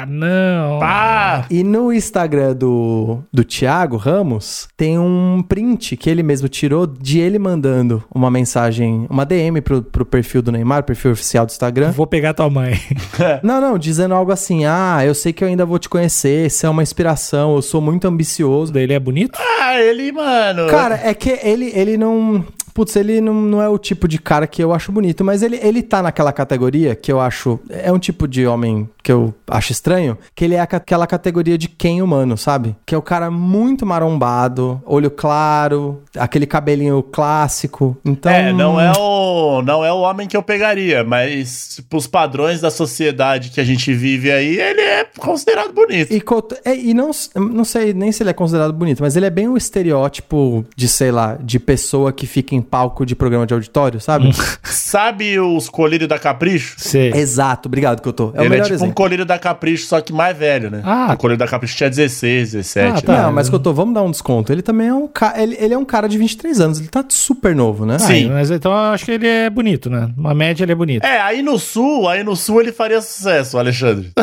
não. 0.07 0.81
Ah, 0.83 1.45
E 1.51 1.63
no 1.63 1.93
Instagram 1.93 2.55
do, 2.55 3.19
do 3.33 3.45
Thiago 3.45 3.97
Ramos, 3.97 4.69
tem 4.77 4.99
um 4.99 5.43
print 5.47 5.97
que 5.97 6.09
ele 6.11 6.23
mesmo 6.23 6.49
tirou 6.49 6.87
de 6.87 7.19
ele 7.19 7.39
mandando 7.39 8.03
uma 8.15 8.31
mensagem, 8.31 9.07
uma 9.11 9.25
DM 9.25 9.61
pro, 9.61 9.83
pro 9.83 10.05
perfil 10.05 10.43
do 10.43 10.53
Neymar, 10.53 10.83
perfil 10.85 11.13
oficial 11.13 11.47
do 11.47 11.51
Instagram. 11.51 11.91
Vou 11.93 12.07
pegar 12.07 12.35
tua 12.35 12.51
mãe. 12.51 12.75
Não, 13.43 13.61
não, 13.61 13.79
dizendo 13.79 14.15
algo 14.15 14.33
assim: 14.33 14.65
ah, 14.65 15.01
eu 15.05 15.15
sei 15.15 15.33
que 15.33 15.43
eu 15.43 15.49
ainda 15.49 15.65
vou 15.65 15.79
te 15.79 15.89
conhecer, 15.89 16.51
você 16.51 16.67
é 16.67 16.69
uma 16.69 16.83
inspiração, 16.83 17.55
eu 17.57 17.63
sou 17.63 17.81
muito 17.81 18.07
ambicioso. 18.07 18.77
Ele 18.77 18.93
é 18.93 18.99
bonito? 18.99 19.39
ah, 19.61 19.79
ele, 19.81 20.13
mano. 20.13 20.67
Cara, 20.69 21.01
é 21.03 21.15
que 21.15 21.39
ele, 21.43 21.73
ele 21.75 21.97
não. 21.97 22.45
Putz, 22.73 22.97
ele 22.97 23.21
não, 23.21 23.35
não 23.35 23.63
é 23.63 23.69
o 23.69 23.79
tipo 23.79 24.09
de 24.09 24.19
cara 24.19 24.47
que 24.49 24.63
eu 24.63 24.73
acho 24.73 24.91
bonito, 24.91 25.25
mas 25.25 25.43
ele, 25.43 25.59
ele 25.63 25.81
tá 25.83 26.03
naquela 26.03 26.33
categoria 26.33 26.95
que 26.97 27.11
eu 27.13 27.21
acho. 27.21 27.61
É 27.71 27.93
um 27.93 27.99
tipo 27.99 28.27
de 28.27 28.47
homem 28.47 28.89
que 29.05 29.13
eu 29.13 29.35
acho 29.47 29.71
estranho, 29.71 30.17
que 30.35 30.47
ele 30.47 30.55
é 30.55 30.61
aquela 30.61 31.07
categoria 31.07 31.59
de 31.59 31.69
quem 31.69 32.01
humano, 32.01 32.39
sabe? 32.39 32.75
Que 32.87 32.95
é 32.95 32.99
o 32.99 33.03
cara 33.03 33.31
muito 33.31 33.85
marombado, 33.85 34.83
olho 34.87 35.11
claro, 35.11 36.03
aquele 36.17 36.47
cabelinho 36.47 37.03
clássico. 37.03 37.97
Então. 38.03 38.33
É, 38.33 38.51
não 38.51 38.81
é 38.81 38.91
o 38.99 39.61
não 39.63 39.85
é 39.85 39.93
o 39.93 39.99
homem 39.99 40.27
que 40.27 40.37
eu 40.37 40.43
pegaria, 40.43 41.05
mas 41.05 41.81
pros 41.91 42.07
padrões 42.07 42.63
da 42.63 42.71
sociedade 42.71 43.51
que 43.51 43.61
a 43.61 43.65
gente 43.65 43.93
vive 43.93 44.33
aí, 44.33 44.59
ele 44.59 44.81
é 44.81 45.07
considerado 45.19 45.73
bonito. 45.73 46.11
E, 46.11 46.23
é, 46.65 46.75
e 46.75 46.95
não, 46.95 47.11
não 47.35 47.65
sei 47.65 47.93
nem 47.93 48.11
se 48.11 48.23
ele 48.23 48.31
é 48.31 48.33
considerado 48.33 48.73
bonito, 48.73 49.03
mas 49.03 49.17
ele 49.17 49.27
é 49.27 49.31
bem 49.31 49.49
o 49.49 49.57
estereótipo 49.57 50.65
de, 50.75 50.89
sei 50.89 51.11
lá, 51.11 51.37
de 51.39 51.59
pessoa 51.59 52.11
que 52.11 52.27
fica 52.27 52.55
em 52.55 52.63
palco 52.63 53.05
de 53.05 53.15
programa 53.15 53.47
de 53.47 53.53
auditório, 53.53 54.01
sabe? 54.01 54.31
Sabe 54.65 55.39
os 55.39 55.69
colírios 55.69 56.09
da 56.09 56.19
Capricho? 56.19 56.77
Sei. 56.79 57.13
Exato, 57.13 57.69
obrigado 57.69 58.01
que 58.01 58.09
eu 58.09 58.13
tô. 58.13 58.33
É 58.35 58.41
o 58.41 58.45
ele 58.45 58.47
é 58.47 58.49
melhor 58.49 58.65
tipo 58.65 58.75
um 58.75 58.77
exemplo. 58.77 58.94
Colírio 58.95 59.25
da 59.25 59.39
Capricho, 59.39 59.87
só 59.87 60.01
que 60.01 60.13
mais 60.13 60.37
velho, 60.37 60.71
né? 60.71 60.81
Ah. 60.85 61.13
O 61.13 61.17
colírio 61.17 61.39
da 61.39 61.47
Capricho 61.47 61.77
tinha 61.77 61.91
16, 61.91 62.53
17. 62.53 62.89
Ah, 62.89 63.03
tá. 63.03 63.13
né? 63.13 63.23
Não, 63.23 63.33
mas 63.33 63.49
que 63.49 63.55
eu 63.55 63.61
tô, 63.61 63.73
vamos 63.73 63.95
dar 63.95 64.03
um 64.03 64.11
desconto. 64.11 64.53
Ele 64.53 64.63
também 64.63 64.89
é 64.89 64.95
um 64.95 65.07
cara. 65.07 65.43
Ele, 65.43 65.57
ele 65.59 65.75
é 65.75 65.79
um 65.79 65.85
cara 65.85 66.09
de 66.09 66.17
23 66.17 66.61
anos, 66.61 66.79
ele 66.79 66.89
tá 66.89 67.05
super 67.09 67.55
novo, 67.55 67.85
né? 67.85 67.99
Sim. 67.99 68.31
Ah, 68.31 68.35
mas 68.35 68.51
então 68.51 68.73
eu 68.73 68.79
acho 68.79 69.05
que 69.05 69.11
ele 69.11 69.27
é 69.27 69.51
bonito, 69.51 69.91
né? 69.91 70.11
Uma 70.17 70.35
média 70.35 70.65
ele 70.65 70.73
é 70.73 70.77
bonito. 70.77 71.05
É, 71.05 71.21
aí 71.21 71.43
no 71.43 71.59
sul, 71.59 72.09
aí 72.09 72.23
no 72.23 72.37
sul 72.37 72.61
ele 72.61 72.73
faria 72.73 73.01
sucesso, 73.01 73.59
Alexandre. 73.59 74.13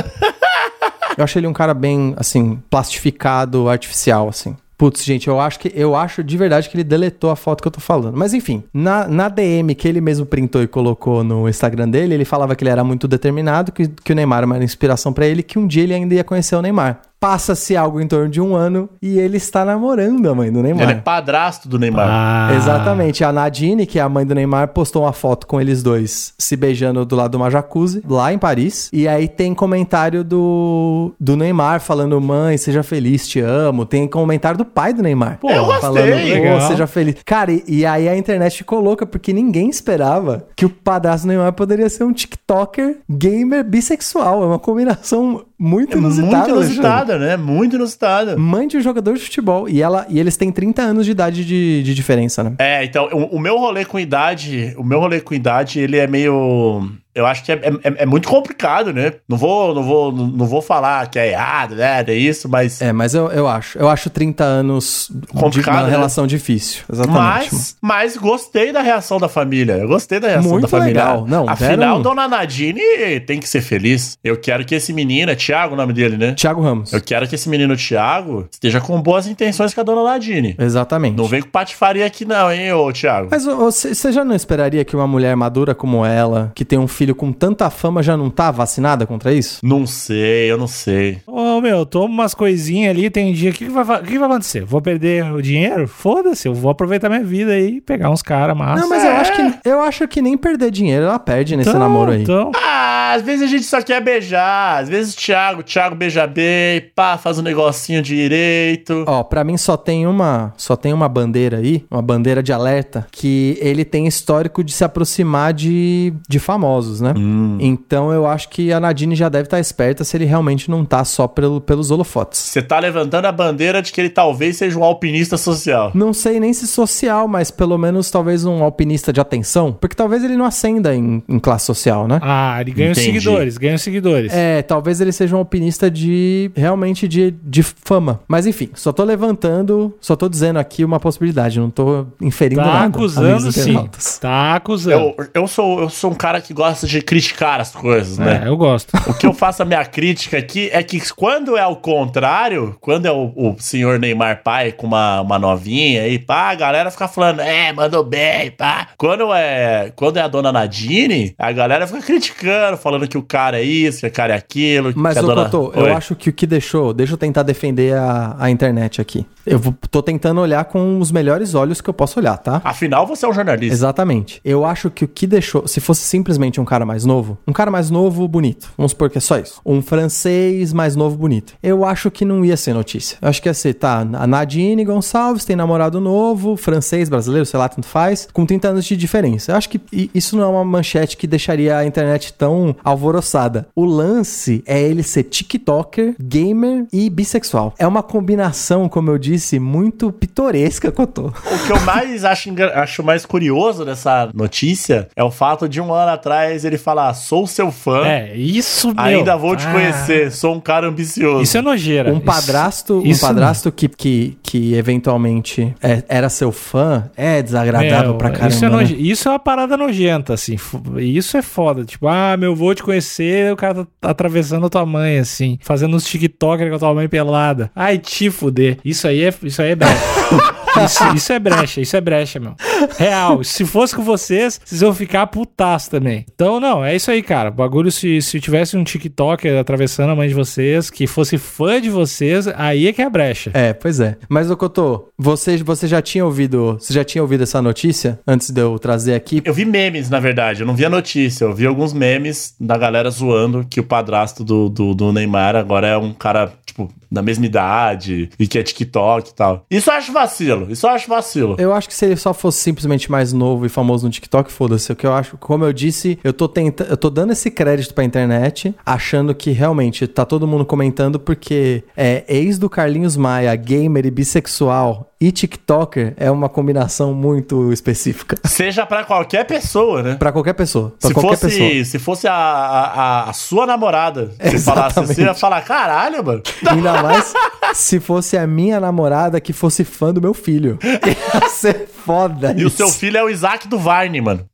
Eu 1.18 1.26
achei 1.26 1.40
ele 1.40 1.48
um 1.48 1.54
cara 1.54 1.74
bem, 1.74 2.14
assim, 2.18 2.60
plastificado, 2.70 3.70
artificial, 3.70 4.30
assim. 4.30 4.56
Putz, 4.82 5.04
gente, 5.06 5.28
eu 5.28 5.40
acho 5.40 5.60
que 5.60 5.72
eu 5.76 5.96
acho 5.96 6.24
de 6.24 6.36
verdade 6.36 6.68
que 6.68 6.76
ele 6.76 6.84
deletou 6.84 7.30
a 7.30 7.36
foto 7.36 7.62
que 7.62 7.68
eu 7.68 7.72
tô 7.72 7.80
falando. 7.80 8.18
Mas 8.18 8.34
enfim, 8.34 8.64
na, 8.74 9.08
na 9.08 9.30
DM 9.30 9.76
que 9.76 9.88
ele 9.88 10.02
mesmo 10.02 10.26
printou 10.26 10.64
e 10.64 10.68
colocou 10.68 11.24
no 11.24 11.48
Instagram 11.48 11.88
dele, 11.88 12.16
ele 12.16 12.26
falava 12.26 12.56
que 12.56 12.64
ele 12.64 12.72
era 12.72 12.84
muito 12.84 13.08
determinado, 13.08 13.72
que, 13.72 13.88
que 13.88 14.12
o 14.12 14.16
Neymar 14.16 14.40
era 14.40 14.48
uma 14.48 14.58
inspiração 14.64 15.14
pra 15.14 15.28
ele, 15.28 15.44
que 15.44 15.60
um 15.60 15.68
dia 15.68 15.84
ele 15.84 15.94
ainda 15.94 16.16
ia 16.16 16.24
conhecer 16.24 16.56
o 16.56 16.64
Neymar. 16.64 17.00
Passa-se 17.22 17.78
algo 17.78 18.02
em 18.02 18.08
torno 18.08 18.28
de 18.28 18.42
um 18.42 18.56
ano 18.56 18.90
e 19.00 19.20
ele 19.20 19.38
está 19.38 19.64
namorando 19.64 20.28
a 20.28 20.34
mãe 20.34 20.52
do 20.52 20.64
Neymar. 20.64 20.82
Ele 20.82 20.94
é 20.94 20.96
padrasto 20.96 21.70
do 21.70 21.78
Neymar. 21.78 22.08
Ah. 22.10 22.56
Exatamente. 22.56 23.24
A 23.24 23.32
Nadine, 23.32 23.86
que 23.86 24.00
é 24.00 24.02
a 24.02 24.10
mãe 24.10 24.26
do 24.26 24.34
Neymar, 24.34 24.70
postou 24.70 25.04
uma 25.04 25.14
foto 25.14 25.46
com 25.46 25.62
eles 25.62 25.84
dois 25.84 26.34
se 26.36 26.56
beijando 26.56 27.06
do 27.06 27.16
lado 27.16 27.30
de 27.30 27.38
uma 27.38 27.52
jacuzzi, 27.52 28.02
lá 28.10 28.34
em 28.34 28.40
Paris. 28.40 28.90
E 28.92 29.08
aí 29.08 29.28
tem 29.28 29.54
comentário 29.54 30.24
do, 30.24 31.14
do 31.20 31.38
Neymar 31.38 31.80
falando: 31.80 32.20
Mãe, 32.20 32.58
seja 32.58 32.82
feliz, 32.82 33.28
te 33.28 33.40
amo. 33.40 33.86
Tem 33.86 34.08
comentário 34.08 34.58
do 34.58 34.66
pai 34.66 34.92
do 34.92 35.04
Neymar. 35.04 35.38
Pô, 35.40 35.52
eu 35.52 35.66
gostei, 35.66 35.82
falando, 35.82 36.04
legal. 36.04 36.60
Pô, 36.60 36.68
seja 36.70 36.88
feliz. 36.88 37.16
Cara, 37.24 37.52
e, 37.52 37.64
e 37.68 37.86
aí 37.86 38.10
a 38.10 38.18
internet 38.18 38.58
ficou 38.58 38.80
louca 38.80 39.06
porque 39.06 39.32
ninguém 39.32 39.70
esperava 39.70 40.48
que 40.56 40.66
o 40.66 40.70
padrasto 40.72 41.28
do 41.28 41.30
Neymar 41.30 41.54
poderia 41.54 41.88
ser 41.88 42.04
um 42.04 42.12
TikToker 42.12 42.98
gamer 43.08 43.64
bissexual. 43.64 44.42
É 44.42 44.46
uma 44.48 44.60
combinação 44.60 45.46
muito 45.62 45.96
É 45.96 45.98
inusitada, 46.00 46.32
muito 46.32 46.52
Alexandre. 46.54 46.74
inusitada, 46.74 47.20
né? 47.20 47.38
Muito 47.38 47.76
inusitada. 47.76 48.36
Mãe 48.36 48.68
de 48.68 48.78
um 48.78 48.82
jogador 48.82 49.14
de 49.14 49.22
futebol. 49.24 49.70
E, 49.70 49.80
ela, 49.80 50.08
e 50.10 50.20
eles 50.20 50.36
têm 50.36 50.52
30 50.52 50.82
anos 50.82 51.06
de 51.06 51.12
idade 51.12 51.46
de, 51.46 51.84
de 51.84 51.94
diferença, 51.94 52.44
né? 52.44 52.54
É, 52.58 52.84
então, 52.84 53.08
o, 53.14 53.36
o 53.36 53.40
meu 53.40 53.58
rolê 53.60 53.86
com 53.86 54.00
idade, 54.00 54.74
o 54.76 54.84
meu 54.84 55.00
rolê 55.00 55.22
com 55.22 55.36
idade, 55.36 55.80
ele 55.80 55.98
é 55.98 56.08
meio. 56.08 56.90
Eu 57.14 57.26
acho 57.26 57.44
que 57.44 57.52
é, 57.52 57.56
é, 57.56 58.04
é 58.04 58.06
muito 58.06 58.28
complicado, 58.28 58.94
né? 58.94 59.14
Não 59.28 59.38
vou, 59.38 59.74
não 59.76 59.84
vou, 59.84 60.12
não 60.12 60.46
vou 60.46 60.62
falar 60.62 61.08
que 61.08 61.20
é 61.20 61.32
errado, 61.32 61.76
né? 61.76 62.04
É 62.08 62.14
isso, 62.14 62.48
mas. 62.50 62.82
É, 62.82 62.92
mas 62.94 63.14
eu, 63.14 63.28
eu 63.32 63.48
acho. 63.48 63.78
Eu 63.78 63.90
acho 63.90 64.10
30 64.10 64.44
anos 64.44 65.10
de 65.14 65.28
Complicado, 65.28 65.76
uma 65.76 65.84
né? 65.84 65.90
relação 65.90 66.26
difícil. 66.28 66.84
Exatamente. 66.92 67.50
Mas, 67.54 67.78
mas 67.82 68.18
gostei 68.18 68.72
da 68.72 68.82
reação 68.82 69.20
da 69.20 69.28
família. 69.28 69.74
Eu 69.74 69.88
gostei 69.88 70.20
da 70.20 70.28
reação 70.30 70.52
Muito 70.52 70.64
da 70.64 70.68
família. 70.68 70.88
legal. 70.94 71.26
Não, 71.28 71.50
Afinal, 71.50 71.78
deram- 71.78 72.02
Dona 72.02 72.28
Nadine 72.28 73.20
tem 73.26 73.40
que 73.40 73.48
ser 73.50 73.62
feliz. 73.62 74.18
Eu 74.24 74.38
quero 74.38 74.64
que 74.66 74.76
esse 74.76 74.94
menino, 74.94 75.32
é 75.32 75.36
Thiago 75.36 75.74
o 75.74 75.78
nome 75.78 75.94
dele, 75.94 76.18
né? 76.18 76.34
Thiago 76.34 76.62
Ramos. 76.62 76.94
Eu 76.94 77.02
quero 77.02 77.28
que 77.28 77.36
esse 77.36 77.50
menino 77.50 77.76
Thiago 77.76 78.48
esteja 78.52 78.80
com 78.80 79.02
boas 79.02 79.28
intenções 79.28 79.74
com 79.74 79.82
a 79.82 79.84
Dona 79.84 80.04
Nadine. 80.04 80.56
Exatamente. 80.60 81.18
Não 81.18 81.26
vem 81.26 81.42
com 81.42 81.50
patifaria 81.50 82.06
aqui 82.06 82.26
não, 82.26 82.52
hein, 82.52 82.72
ô 82.74 82.92
Thiago. 82.92 83.30
Mas 83.32 83.46
ô, 83.48 83.58
você 83.72 84.12
já 84.12 84.24
não 84.24 84.36
esperaria 84.36 84.84
que 84.86 84.96
uma 84.96 85.08
mulher 85.08 85.36
madura 85.36 85.74
como 85.76 86.06
ela, 86.06 86.52
que 86.56 86.64
tem 86.64 86.78
um 86.80 86.88
filho 86.88 87.01
com 87.16 87.32
tanta 87.32 87.70
fama, 87.70 88.04
já 88.04 88.16
não 88.16 88.30
tá 88.30 88.52
vacinada 88.52 89.06
contra 89.06 89.34
isso? 89.34 89.60
Não 89.64 89.86
sei, 89.88 90.52
eu 90.52 90.58
não 90.58 90.68
sei. 90.68 91.20
Ô, 91.26 91.60
meu, 91.62 91.86
toma 91.86 92.06
umas 92.14 92.34
coisinhas 92.34 92.92
ali, 92.96 93.10
tem 93.10 93.34
dia. 93.34 93.50
O 93.50 93.54
que, 93.54 93.66
que, 93.66 93.72
vai, 93.72 93.86
que, 94.02 94.12
que 94.12 94.20
vai 94.20 94.30
acontecer? 94.30 94.64
Vou 94.64 94.82
perder 94.82 95.26
o 95.34 95.42
dinheiro? 95.42 95.88
Foda-se, 95.88 96.48
eu 96.48 96.54
vou 96.54 96.72
aproveitar 96.72 97.10
minha 97.10 97.24
vida 97.24 97.52
aí 97.54 97.78
e 97.78 97.82
pegar 97.82 98.10
uns 98.10 98.22
caras 98.22 98.56
massa. 98.56 98.82
Não, 98.82 98.90
mas 98.90 99.04
eu 99.04 99.12
acho 99.12 99.32
que 99.34 99.70
eu 99.70 99.82
acho 99.82 100.08
que 100.08 100.22
nem 100.22 100.38
perder 100.38 100.72
dinheiro 100.72 101.06
ela 101.06 101.20
perde 101.20 101.56
nesse 101.56 101.70
Então, 101.70 101.80
namoro 101.80 102.12
aí. 102.12 102.22
Então, 102.22 102.52
Ah, 102.56 103.14
às 103.16 103.22
vezes 103.22 103.44
a 103.44 103.48
gente 103.48 103.64
só 103.64 103.82
quer 103.82 104.02
beijar. 104.02 104.82
Às 104.82 104.90
vezes 104.90 105.14
o 105.14 105.18
Thiago, 105.18 105.62
o 105.62 105.64
Thiago 105.64 105.96
beija 105.96 106.28
bem, 106.28 106.82
pá, 106.96 107.18
faz 107.18 107.40
um 107.40 107.42
negocinho 107.42 108.02
direito. 108.02 109.04
Ó, 109.08 109.24
pra 109.24 109.44
mim 109.44 109.58
só 109.58 109.78
tem 109.78 110.06
uma, 110.08 110.54
só 110.58 110.76
tem 110.76 110.94
uma 110.94 111.08
bandeira 111.08 111.58
aí, 111.58 111.86
uma 111.90 112.02
bandeira 112.02 112.42
de 112.44 112.52
alerta 112.52 113.08
que 113.12 113.58
ele 113.62 113.86
tem 113.86 114.08
histórico 114.08 114.64
de 114.64 114.72
se 114.72 114.84
aproximar 114.84 115.54
de, 115.54 116.14
de 116.28 116.40
famosos, 116.40 116.91
né? 117.00 117.14
Hum. 117.16 117.58
Então 117.62 118.12
eu 118.12 118.26
acho 118.26 118.50
que 118.50 118.74
a 118.74 118.80
Nadine 118.80 119.16
já 119.16 119.30
deve 119.30 119.44
estar 119.46 119.60
esperta 119.60 120.04
se 120.04 120.18
ele 120.18 120.26
realmente 120.26 120.70
não 120.70 120.84
tá 120.84 121.06
só 121.06 121.28
pelo, 121.28 121.62
pelos 121.62 121.92
holofotes. 121.92 122.40
Você 122.40 122.62
tá 122.62 122.80
levantando 122.80 123.26
a 123.26 123.32
bandeira 123.32 123.82
de 123.82 123.92
que 123.92 124.02
ele 124.02 124.10
talvez 124.10 124.58
seja 124.58 124.78
um 124.78 124.84
alpinista 124.84 125.38
social. 125.38 125.92
Não 125.94 126.12
sei 126.14 126.40
nem 126.40 126.52
se 126.54 126.68
social, 126.68 127.28
mas 127.28 127.52
pelo 127.52 127.78
menos 127.78 128.10
talvez 128.10 128.44
um 128.46 128.64
alpinista 128.64 129.14
de 129.14 129.22
atenção, 129.22 129.72
porque 129.72 129.96
talvez 129.96 130.24
ele 130.24 130.36
não 130.36 130.46
ascenda 130.46 130.96
em, 130.96 131.22
em 131.30 131.40
classe 131.40 131.66
social, 131.66 132.08
né? 132.08 132.20
ah, 132.22 132.58
ele 132.60 132.72
ganha 132.72 132.92
os 132.92 132.98
Entendi. 132.98 133.20
seguidores, 133.20 133.58
ganha 133.58 133.76
os 133.76 133.82
seguidores. 133.82 134.34
É, 134.34 134.62
talvez 134.64 135.00
ele 135.00 135.12
seja 135.12 135.36
um 135.36 135.40
alpinista 135.40 135.90
de 135.92 136.50
realmente 136.56 137.08
de, 137.08 137.32
de 137.44 137.62
fama. 137.64 138.20
Mas 138.28 138.48
enfim, 138.48 138.70
só 138.74 138.92
tô 138.92 139.04
levantando, 139.04 139.94
só 140.02 140.16
tô 140.16 140.28
dizendo 140.28 140.58
aqui 140.58 140.84
uma 140.84 141.00
possibilidade, 141.00 141.60
não 141.60 141.70
tô 141.70 142.06
inferindo 142.20 142.62
Tá 142.62 142.68
nada. 142.68 142.86
acusando 142.98 143.28
amigos 143.36 143.56
sim. 143.56 143.90
Tá 144.20 144.56
acusando. 144.56 144.96
Eu, 145.18 145.28
eu, 145.34 145.48
sou, 145.48 145.82
eu 145.82 145.90
sou 145.90 146.12
um 146.12 146.16
cara 146.16 146.42
que 146.42 146.54
gosta 146.54 146.81
de 146.88 147.02
criticar 147.02 147.60
as 147.60 147.72
coisas, 147.72 148.18
né? 148.18 148.42
É, 148.44 148.48
eu 148.48 148.58
gosto. 148.58 148.96
O 149.08 149.14
que 149.14 149.26
eu 149.26 149.34
faço 149.34 149.62
a 149.62 149.66
minha 149.66 149.84
crítica 149.86 150.38
aqui 150.38 150.70
é 150.72 150.82
que 150.84 151.00
quando 151.14 151.58
é 151.58 151.62
ao 151.62 151.76
contrário, 151.76 152.76
quando 152.80 153.06
é 153.06 153.12
o, 153.12 153.32
o 153.36 153.56
senhor 153.60 154.00
Neymar 154.00 154.44
pai 154.44 154.72
com 154.72 154.88
uma, 154.88 155.22
uma 155.22 155.40
novinha 155.40 156.04
aí, 156.04 156.20
pá, 156.20 156.50
a 156.50 156.56
galera 156.56 156.92
fica 156.92 157.08
falando, 157.08 157.42
é, 157.42 157.72
mandou 157.74 158.04
bem, 158.04 158.52
pá. 158.52 158.88
Quando 158.98 159.34
é, 159.34 159.92
quando 159.96 160.18
é 160.18 160.22
a 160.22 160.28
dona 160.28 160.52
Nadine, 160.52 161.34
a 161.38 161.52
galera 161.52 161.88
fica 161.88 162.02
criticando, 162.02 162.78
falando 162.78 163.08
que 163.08 163.18
o 163.18 163.24
cara 163.24 163.60
é 163.60 163.64
isso, 163.64 164.02
que 164.02 164.08
o 164.08 164.12
cara 164.12 164.34
é 164.34 164.38
aquilo. 164.38 164.94
Mas, 164.96 165.14
que 165.14 165.20
a 165.20 165.24
ô 165.24 165.26
dona... 165.28 165.46
Cotô, 165.46 165.72
eu 165.76 165.96
acho 165.96 166.16
que 166.16 166.30
o 166.30 166.34
que 166.34 166.46
deixou. 166.46 166.94
Deixa 166.94 167.14
eu 167.14 167.18
tentar 167.18 167.44
defender 167.44 167.96
a, 167.96 168.36
a 168.38 168.50
internet 168.50 169.02
aqui. 169.02 169.26
Eu 169.46 169.60
tô 169.90 170.04
tentando 170.04 170.40
olhar 170.40 170.66
com 170.66 171.00
os 171.00 171.12
melhores 171.12 171.56
olhos 171.56 171.82
que 171.82 171.90
eu 171.90 171.94
posso 171.94 172.20
olhar, 172.20 172.38
tá? 172.38 172.62
Afinal, 172.64 173.08
você 173.08 173.26
é 173.26 173.30
um 173.30 173.34
jornalista. 173.34 173.74
Exatamente. 173.74 174.40
Eu 174.46 174.66
acho 174.66 174.90
que 174.90 175.04
o 175.04 175.08
que 175.08 175.26
deixou. 175.26 175.68
Se 175.68 175.80
fosse 175.80 176.02
simplesmente 176.02 176.62
um 176.62 176.66
cara 176.72 176.86
mais 176.86 177.04
novo, 177.04 177.38
um 177.46 177.52
cara 177.52 177.70
mais 177.70 177.90
novo, 177.90 178.26
bonito. 178.30 178.72
Vamos 178.78 178.94
supor 178.94 179.10
que 179.10 179.18
é 179.18 179.22
só 179.22 179.38
isso. 179.38 179.60
Um 179.66 179.82
francês 179.82 180.72
mais 180.72 180.96
novo, 180.96 181.18
bonito. 181.18 181.54
Eu 181.62 181.84
acho 181.84 182.10
que 182.10 182.24
não 182.24 182.46
ia 182.46 182.56
ser 182.56 182.74
notícia. 182.74 183.18
Eu 183.22 183.28
acho 183.28 183.42
que 183.42 183.50
ia 183.50 183.54
ser, 183.54 183.74
tá? 183.74 184.00
A 184.00 184.26
Nadine 184.26 184.86
Gonçalves 184.86 185.44
tem 185.44 185.54
namorado 185.54 186.00
novo, 186.00 186.56
francês, 186.56 187.10
brasileiro, 187.10 187.46
sei 187.46 187.60
lá, 187.60 187.68
tanto 187.68 187.86
faz, 187.86 188.26
com 188.32 188.46
30 188.46 188.70
anos 188.70 188.86
de 188.86 188.96
diferença. 188.96 189.52
Eu 189.52 189.58
acho 189.58 189.68
que 189.68 189.82
isso 190.16 190.38
não 190.38 190.46
é 190.46 190.48
uma 190.48 190.64
manchete 190.64 191.18
que 191.18 191.28
deixaria 191.28 191.78
a 191.78 191.86
internet 191.86 192.32
tão 192.32 192.74
alvoroçada. 192.86 193.68
O 193.76 193.84
lance 193.84 194.64
é 194.66 194.82
ele 194.82 195.04
ser 195.04 195.24
TikToker, 195.24 196.16
gamer 196.22 196.86
e 196.94 197.10
bissexual. 197.10 197.74
É 197.78 197.86
uma 197.86 198.02
combinação, 198.02 198.88
como 198.88 199.12
eu 199.12 199.18
disse, 199.18 199.60
muito 199.60 200.10
pitoresca, 200.10 200.90
Cotô. 200.90 201.34
O 201.52 201.66
que 201.66 201.74
eu 201.74 201.82
mais 201.82 202.24
acho, 202.24 202.50
acho 202.76 203.04
mais 203.04 203.26
curioso 203.26 203.84
dessa 203.84 204.30
notícia 204.34 205.10
é 205.18 205.24
o 205.24 205.32
fato 205.32 205.68
de 205.68 205.82
um 205.82 205.94
ano 205.94 206.12
atrás 206.12 206.61
ele 206.64 206.78
falar: 206.78 207.14
sou 207.14 207.46
seu 207.48 207.72
fã, 207.72 208.06
É, 208.06 208.36
isso, 208.36 208.88
meu. 208.94 209.04
ainda 209.04 209.36
vou 209.36 209.56
te 209.56 209.66
Ah, 209.68 209.72
conhecer, 209.72 210.32
sou 210.32 210.56
um 210.56 210.60
cara 210.60 210.88
ambicioso. 210.88 211.42
Isso 211.44 211.58
é 211.58 211.62
nojeira. 211.62 212.14
Um 212.14 212.20
padrasto, 212.20 213.02
isso 213.06 213.26
um 213.26 213.28
padrasto 213.28 213.72
que, 213.72 213.88
que, 213.88 214.38
que 214.44 214.74
eventualmente 214.74 215.74
é- 215.82 216.04
era 216.08 216.30
seu 216.30 216.52
fã 216.52 217.10
é 217.16 217.42
desagradável 217.42 218.10
Meu, 218.10 218.18
pra 218.18 218.30
caramba. 218.32 218.50
Isso 218.50 218.66
é, 218.66 218.70
né? 218.70 218.76
noje- 218.76 218.98
isso 219.00 219.28
é 219.28 219.32
uma 219.32 219.40
parada 219.40 219.76
nojenta, 219.78 220.34
assim. 220.34 220.58
Isso 220.98 221.38
é 221.38 221.42
foda. 221.42 221.84
Tipo, 221.86 222.08
ah, 222.08 222.36
meu, 222.38 222.56
vou 222.56 222.74
te 222.76 222.84
conhecer, 222.84 223.52
o 223.52 223.56
cara 223.56 223.88
tá 224.00 224.10
atravessando 224.12 224.66
a 224.66 224.70
tua 224.70 224.86
mãe, 224.86 225.20
assim, 225.20 225.58
fazendo 225.62 225.96
uns 225.96 226.06
TikToker 226.06 226.70
com 226.70 226.76
a 226.76 226.80
tua 226.80 226.94
mãe 226.94 227.08
pelada. 227.08 227.72
Ai, 227.76 227.98
te 227.98 228.30
fuder. 228.30 228.78
Isso 228.86 229.08
aí 229.08 229.24
é, 229.24 229.34
isso 229.44 229.62
aí 229.62 229.72
é 229.72 229.76
brecha. 229.76 229.94
isso, 230.80 231.16
isso 231.16 231.34
é 231.34 231.40
brecha, 231.40 231.82
isso 231.82 231.98
é 231.98 232.02
brecha, 232.02 232.40
meu. 232.40 232.56
Real. 232.98 233.44
Se 233.44 233.66
fosse 233.66 233.96
com 233.96 234.04
vocês, 234.04 234.60
vocês 234.64 234.82
iam 234.82 234.94
ficar 234.94 235.28
putaço 235.28 235.90
também. 235.90 236.26
Então, 236.34 236.60
não, 236.60 236.84
é 236.84 236.96
isso 236.96 237.12
aí, 237.12 237.22
cara. 237.22 237.50
O 237.50 237.54
bagulho, 237.54 237.92
se, 237.92 238.22
se 238.22 238.40
tivesse 238.40 238.78
um 238.78 238.84
TikToker 238.84 239.60
atravessando 239.60 240.12
a 240.12 240.16
mãe 240.16 240.28
de 240.28 240.34
vocês, 240.34 240.90
que 240.90 241.08
fosse 241.08 241.38
fã 241.38 241.80
de 241.82 241.90
vocês, 241.90 242.48
aí 242.48 242.88
é 242.88 242.94
que 242.94 243.02
é 243.02 243.06
a 243.06 243.10
brecha. 243.10 243.52
É, 243.54 243.74
pois 243.74 244.00
é. 244.00 244.18
Mas, 244.30 244.50
ô 244.50 244.58
Cotô, 244.58 245.10
você, 245.18 245.58
você 245.58 245.88
já 245.88 246.02
tinha 246.02 246.26
ouvido. 246.26 246.78
Você 246.80 246.94
já 246.94 247.04
tinha 247.04 247.22
ouvido 247.22 247.44
essa 247.44 247.62
notícia 247.62 248.20
antes 248.26 248.50
de 248.50 248.62
eu 248.62 248.78
trazer 248.80 249.14
aqui? 249.14 249.42
Eu 249.44 249.54
vi 249.54 249.66
memes, 249.66 250.10
na 250.10 250.20
verdade. 250.20 250.62
Eu 250.62 250.68
não 250.68 250.76
vi 250.76 250.86
a 250.86 250.90
notícia. 250.90 251.46
Eu 251.46 251.54
vi 251.54 251.66
alguns 251.66 251.94
memes 251.94 252.56
da 252.60 252.78
galera 252.78 253.10
zoando 253.10 253.66
que 253.70 253.80
o 253.80 253.84
padrasto 253.84 254.44
do, 254.44 254.70
do, 254.70 254.94
do 254.94 255.12
Neymar 255.12 255.56
agora 255.56 255.88
é 255.88 255.98
um 255.98 256.14
cara, 256.14 256.54
tipo, 256.88 257.02
da 257.12 257.22
mesma 257.22 257.46
idade 257.46 258.30
e 258.40 258.48
que 258.48 258.58
é 258.58 258.64
TikTok 258.64 259.30
e 259.30 259.34
tal. 259.34 259.66
Isso 259.70 259.90
eu 259.90 259.94
acho 259.94 260.12
vacilo. 260.12 260.72
Isso 260.72 260.86
eu 260.86 260.92
acho 260.92 261.08
vacilo. 261.08 261.56
Eu 261.58 261.74
acho 261.74 261.88
que 261.88 261.94
se 261.94 262.06
ele 262.06 262.16
só 262.16 262.34
fosse 262.34 262.60
simplesmente 262.60 263.12
mais 263.12 263.34
novo 263.34 263.66
e 263.66 263.70
famoso 263.70 264.06
no 264.06 264.12
TikTok, 264.12 264.52
foda-se. 264.52 264.92
O 264.92 264.96
que 264.96 265.06
eu 265.06 265.14
acho, 265.14 265.38
como 265.38 265.66
eu 265.66 265.74
disse, 265.74 266.18
eu 266.24 266.34
tô 266.34 266.48
tentando, 266.48 266.90
eu 266.90 266.98
tô 266.98 267.10
dando 267.10 267.32
esse 267.32 267.52
crédito 267.52 267.94
pra 267.94 268.04
internet, 268.04 268.74
achando 268.86 269.36
que 269.36 269.52
realmente 269.52 270.08
tá 270.08 270.26
todo 270.26 270.48
mundo 270.48 270.66
comentando 270.66 271.20
porque 271.20 271.84
é 271.96 272.24
ex 272.28 272.58
do 272.58 272.70
Carlinhos 272.70 273.18
Maia, 273.18 273.56
gamer 273.56 274.06
e 274.06 274.12
bissexual 274.12 275.11
e 275.22 275.32
TikToker 275.32 276.16
é 276.18 276.32
uma 276.32 276.50
combinação 276.50 277.14
muito 277.14 277.72
específica 277.72 278.36
Seja 278.46 278.86
pra 278.86 279.04
qualquer 279.04 279.46
pessoa, 279.46 280.02
né? 280.02 280.16
Pra 280.16 280.32
qualquer 280.32 280.54
pessoa, 280.54 280.96
Pra 281.00 281.08
Se 281.10 281.14
qualquer 281.14 281.38
fosse, 281.38 281.60
pessoa. 281.60 281.86
se 281.86 282.00
fosse 282.00 282.28
a, 282.28 282.34
a, 282.34 283.30
a- 283.30 283.34
sua 283.34 283.66
namorada, 283.68 284.32
se 284.50 284.58
falasse 284.66 285.00
assim, 285.00 285.14
você 285.14 285.22
ia 285.22 285.34
falar, 285.36 285.62
caralho, 285.62 286.24
mano. 286.26 286.42
Ainda 286.68 287.04
mais 287.04 287.34
se 287.74 288.00
fosse 288.00 288.36
a 288.38 288.48
minha 288.48 288.80
namorada 288.80 289.40
que 289.40 289.54
fosse 289.54 289.84
fã 289.84 290.12
do 290.14 290.20
meu 290.22 290.34
filho. 290.34 290.80
Ia 290.84 291.48
ser 291.50 291.88
foda 291.88 292.54
E 292.58 292.64
o 292.64 292.68
isso. 292.68 292.78
seu 292.78 292.88
filho 292.90 293.18
é 293.18 293.24
o 293.24 293.30
Isaac 293.30 293.68
do 293.68 293.78
Varne, 293.78 294.20
mano. 294.22 294.46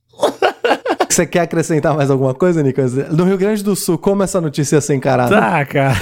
Você 1.18 1.26
quer 1.26 1.40
acrescentar 1.42 1.96
mais 1.96 2.12
alguma 2.12 2.34
coisa, 2.36 2.62
Nicolas? 2.62 2.94
No 3.12 3.24
Rio 3.24 3.38
Grande 3.40 3.64
do 3.64 3.76
Sul, 3.76 3.98
como 3.98 4.22
essa 4.22 4.40
notícia 4.40 4.76
ia 4.76 4.82
ser 4.82 4.94
encarada? 4.94 5.36
Tá, 5.36 5.66
cara. 5.66 5.96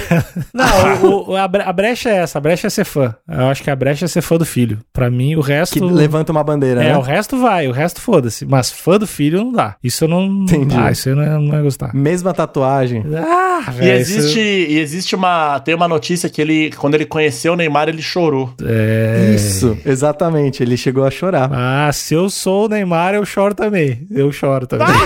Não, 0.52 0.66
o- 1.10 1.30
o- 1.30 1.36
a, 1.36 1.48
bre- 1.48 1.62
a 1.62 1.72
brecha 1.72 2.10
é 2.10 2.16
essa. 2.18 2.36
A 2.36 2.40
brecha 2.40 2.66
é 2.66 2.70
ser 2.70 2.84
fã. 2.84 3.14
Eu 3.26 3.46
acho 3.48 3.62
que 3.62 3.70
a 3.70 3.74
brecha 3.76 4.04
é 4.04 4.08
ser 4.08 4.20
fã 4.20 4.36
do 4.36 4.44
filho. 4.44 4.78
Pra 4.92 5.10
mim, 5.10 5.34
o 5.34 5.40
resto. 5.40 5.72
Que 5.72 5.80
levanta 5.80 6.32
uma 6.32 6.44
bandeira, 6.44 6.84
É, 6.84 6.88
né? 6.90 6.98
o 6.98 7.00
resto 7.00 7.38
vai, 7.40 7.66
o 7.66 7.72
resto 7.72 7.98
foda-se. 8.00 8.44
Mas 8.44 8.70
fã 8.70 8.98
do 8.98 9.06
filho 9.06 9.38
não 9.38 9.52
dá. 9.52 9.76
Isso 9.82 10.04
eu 10.04 10.08
não. 10.08 10.22
Entendi. 10.26 10.76
Ah, 10.78 10.90
isso 10.90 11.08
eu 11.08 11.16
não, 11.16 11.40
não 11.40 11.54
ia 11.56 11.62
gostar. 11.62 11.94
Mesma 11.94 12.34
tatuagem. 12.34 13.02
Ah, 13.16 13.64
E 13.68 13.70
velho. 13.70 13.92
existe, 13.98 14.38
isso- 14.38 14.70
e 14.72 14.78
existe 14.78 15.14
uma. 15.16 15.58
Tem 15.60 15.74
uma 15.74 15.88
notícia 15.88 16.28
que 16.28 16.42
ele, 16.42 16.70
quando 16.76 16.94
ele 16.94 17.06
conheceu 17.06 17.54
o 17.54 17.56
Neymar, 17.56 17.88
ele 17.88 18.02
chorou. 18.02 18.52
É. 18.62 19.32
Isso, 19.34 19.78
exatamente. 19.86 20.62
Ele 20.62 20.76
chegou 20.76 21.04
a 21.06 21.10
chorar. 21.10 21.48
Ah, 21.50 21.90
se 21.90 22.12
eu 22.12 22.28
sou 22.28 22.66
o 22.66 22.68
Neymar, 22.68 23.14
eu 23.14 23.24
choro 23.24 23.54
também. 23.54 24.06
Eu 24.10 24.30
choro 24.30 24.66
também. 24.66 24.86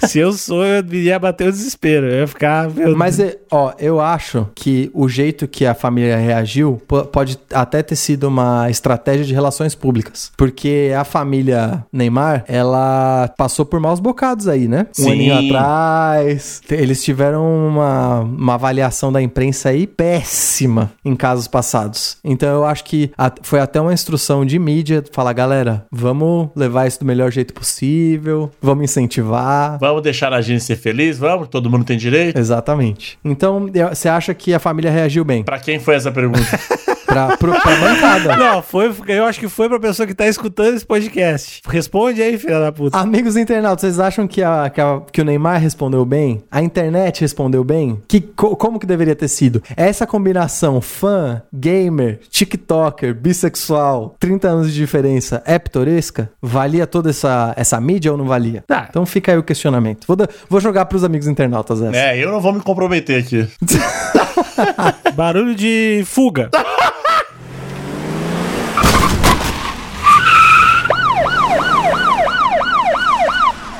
Se 0.06 0.18
eu 0.18 0.32
sou, 0.32 0.64
eu 0.64 0.84
iria 0.84 1.18
bater 1.18 1.48
o 1.48 1.52
desespero. 1.52 2.06
Eu 2.06 2.20
ia 2.20 2.26
ficar. 2.26 2.70
Meu 2.70 2.96
Mas, 2.96 3.18
é, 3.20 3.36
ó, 3.50 3.72
eu 3.78 4.00
acho 4.00 4.46
que 4.54 4.90
o 4.94 5.08
jeito 5.08 5.46
que 5.48 5.64
a 5.66 5.74
família 5.74 6.16
reagiu 6.16 6.80
po- 6.86 7.04
pode 7.06 7.38
até 7.52 7.82
ter 7.82 7.96
sido 7.96 8.24
uma 8.28 8.68
estratégia 8.70 9.24
de 9.24 9.32
relações 9.34 9.74
públicas. 9.74 10.30
Porque 10.36 10.92
a 10.96 11.04
família 11.04 11.84
Neymar, 11.92 12.44
ela 12.46 13.32
passou 13.36 13.64
por 13.64 13.80
maus 13.80 14.00
bocados 14.00 14.48
aí, 14.48 14.68
né? 14.68 14.86
Um 14.98 15.04
Sim. 15.04 15.12
aninho 15.12 15.34
atrás. 15.38 16.60
Eles 16.70 17.02
tiveram 17.02 17.44
uma, 17.68 18.20
uma 18.20 18.54
avaliação 18.54 19.12
da 19.12 19.20
imprensa 19.22 19.70
aí 19.70 19.86
péssima 19.86 20.92
em 21.04 21.14
casos 21.16 21.46
passados. 21.48 22.16
Então 22.24 22.48
eu 22.48 22.64
acho 22.66 22.84
que 22.84 23.10
a- 23.16 23.32
foi 23.42 23.60
até 23.60 23.80
uma 23.80 23.92
instrução 23.92 24.44
de 24.44 24.58
mídia 24.58 25.02
falar, 25.12 25.32
galera, 25.32 25.84
vamos 25.90 26.48
levar 26.54 26.86
isso 26.86 27.00
do 27.00 27.06
melhor 27.06 27.30
jeito 27.30 27.54
possível, 27.54 28.50
vamos 28.60 28.84
incentivar. 28.84 29.78
Vamos 29.86 30.02
deixar 30.02 30.32
a 30.32 30.40
gente 30.40 30.64
ser 30.64 30.74
feliz? 30.74 31.16
Vamos? 31.16 31.46
Todo 31.46 31.70
mundo 31.70 31.84
tem 31.84 31.96
direito? 31.96 32.36
Exatamente. 32.36 33.16
Então, 33.24 33.70
você 33.88 34.08
acha 34.08 34.34
que 34.34 34.52
a 34.52 34.58
família 34.58 34.90
reagiu 34.90 35.24
bem? 35.24 35.44
Pra 35.44 35.60
quem 35.60 35.78
foi 35.78 35.94
essa 35.94 36.10
pergunta? 36.10 36.40
Pra, 37.16 37.36
pro, 37.36 37.52
pra 37.60 37.76
bancada. 37.76 38.36
Não, 38.36 38.60
foi, 38.62 38.94
eu 39.08 39.24
acho 39.24 39.40
que 39.40 39.48
foi 39.48 39.68
pra 39.68 39.80
pessoa 39.80 40.06
que 40.06 40.12
tá 40.14 40.26
escutando 40.26 40.74
esse 40.74 40.84
podcast. 40.84 41.62
Responde 41.66 42.20
aí, 42.20 42.36
filha 42.38 42.60
da 42.60 42.70
puta. 42.72 42.98
Amigos 42.98 43.36
internautas, 43.36 43.80
vocês 43.80 43.98
acham 44.00 44.26
que, 44.28 44.42
a, 44.42 44.68
que, 44.68 44.80
a- 44.80 45.00
que 45.10 45.20
o 45.22 45.24
Neymar 45.24 45.60
respondeu 45.60 46.04
bem? 46.04 46.42
A 46.50 46.62
internet 46.62 47.20
respondeu 47.22 47.64
bem? 47.64 48.02
Que, 48.06 48.20
co- 48.20 48.54
como 48.56 48.78
que 48.78 48.86
deveria 48.86 49.16
ter 49.16 49.28
sido? 49.28 49.62
Essa 49.76 50.06
combinação 50.06 50.80
fã, 50.80 51.40
gamer, 51.52 52.20
tiktoker, 52.30 53.14
bissexual, 53.14 54.14
30 54.20 54.48
anos 54.48 54.68
de 54.72 54.74
diferença, 54.74 55.42
é 55.46 55.58
pitoresca? 55.58 56.30
Valia 56.42 56.86
toda 56.86 57.10
essa, 57.10 57.54
essa 57.56 57.80
mídia 57.80 58.12
ou 58.12 58.18
não 58.18 58.26
valia? 58.26 58.62
Tá. 58.66 58.86
Então 58.90 59.06
fica 59.06 59.32
aí 59.32 59.38
o 59.38 59.42
questionamento. 59.42 60.04
Vou, 60.06 60.16
vou 60.50 60.60
jogar 60.60 60.84
pros 60.86 61.02
amigos 61.04 61.26
internautas 61.28 61.80
essa. 61.80 61.96
é, 61.96 62.22
eu 62.22 62.30
não 62.30 62.40
vou 62.40 62.52
me 62.52 62.60
comprometer 62.60 63.22
aqui. 63.22 63.48
Barulho 65.14 65.54
de 65.54 66.02
fuga. 66.06 66.50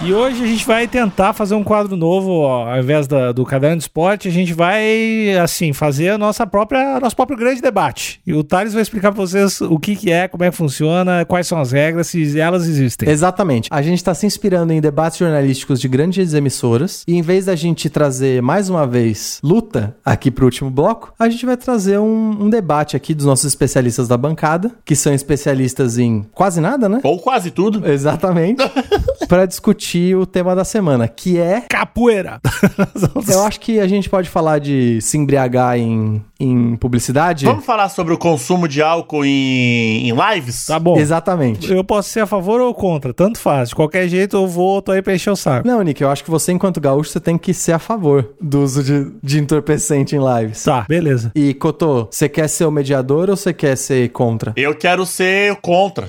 E 0.06 0.14
hoje 0.14 0.40
a 0.44 0.46
gente 0.46 0.64
vai 0.64 0.86
tentar 0.86 1.32
fazer 1.32 1.56
um 1.56 1.64
quadro 1.64 1.96
novo, 1.96 2.30
ó, 2.30 2.70
ao 2.72 2.78
invés 2.78 3.08
da- 3.08 3.32
do 3.32 3.44
caderno 3.44 3.78
de 3.78 3.82
esporte, 3.82 4.28
a 4.28 4.30
gente 4.30 4.52
vai, 4.52 5.36
assim, 5.42 5.72
fazer 5.72 6.10
a 6.10 6.18
nossa 6.18 6.46
própria, 6.46 7.00
nosso 7.00 7.16
próprio 7.16 7.36
grande 7.36 7.60
debate. 7.60 8.20
E 8.24 8.32
o 8.32 8.44
Thales 8.44 8.72
vai 8.72 8.82
explicar 8.82 9.10
pra 9.10 9.20
vocês 9.20 9.60
o 9.60 9.80
que 9.80 9.96
que 9.96 10.12
é, 10.12 10.28
como 10.28 10.44
é 10.44 10.50
que 10.50 10.56
funciona, 10.56 11.24
quais 11.24 11.48
são 11.48 11.58
as 11.58 11.72
regras, 11.72 12.06
se 12.06 12.38
elas 12.38 12.68
existem. 12.68 13.08
Exatamente. 13.08 13.68
A 13.72 13.82
gente 13.82 13.96
está 13.96 14.14
se 14.14 14.24
inspirando 14.26 14.72
em 14.72 14.80
debates 14.80 15.18
jornalísticos 15.18 15.80
de 15.80 15.88
grandes 15.88 16.34
emissoras 16.34 17.02
e 17.08 17.16
em 17.16 17.22
vez 17.22 17.46
da 17.46 17.56
gente 17.56 17.90
trazer 17.90 18.40
mais 18.40 18.68
uma 18.70 18.86
vez 18.86 19.40
luta 19.42 19.96
aqui 20.04 20.30
pro 20.30 20.44
último 20.44 20.70
bloco, 20.70 21.12
a 21.18 21.28
gente 21.28 21.44
vai 21.44 21.56
trazer 21.56 21.98
um, 21.98 22.44
um 22.44 22.48
debate 22.48 22.94
aqui 22.94 23.12
dos 23.12 23.26
nossos 23.26 23.46
especialistas 23.46 24.06
da 24.06 24.16
bancada, 24.16 24.70
que 24.84 24.94
são 24.94 25.12
especialistas 25.12 25.98
em 25.98 26.24
quase 26.32 26.60
nada, 26.60 26.88
né? 26.88 27.00
Ou 27.02 27.18
quase 27.18 27.50
tudo. 27.50 27.84
Exatamente. 27.90 28.62
Para 29.26 29.46
discutir 29.46 29.95
o 30.14 30.26
tema 30.26 30.54
da 30.54 30.64
semana, 30.64 31.08
que 31.08 31.38
é 31.38 31.62
Capoeira! 31.68 32.40
eu 33.28 33.42
acho 33.44 33.60
que 33.60 33.80
a 33.80 33.86
gente 33.86 34.08
pode 34.08 34.28
falar 34.28 34.58
de 34.58 35.00
se 35.00 35.16
embriagar 35.16 35.78
em, 35.78 36.22
em 36.38 36.76
publicidade. 36.76 37.46
Vamos 37.46 37.64
falar 37.64 37.88
sobre 37.88 38.12
o 38.12 38.18
consumo 38.18 38.68
de 38.68 38.82
álcool 38.82 39.24
em, 39.24 40.08
em 40.08 40.12
lives? 40.12 40.66
Tá 40.66 40.78
bom. 40.78 40.98
Exatamente. 40.98 41.72
Eu 41.72 41.84
posso 41.84 42.10
ser 42.10 42.20
a 42.20 42.26
favor 42.26 42.60
ou 42.60 42.74
contra, 42.74 43.14
tanto 43.14 43.38
faz. 43.38 43.70
De 43.70 43.74
qualquer 43.74 44.08
jeito 44.08 44.36
eu 44.36 44.46
vou, 44.46 44.82
tô 44.82 44.92
aí 44.92 45.02
pra 45.02 45.14
encher 45.14 45.30
o 45.30 45.36
saco. 45.36 45.66
Não, 45.66 45.82
Nick, 45.82 46.02
eu 46.02 46.10
acho 46.10 46.24
que 46.24 46.30
você, 46.30 46.52
enquanto 46.52 46.80
gaúcho, 46.80 47.10
você 47.10 47.20
tem 47.20 47.38
que 47.38 47.54
ser 47.54 47.72
a 47.72 47.78
favor 47.78 48.34
do 48.40 48.62
uso 48.62 48.82
de, 48.82 49.10
de 49.22 49.38
entorpecente 49.38 50.16
em 50.16 50.20
lives. 50.20 50.64
Tá, 50.64 50.84
beleza. 50.88 51.32
E, 51.34 51.54
Cotô, 51.54 52.08
você 52.10 52.28
quer 52.28 52.48
ser 52.48 52.64
o 52.64 52.70
mediador 52.70 53.30
ou 53.30 53.36
você 53.36 53.52
quer 53.52 53.76
ser 53.76 54.08
contra? 54.10 54.52
Eu 54.56 54.74
quero 54.74 55.06
ser 55.06 55.56
contra. 55.56 56.08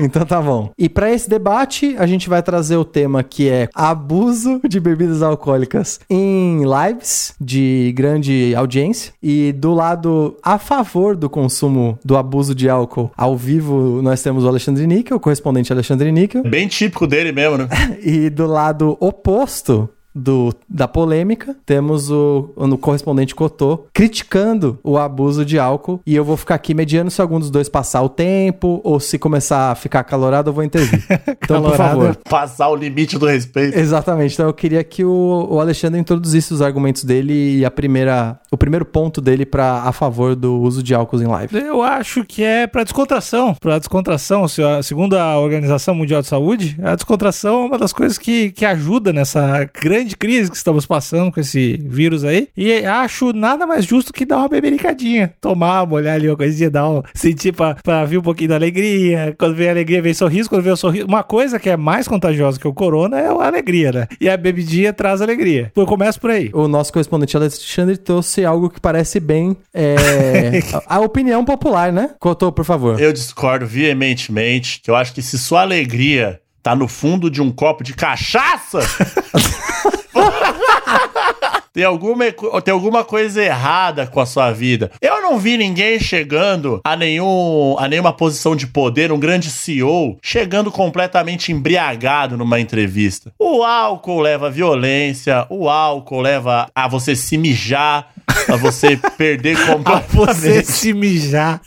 Então 0.00 0.24
tá 0.24 0.40
bom. 0.40 0.70
E 0.78 0.88
pra 0.88 1.12
esse 1.12 1.28
debate, 1.28 1.94
a 1.98 2.06
gente 2.06 2.28
vai 2.28 2.42
trazer 2.42 2.76
o 2.76 2.84
tema 2.84 3.22
que 3.22 3.48
é 3.48 3.68
abuso 3.74 4.60
de 4.66 4.80
bebidas 4.80 5.22
alcoólicas 5.22 6.00
em 6.08 6.62
lives 6.64 7.34
de 7.40 7.92
grande 7.94 8.54
audiência. 8.54 9.12
E 9.22 9.52
do 9.52 9.74
lado 9.74 10.36
a 10.42 10.58
favor 10.58 11.16
do 11.16 11.28
consumo 11.28 11.98
do 12.04 12.16
abuso 12.16 12.54
de 12.54 12.68
álcool 12.68 13.10
ao 13.16 13.36
vivo, 13.36 14.00
nós 14.02 14.22
temos 14.22 14.44
o 14.44 14.48
Alexandre 14.48 14.86
Níquel, 14.86 15.16
o 15.16 15.20
correspondente 15.20 15.72
Alexandre 15.72 16.10
Níquel. 16.10 16.42
Bem 16.44 16.68
típico 16.68 17.06
dele 17.06 17.32
mesmo, 17.32 17.58
né? 17.58 17.68
E 18.02 18.30
do 18.30 18.46
lado 18.46 18.96
oposto 19.00 19.88
do, 20.14 20.52
da 20.68 20.86
polêmica, 20.86 21.56
temos 21.64 22.10
o, 22.10 22.50
o 22.56 22.78
correspondente 22.78 23.34
Cotô 23.34 23.86
criticando 23.92 24.78
o 24.82 24.98
abuso 24.98 25.44
de 25.44 25.58
álcool. 25.58 26.00
E 26.06 26.14
eu 26.14 26.24
vou 26.24 26.36
ficar 26.36 26.54
aqui 26.54 26.74
mediando 26.74 27.10
se 27.10 27.20
algum 27.20 27.38
dos 27.38 27.50
dois 27.50 27.68
passar 27.68 28.02
o 28.02 28.08
tempo 28.08 28.80
ou 28.84 29.00
se 29.00 29.18
começar 29.18 29.70
a 29.70 29.74
ficar 29.74 30.04
calorado, 30.04 30.50
eu 30.50 30.54
vou 30.54 30.64
intervir. 30.64 31.02
Então, 31.42 31.62
por 31.62 31.76
favor. 31.76 32.16
Passar 32.28 32.68
o 32.68 32.76
limite 32.76 33.18
do 33.18 33.26
respeito. 33.26 33.76
Exatamente. 33.78 34.34
Então 34.34 34.46
eu 34.46 34.54
queria 34.54 34.82
que 34.84 35.04
o, 35.04 35.48
o 35.50 35.60
Alexandre 35.60 36.00
introduzisse 36.00 36.52
os 36.52 36.62
argumentos 36.62 37.04
dele 37.04 37.58
e 37.58 37.64
a 37.64 37.70
primeira, 37.70 38.38
o 38.52 38.56
primeiro 38.58 38.84
ponto 38.84 39.20
dele 39.20 39.46
para 39.46 39.82
a 39.82 39.92
favor 39.92 40.36
do 40.36 40.60
uso 40.60 40.82
de 40.82 40.94
álcool 40.94 41.22
em 41.22 41.26
live. 41.26 41.56
Eu 41.56 41.82
acho 41.82 42.22
que 42.22 42.44
é 42.44 42.66
pra 42.66 42.84
descontração. 42.84 43.54
Pra 43.58 43.78
descontração, 43.78 44.46
segundo 44.82 45.16
a 45.16 45.38
Organização 45.38 45.94
Mundial 45.94 46.20
de 46.20 46.28
Saúde, 46.28 46.76
a 46.82 46.94
descontração 46.94 47.62
é 47.62 47.66
uma 47.66 47.78
das 47.78 47.94
coisas 47.94 48.18
que, 48.18 48.50
que 48.52 48.66
ajuda 48.66 49.10
nessa 49.10 49.68
grande 49.80 50.14
crise 50.16 50.50
que 50.50 50.56
estamos 50.56 50.84
passando 50.84 51.32
com 51.32 51.40
esse 51.40 51.78
vírus 51.86 52.24
aí. 52.24 52.48
E 52.54 52.84
acho 52.84 53.32
nada 53.32 53.66
mais 53.66 53.86
justo 53.86 54.12
que 54.12 54.26
dar 54.26 54.38
uma 54.38 54.48
bebericadinha. 54.48 55.32
Tomar, 55.40 55.86
molhar 55.86 56.16
ali 56.16 56.28
uma 56.28 56.36
coisinha, 56.36 56.70
dar 56.70 56.90
um, 56.90 57.02
sentir 57.14 57.52
pra, 57.52 57.74
pra 57.76 58.04
vir 58.04 58.18
um 58.18 58.22
pouquinho 58.22 58.50
da 58.50 58.56
alegria. 58.56 59.34
Quando 59.38 59.54
vem 59.54 59.68
a 59.68 59.70
alegria, 59.70 60.02
vem 60.02 60.12
sorriso. 60.12 60.50
Quando 60.50 60.62
vem 60.62 60.72
o 60.72 60.76
sorriso. 60.76 61.06
Uma 61.06 61.22
coisa 61.22 61.58
que 61.58 61.70
é 61.70 61.76
mais 61.76 62.06
contagiosa 62.06 62.60
que 62.60 62.68
o 62.68 62.74
corona 62.74 63.18
é 63.18 63.28
a 63.28 63.46
alegria, 63.46 63.92
né? 63.92 64.06
E 64.20 64.28
a 64.28 64.36
bebidinha 64.36 64.92
traz 64.92 65.22
alegria. 65.22 65.72
Eu 65.74 65.86
começo 65.86 66.20
por 66.20 66.30
aí. 66.30 66.50
O 66.52 66.68
nosso 66.68 66.92
correspondente 66.92 67.34
Alexandre 67.34 67.96
trouxe 67.96 68.41
algo 68.44 68.70
que 68.70 68.80
parece 68.80 69.20
bem 69.20 69.56
é, 69.72 70.60
a, 70.86 70.96
a 70.96 71.00
opinião 71.00 71.44
popular, 71.44 71.92
né? 71.92 72.10
Cotô, 72.18 72.52
por 72.52 72.64
favor. 72.64 73.00
Eu 73.00 73.12
discordo 73.12 73.66
veementemente 73.66 74.80
que 74.80 74.90
eu 74.90 74.96
acho 74.96 75.12
que 75.12 75.22
se 75.22 75.38
sua 75.38 75.62
alegria 75.62 76.40
tá 76.62 76.76
no 76.76 76.86
fundo 76.86 77.30
de 77.30 77.42
um 77.42 77.50
copo 77.50 77.82
de 77.82 77.94
cachaça. 77.94 78.80
Tem 81.72 81.84
alguma, 81.84 82.24
tem 82.62 82.72
alguma 82.72 83.02
coisa 83.02 83.42
errada 83.42 84.06
com 84.06 84.20
a 84.20 84.26
sua 84.26 84.52
vida. 84.52 84.90
Eu 85.00 85.22
não 85.22 85.38
vi 85.38 85.56
ninguém 85.56 85.98
chegando 85.98 86.80
a, 86.84 86.94
nenhum, 86.94 87.76
a 87.78 87.88
nenhuma 87.88 88.12
posição 88.12 88.54
de 88.54 88.66
poder, 88.66 89.10
um 89.10 89.18
grande 89.18 89.50
CEO, 89.50 90.18
chegando 90.22 90.70
completamente 90.70 91.50
embriagado 91.50 92.36
numa 92.36 92.60
entrevista. 92.60 93.32
O 93.38 93.62
álcool 93.62 94.20
leva 94.20 94.50
violência, 94.50 95.46
o 95.48 95.68
álcool 95.68 96.20
leva 96.20 96.66
a 96.74 96.86
você 96.88 97.16
se 97.16 97.38
mijar, 97.38 98.08
a 98.48 98.56
você 98.56 98.96
perder 99.16 99.56
A 99.56 99.66
completamente. 99.74 100.12
você 100.14 100.62
se 100.64 100.92
mijar. 100.92 101.60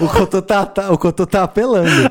O 0.00 0.08
Cotô 0.08 0.40
tá, 0.40 0.64
tá- 0.64 0.90
o 0.90 0.96
Cotô 0.96 1.26
tá 1.26 1.42
apelando. 1.42 2.10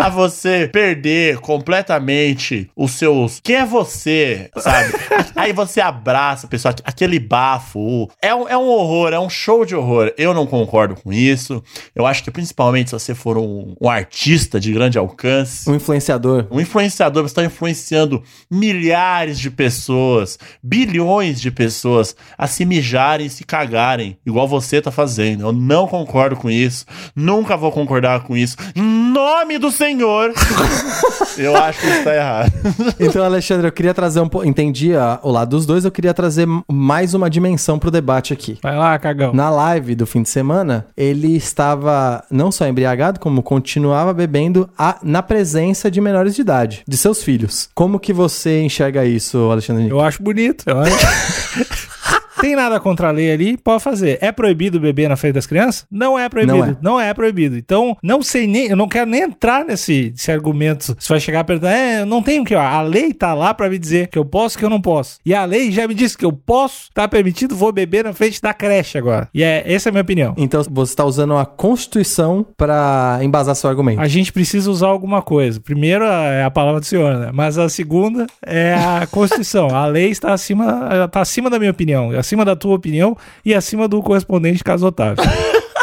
A 0.00 0.08
você 0.08 0.68
perder 0.72 1.38
completamente 1.38 2.70
os 2.74 2.92
seus. 2.92 3.40
Quem 3.42 3.56
é 3.56 3.66
você? 3.66 4.50
Sabe? 4.56 4.92
Aí 5.36 5.52
você 5.52 5.80
abraça 5.80 6.46
a 6.46 6.50
pessoa, 6.50 6.74
aquele 6.84 7.18
bafo. 7.18 8.08
É 8.20 8.34
um, 8.34 8.48
é 8.48 8.56
um 8.56 8.66
horror, 8.66 9.12
é 9.12 9.20
um 9.20 9.28
show 9.28 9.64
de 9.64 9.74
horror. 9.74 10.12
Eu 10.16 10.32
não 10.32 10.46
concordo 10.46 10.94
com 10.96 11.12
isso. 11.12 11.62
Eu 11.94 12.06
acho 12.06 12.24
que 12.24 12.30
principalmente 12.30 12.90
se 12.90 12.98
você 12.98 13.14
for 13.14 13.36
um, 13.36 13.74
um 13.80 13.88
artista 13.88 14.58
de 14.58 14.72
grande 14.72 14.98
alcance. 14.98 15.68
Um 15.68 15.74
influenciador. 15.74 16.46
Um 16.50 16.60
influenciador, 16.60 17.22
você 17.22 17.32
está 17.32 17.44
influenciando 17.44 18.22
milhares 18.50 19.38
de 19.38 19.50
pessoas, 19.50 20.38
bilhões 20.62 21.40
de 21.40 21.50
pessoas 21.50 22.16
a 22.38 22.46
se 22.46 22.64
mijarem 22.64 23.26
e 23.26 23.30
se 23.30 23.44
cagarem, 23.44 24.18
igual 24.24 24.48
você 24.48 24.80
tá 24.80 24.90
fazendo. 24.90 25.44
Eu 25.44 25.52
não 25.52 25.86
concordo 25.86 26.36
com 26.36 26.50
isso, 26.50 26.86
nunca 27.14 27.56
vou 27.56 27.70
concordar 27.70 28.24
com 28.24 28.36
isso. 28.36 28.56
Em 28.74 28.82
nome 28.82 29.58
do 29.58 29.70
Senhor, 29.70 29.89
eu 31.38 31.56
acho 31.56 31.80
que 31.80 31.86
isso 31.86 32.04
tá 32.04 32.14
errado. 32.14 32.52
Então, 33.00 33.24
Alexandre, 33.24 33.66
eu 33.66 33.72
queria 33.72 33.94
trazer 33.94 34.20
um 34.20 34.28
pouco. 34.28 34.46
Entendi 34.46 34.94
a- 34.94 35.18
o 35.22 35.30
lado 35.30 35.50
dos 35.50 35.64
dois, 35.66 35.84
eu 35.84 35.90
queria 35.90 36.12
trazer 36.12 36.46
mais 36.70 37.14
uma 37.14 37.30
dimensão 37.30 37.78
pro 37.78 37.90
debate 37.90 38.32
aqui. 38.32 38.58
Vai 38.62 38.76
lá, 38.76 38.98
cagão. 38.98 39.32
Na 39.32 39.48
live 39.50 39.94
do 39.94 40.06
fim 40.06 40.22
de 40.22 40.28
semana, 40.28 40.86
ele 40.96 41.36
estava 41.36 42.22
não 42.30 42.52
só 42.52 42.66
embriagado, 42.66 43.18
como 43.20 43.42
continuava 43.42 44.12
bebendo 44.12 44.68
a- 44.78 44.98
na 45.02 45.22
presença 45.22 45.90
de 45.90 46.00
menores 46.00 46.34
de 46.34 46.42
idade, 46.42 46.82
de 46.86 46.96
seus 46.96 47.22
filhos. 47.22 47.68
Como 47.74 47.98
que 47.98 48.12
você 48.12 48.62
enxerga 48.62 49.04
isso, 49.04 49.38
Alexandre? 49.50 49.88
Eu 49.88 50.00
acho 50.00 50.22
bonito. 50.22 50.64
Eu 50.66 50.78
acho... 50.80 50.94
tem 52.40 52.56
nada 52.56 52.80
contra 52.80 53.08
a 53.08 53.10
lei 53.10 53.32
ali, 53.32 53.56
pode 53.56 53.82
fazer. 53.82 54.18
É 54.20 54.32
proibido 54.32 54.80
beber 54.80 55.08
na 55.08 55.16
frente 55.16 55.34
das 55.34 55.46
crianças? 55.46 55.86
Não 55.90 56.18
é 56.18 56.28
proibido. 56.28 56.56
Não 56.56 56.64
é. 56.64 56.76
Não 56.80 57.00
é, 57.00 57.14
proibido. 57.14 57.56
Então, 57.56 57.96
não 58.02 58.22
sei 58.22 58.46
nem, 58.46 58.68
eu 58.68 58.76
não 58.76 58.88
quero 58.88 59.08
nem 59.08 59.22
entrar 59.22 59.64
nesse, 59.64 60.10
nesse 60.10 60.30
argumento. 60.30 60.96
Você 60.98 61.12
vai 61.12 61.20
chegar 61.20 61.40
e 61.40 61.44
perguntar, 61.44 61.72
é, 61.72 62.00
eu 62.00 62.06
não 62.06 62.22
tenho 62.22 62.44
que, 62.44 62.54
ó, 62.54 62.60
a 62.60 62.82
lei 62.82 63.12
tá 63.12 63.34
lá 63.34 63.52
pra 63.52 63.68
me 63.68 63.78
dizer 63.78 64.08
que 64.08 64.18
eu 64.18 64.24
posso 64.24 64.58
que 64.58 64.64
eu 64.64 64.70
não 64.70 64.80
posso. 64.80 65.18
E 65.24 65.34
a 65.34 65.44
lei 65.44 65.70
já 65.70 65.86
me 65.86 65.94
disse 65.94 66.16
que 66.16 66.24
eu 66.24 66.32
posso, 66.32 66.90
tá 66.94 67.06
permitido, 67.06 67.54
vou 67.54 67.72
beber 67.72 68.04
na 68.04 68.12
frente 68.12 68.40
da 68.40 68.54
creche 68.54 68.98
agora. 68.98 69.28
E 69.34 69.42
é, 69.42 69.62
essa 69.66 69.88
é 69.88 69.90
a 69.90 69.92
minha 69.92 70.02
opinião. 70.02 70.34
Então 70.36 70.62
você 70.70 70.92
está 70.92 71.04
usando 71.04 71.36
a 71.36 71.44
Constituição 71.44 72.46
pra 72.56 73.18
embasar 73.22 73.54
seu 73.54 73.68
argumento. 73.68 74.00
A 74.00 74.08
gente 74.08 74.32
precisa 74.32 74.70
usar 74.70 74.88
alguma 74.88 75.22
coisa. 75.22 75.60
Primeiro 75.60 76.04
é 76.04 76.44
a 76.44 76.50
palavra 76.50 76.80
do 76.80 76.86
senhor, 76.86 77.16
né? 77.18 77.30
Mas 77.32 77.58
a 77.58 77.68
segunda 77.68 78.26
é 78.44 78.74
a 78.74 79.06
Constituição. 79.06 79.74
A 79.74 79.86
lei 79.86 80.10
está 80.10 80.32
acima, 80.32 80.88
está 81.04 81.20
acima 81.20 81.50
da 81.50 81.58
minha 81.58 81.70
opinião, 81.70 82.12
acima 82.30 82.44
da 82.44 82.54
tua 82.54 82.76
opinião 82.76 83.16
e 83.44 83.52
acima 83.52 83.88
do 83.88 84.00
correspondente 84.00 84.62
caso 84.62 84.86
Otávio. 84.86 85.24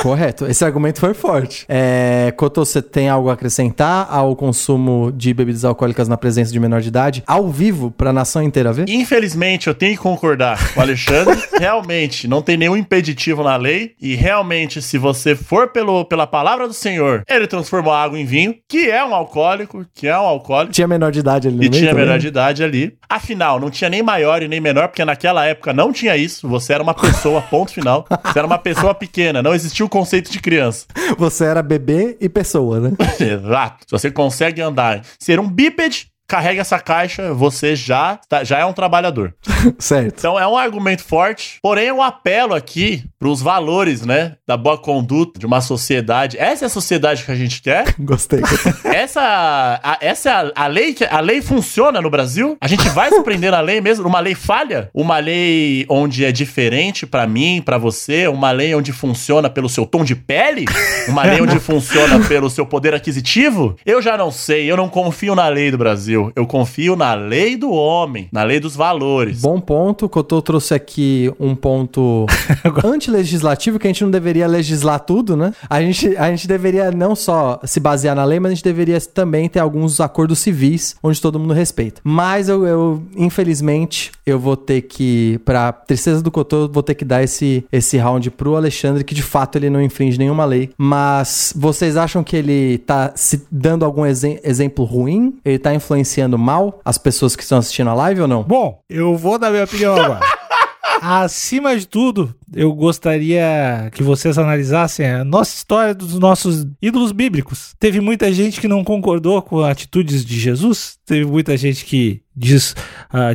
Correto. 0.01 0.45
Esse 0.45 0.63
argumento 0.63 0.99
foi 0.99 1.13
forte. 1.13 1.65
É, 1.67 2.33
Cotô, 2.37 2.63
você 2.65 2.81
tem 2.81 3.09
algo 3.09 3.29
a 3.29 3.33
acrescentar 3.33 4.07
ao 4.09 4.35
consumo 4.35 5.11
de 5.11 5.33
bebidas 5.33 5.65
alcoólicas 5.65 6.07
na 6.07 6.17
presença 6.17 6.51
de 6.51 6.59
menor 6.59 6.81
de 6.81 6.89
idade, 6.89 7.23
ao 7.25 7.49
vivo, 7.49 7.89
pra 7.91 8.13
nação 8.13 8.41
inteira 8.43 8.71
ver? 8.71 8.87
Infelizmente, 8.89 9.67
eu 9.67 9.73
tenho 9.73 9.95
que 9.95 10.01
concordar 10.01 10.73
com 10.73 10.79
o 10.79 10.83
Alexandre. 10.83 11.37
realmente, 11.59 12.27
não 12.27 12.41
tem 12.41 12.57
nenhum 12.57 12.77
impeditivo 12.77 13.43
na 13.43 13.55
lei. 13.55 13.93
E 14.01 14.15
realmente, 14.15 14.81
se 14.81 14.97
você 14.97 15.35
for 15.35 15.69
pelo, 15.69 16.05
pela 16.05 16.27
palavra 16.27 16.67
do 16.67 16.73
Senhor, 16.73 17.23
ele 17.27 17.47
transformou 17.47 17.91
a 17.91 18.03
água 18.03 18.19
em 18.19 18.25
vinho, 18.25 18.55
que 18.67 18.89
é 18.89 19.03
um 19.03 19.13
alcoólico, 19.15 19.85
que 19.95 20.07
é 20.07 20.17
um 20.17 20.21
alcoólico. 20.25 20.73
Tinha 20.73 20.87
menor 20.87 21.11
de 21.11 21.19
idade 21.19 21.47
ali 21.47 21.65
E 21.65 21.69
tinha 21.69 21.89
também? 21.89 22.05
menor 22.05 22.19
de 22.19 22.27
idade 22.27 22.63
ali. 22.63 22.95
Afinal, 23.09 23.59
não 23.59 23.69
tinha 23.69 23.89
nem 23.89 24.03
maior 24.03 24.41
e 24.43 24.47
nem 24.47 24.59
menor, 24.59 24.87
porque 24.89 25.03
naquela 25.03 25.45
época 25.45 25.73
não 25.73 25.91
tinha 25.91 26.15
isso. 26.15 26.47
Você 26.47 26.73
era 26.73 26.83
uma 26.83 26.93
pessoa, 26.93 27.41
ponto 27.41 27.71
final. 27.73 28.05
Você 28.23 28.37
era 28.37 28.45
uma 28.47 28.57
pessoa 28.57 28.93
pequena, 28.93 29.41
não 29.41 29.53
existia 29.53 29.86
o 29.87 29.89
conceito 29.89 30.31
de 30.31 30.39
criança. 30.39 30.85
Você 31.17 31.45
era 31.45 31.63
bebê 31.63 32.17
e 32.21 32.29
pessoa, 32.29 32.79
né? 32.79 32.91
Exato. 33.19 33.85
Se 33.87 33.91
você 33.91 34.11
consegue 34.11 34.61
andar, 34.61 35.03
ser 35.19 35.39
um 35.39 35.49
bípede, 35.49 36.07
carrega 36.27 36.61
essa 36.61 36.79
caixa, 36.79 37.33
você 37.33 37.75
já, 37.75 38.19
tá- 38.27 38.43
já 38.43 38.59
é 38.59 38.65
um 38.65 38.73
trabalhador. 38.73 39.33
certo. 39.79 40.15
Então 40.19 40.39
é 40.39 40.47
um 40.47 40.57
argumento 40.57 41.03
forte, 41.03 41.59
porém 41.61 41.87
eu 41.87 42.01
apelo 42.01 42.53
aqui 42.53 43.03
pros 43.19 43.41
valores, 43.41 44.05
né, 44.05 44.33
da 44.45 44.57
boa 44.57 44.77
conduta 44.77 45.39
de 45.39 45.45
uma 45.45 45.61
sociedade. 45.61 46.37
Essa 46.37 46.65
é 46.65 46.67
a 46.67 46.69
sociedade 46.69 47.23
que 47.23 47.31
a 47.31 47.35
gente 47.35 47.61
quer? 47.61 47.95
Gostei. 47.99 48.41
Essa, 48.83 49.79
a, 49.83 49.97
essa 50.01 50.29
é 50.29 50.33
a, 50.33 50.51
a 50.63 50.67
lei 50.67 50.93
que 50.93 51.03
a 51.05 51.19
lei 51.19 51.41
funciona 51.41 52.01
no 52.01 52.09
Brasil? 52.09 52.57
A 52.59 52.67
gente 52.67 52.87
vai 52.89 53.09
se 53.09 53.21
prender 53.23 53.51
na 53.51 53.61
lei 53.61 53.79
mesmo? 53.81 54.07
Uma 54.07 54.19
lei 54.19 54.35
falha? 54.35 54.89
Uma 54.93 55.19
lei 55.19 55.85
onde 55.89 56.25
é 56.25 56.31
diferente 56.31 57.05
pra 57.05 57.25
mim, 57.25 57.61
pra 57.63 57.77
você? 57.77 58.27
Uma 58.27 58.51
lei 58.51 58.75
onde 58.75 58.91
funciona 58.91 59.49
pelo 59.49 59.69
seu 59.69 59.85
tom 59.85 60.03
de 60.03 60.15
pele? 60.15 60.65
Uma 61.07 61.23
lei 61.23 61.41
onde 61.41 61.59
funciona 61.61 62.19
pelo 62.27 62.49
seu 62.49 62.65
poder 62.65 62.93
aquisitivo? 62.93 63.75
Eu 63.85 64.01
já 64.01 64.17
não 64.17 64.31
sei, 64.31 64.69
eu 64.69 64.77
não 64.77 64.89
confio 64.89 65.35
na 65.35 65.47
lei 65.47 65.71
do 65.71 65.77
Brasil. 65.77 66.16
Eu 66.35 66.45
confio 66.47 66.95
na 66.95 67.13
lei 67.13 67.55
do 67.55 67.71
homem, 67.71 68.27
na 68.31 68.43
lei 68.43 68.59
dos 68.59 68.75
valores. 68.75 69.41
Bom 69.41 69.59
ponto. 69.59 70.07
Cotô 70.09 70.41
trouxe 70.41 70.73
aqui 70.73 71.31
um 71.39 71.55
ponto 71.55 72.25
antilegislativo, 72.83 73.79
que 73.79 73.87
a 73.87 73.89
gente 73.89 74.03
não 74.03 74.11
deveria 74.11 74.47
legislar 74.47 74.99
tudo, 74.99 75.35
né? 75.35 75.53
A 75.69 75.81
gente, 75.81 76.15
a 76.17 76.29
gente 76.29 76.47
deveria 76.47 76.91
não 76.91 77.15
só 77.15 77.59
se 77.63 77.79
basear 77.79 78.15
na 78.15 78.23
lei, 78.23 78.39
mas 78.39 78.51
a 78.51 78.55
gente 78.55 78.63
deveria 78.63 78.99
também 79.01 79.47
ter 79.49 79.59
alguns 79.59 79.99
acordos 79.99 80.39
civis 80.39 80.95
onde 81.03 81.21
todo 81.21 81.39
mundo 81.39 81.53
respeita. 81.53 82.01
Mas 82.03 82.49
eu, 82.49 82.65
eu, 82.65 83.03
infelizmente, 83.15 84.11
eu 84.25 84.39
vou 84.39 84.57
ter 84.57 84.81
que, 84.81 85.39
pra 85.45 85.71
tristeza 85.71 86.21
do 86.21 86.31
Cotô, 86.31 86.67
vou 86.67 86.83
ter 86.83 86.95
que 86.95 87.05
dar 87.05 87.23
esse, 87.23 87.63
esse 87.71 87.97
round 87.97 88.31
pro 88.31 88.55
Alexandre, 88.55 89.03
que 89.03 89.13
de 89.15 89.21
fato 89.23 89.57
ele 89.57 89.69
não 89.69 89.81
infringe 89.81 90.17
nenhuma 90.17 90.45
lei. 90.45 90.69
Mas 90.77 91.53
vocês 91.55 91.95
acham 91.97 92.23
que 92.23 92.35
ele 92.35 92.79
tá 92.79 93.11
se 93.15 93.43
dando 93.51 93.85
algum 93.85 94.05
exe- 94.05 94.39
exemplo 94.43 94.83
ruim? 94.85 95.35
Ele 95.45 95.59
tá 95.59 95.73
influenciando 95.73 96.06
mal 96.37 96.79
as 96.83 96.97
pessoas 96.97 97.35
que 97.35 97.43
estão 97.43 97.57
assistindo 97.57 97.89
a 97.89 97.93
live 97.93 98.21
ou 98.21 98.27
não? 98.27 98.43
Bom, 98.43 98.81
eu 98.89 99.15
vou 99.15 99.37
dar 99.37 99.51
minha 99.51 99.63
opinião 99.63 99.95
agora. 99.95 100.25
Acima 101.01 101.77
de 101.77 101.87
tudo, 101.87 102.33
eu 102.53 102.73
gostaria 102.73 103.89
que 103.93 104.03
vocês 104.03 104.37
analisassem 104.37 105.05
a 105.05 105.23
nossa 105.23 105.55
história 105.55 105.93
dos 105.93 106.17
nossos 106.19 106.65
ídolos 106.81 107.11
bíblicos. 107.11 107.75
Teve 107.79 107.99
muita 107.99 108.31
gente 108.31 108.61
que 108.61 108.67
não 108.67 108.83
concordou 108.83 109.41
com 109.41 109.61
atitudes 109.61 110.23
de 110.25 110.39
Jesus, 110.39 110.97
teve 111.05 111.25
muita 111.25 111.57
gente 111.57 111.83
que 111.85 112.21
diz, 112.37 112.75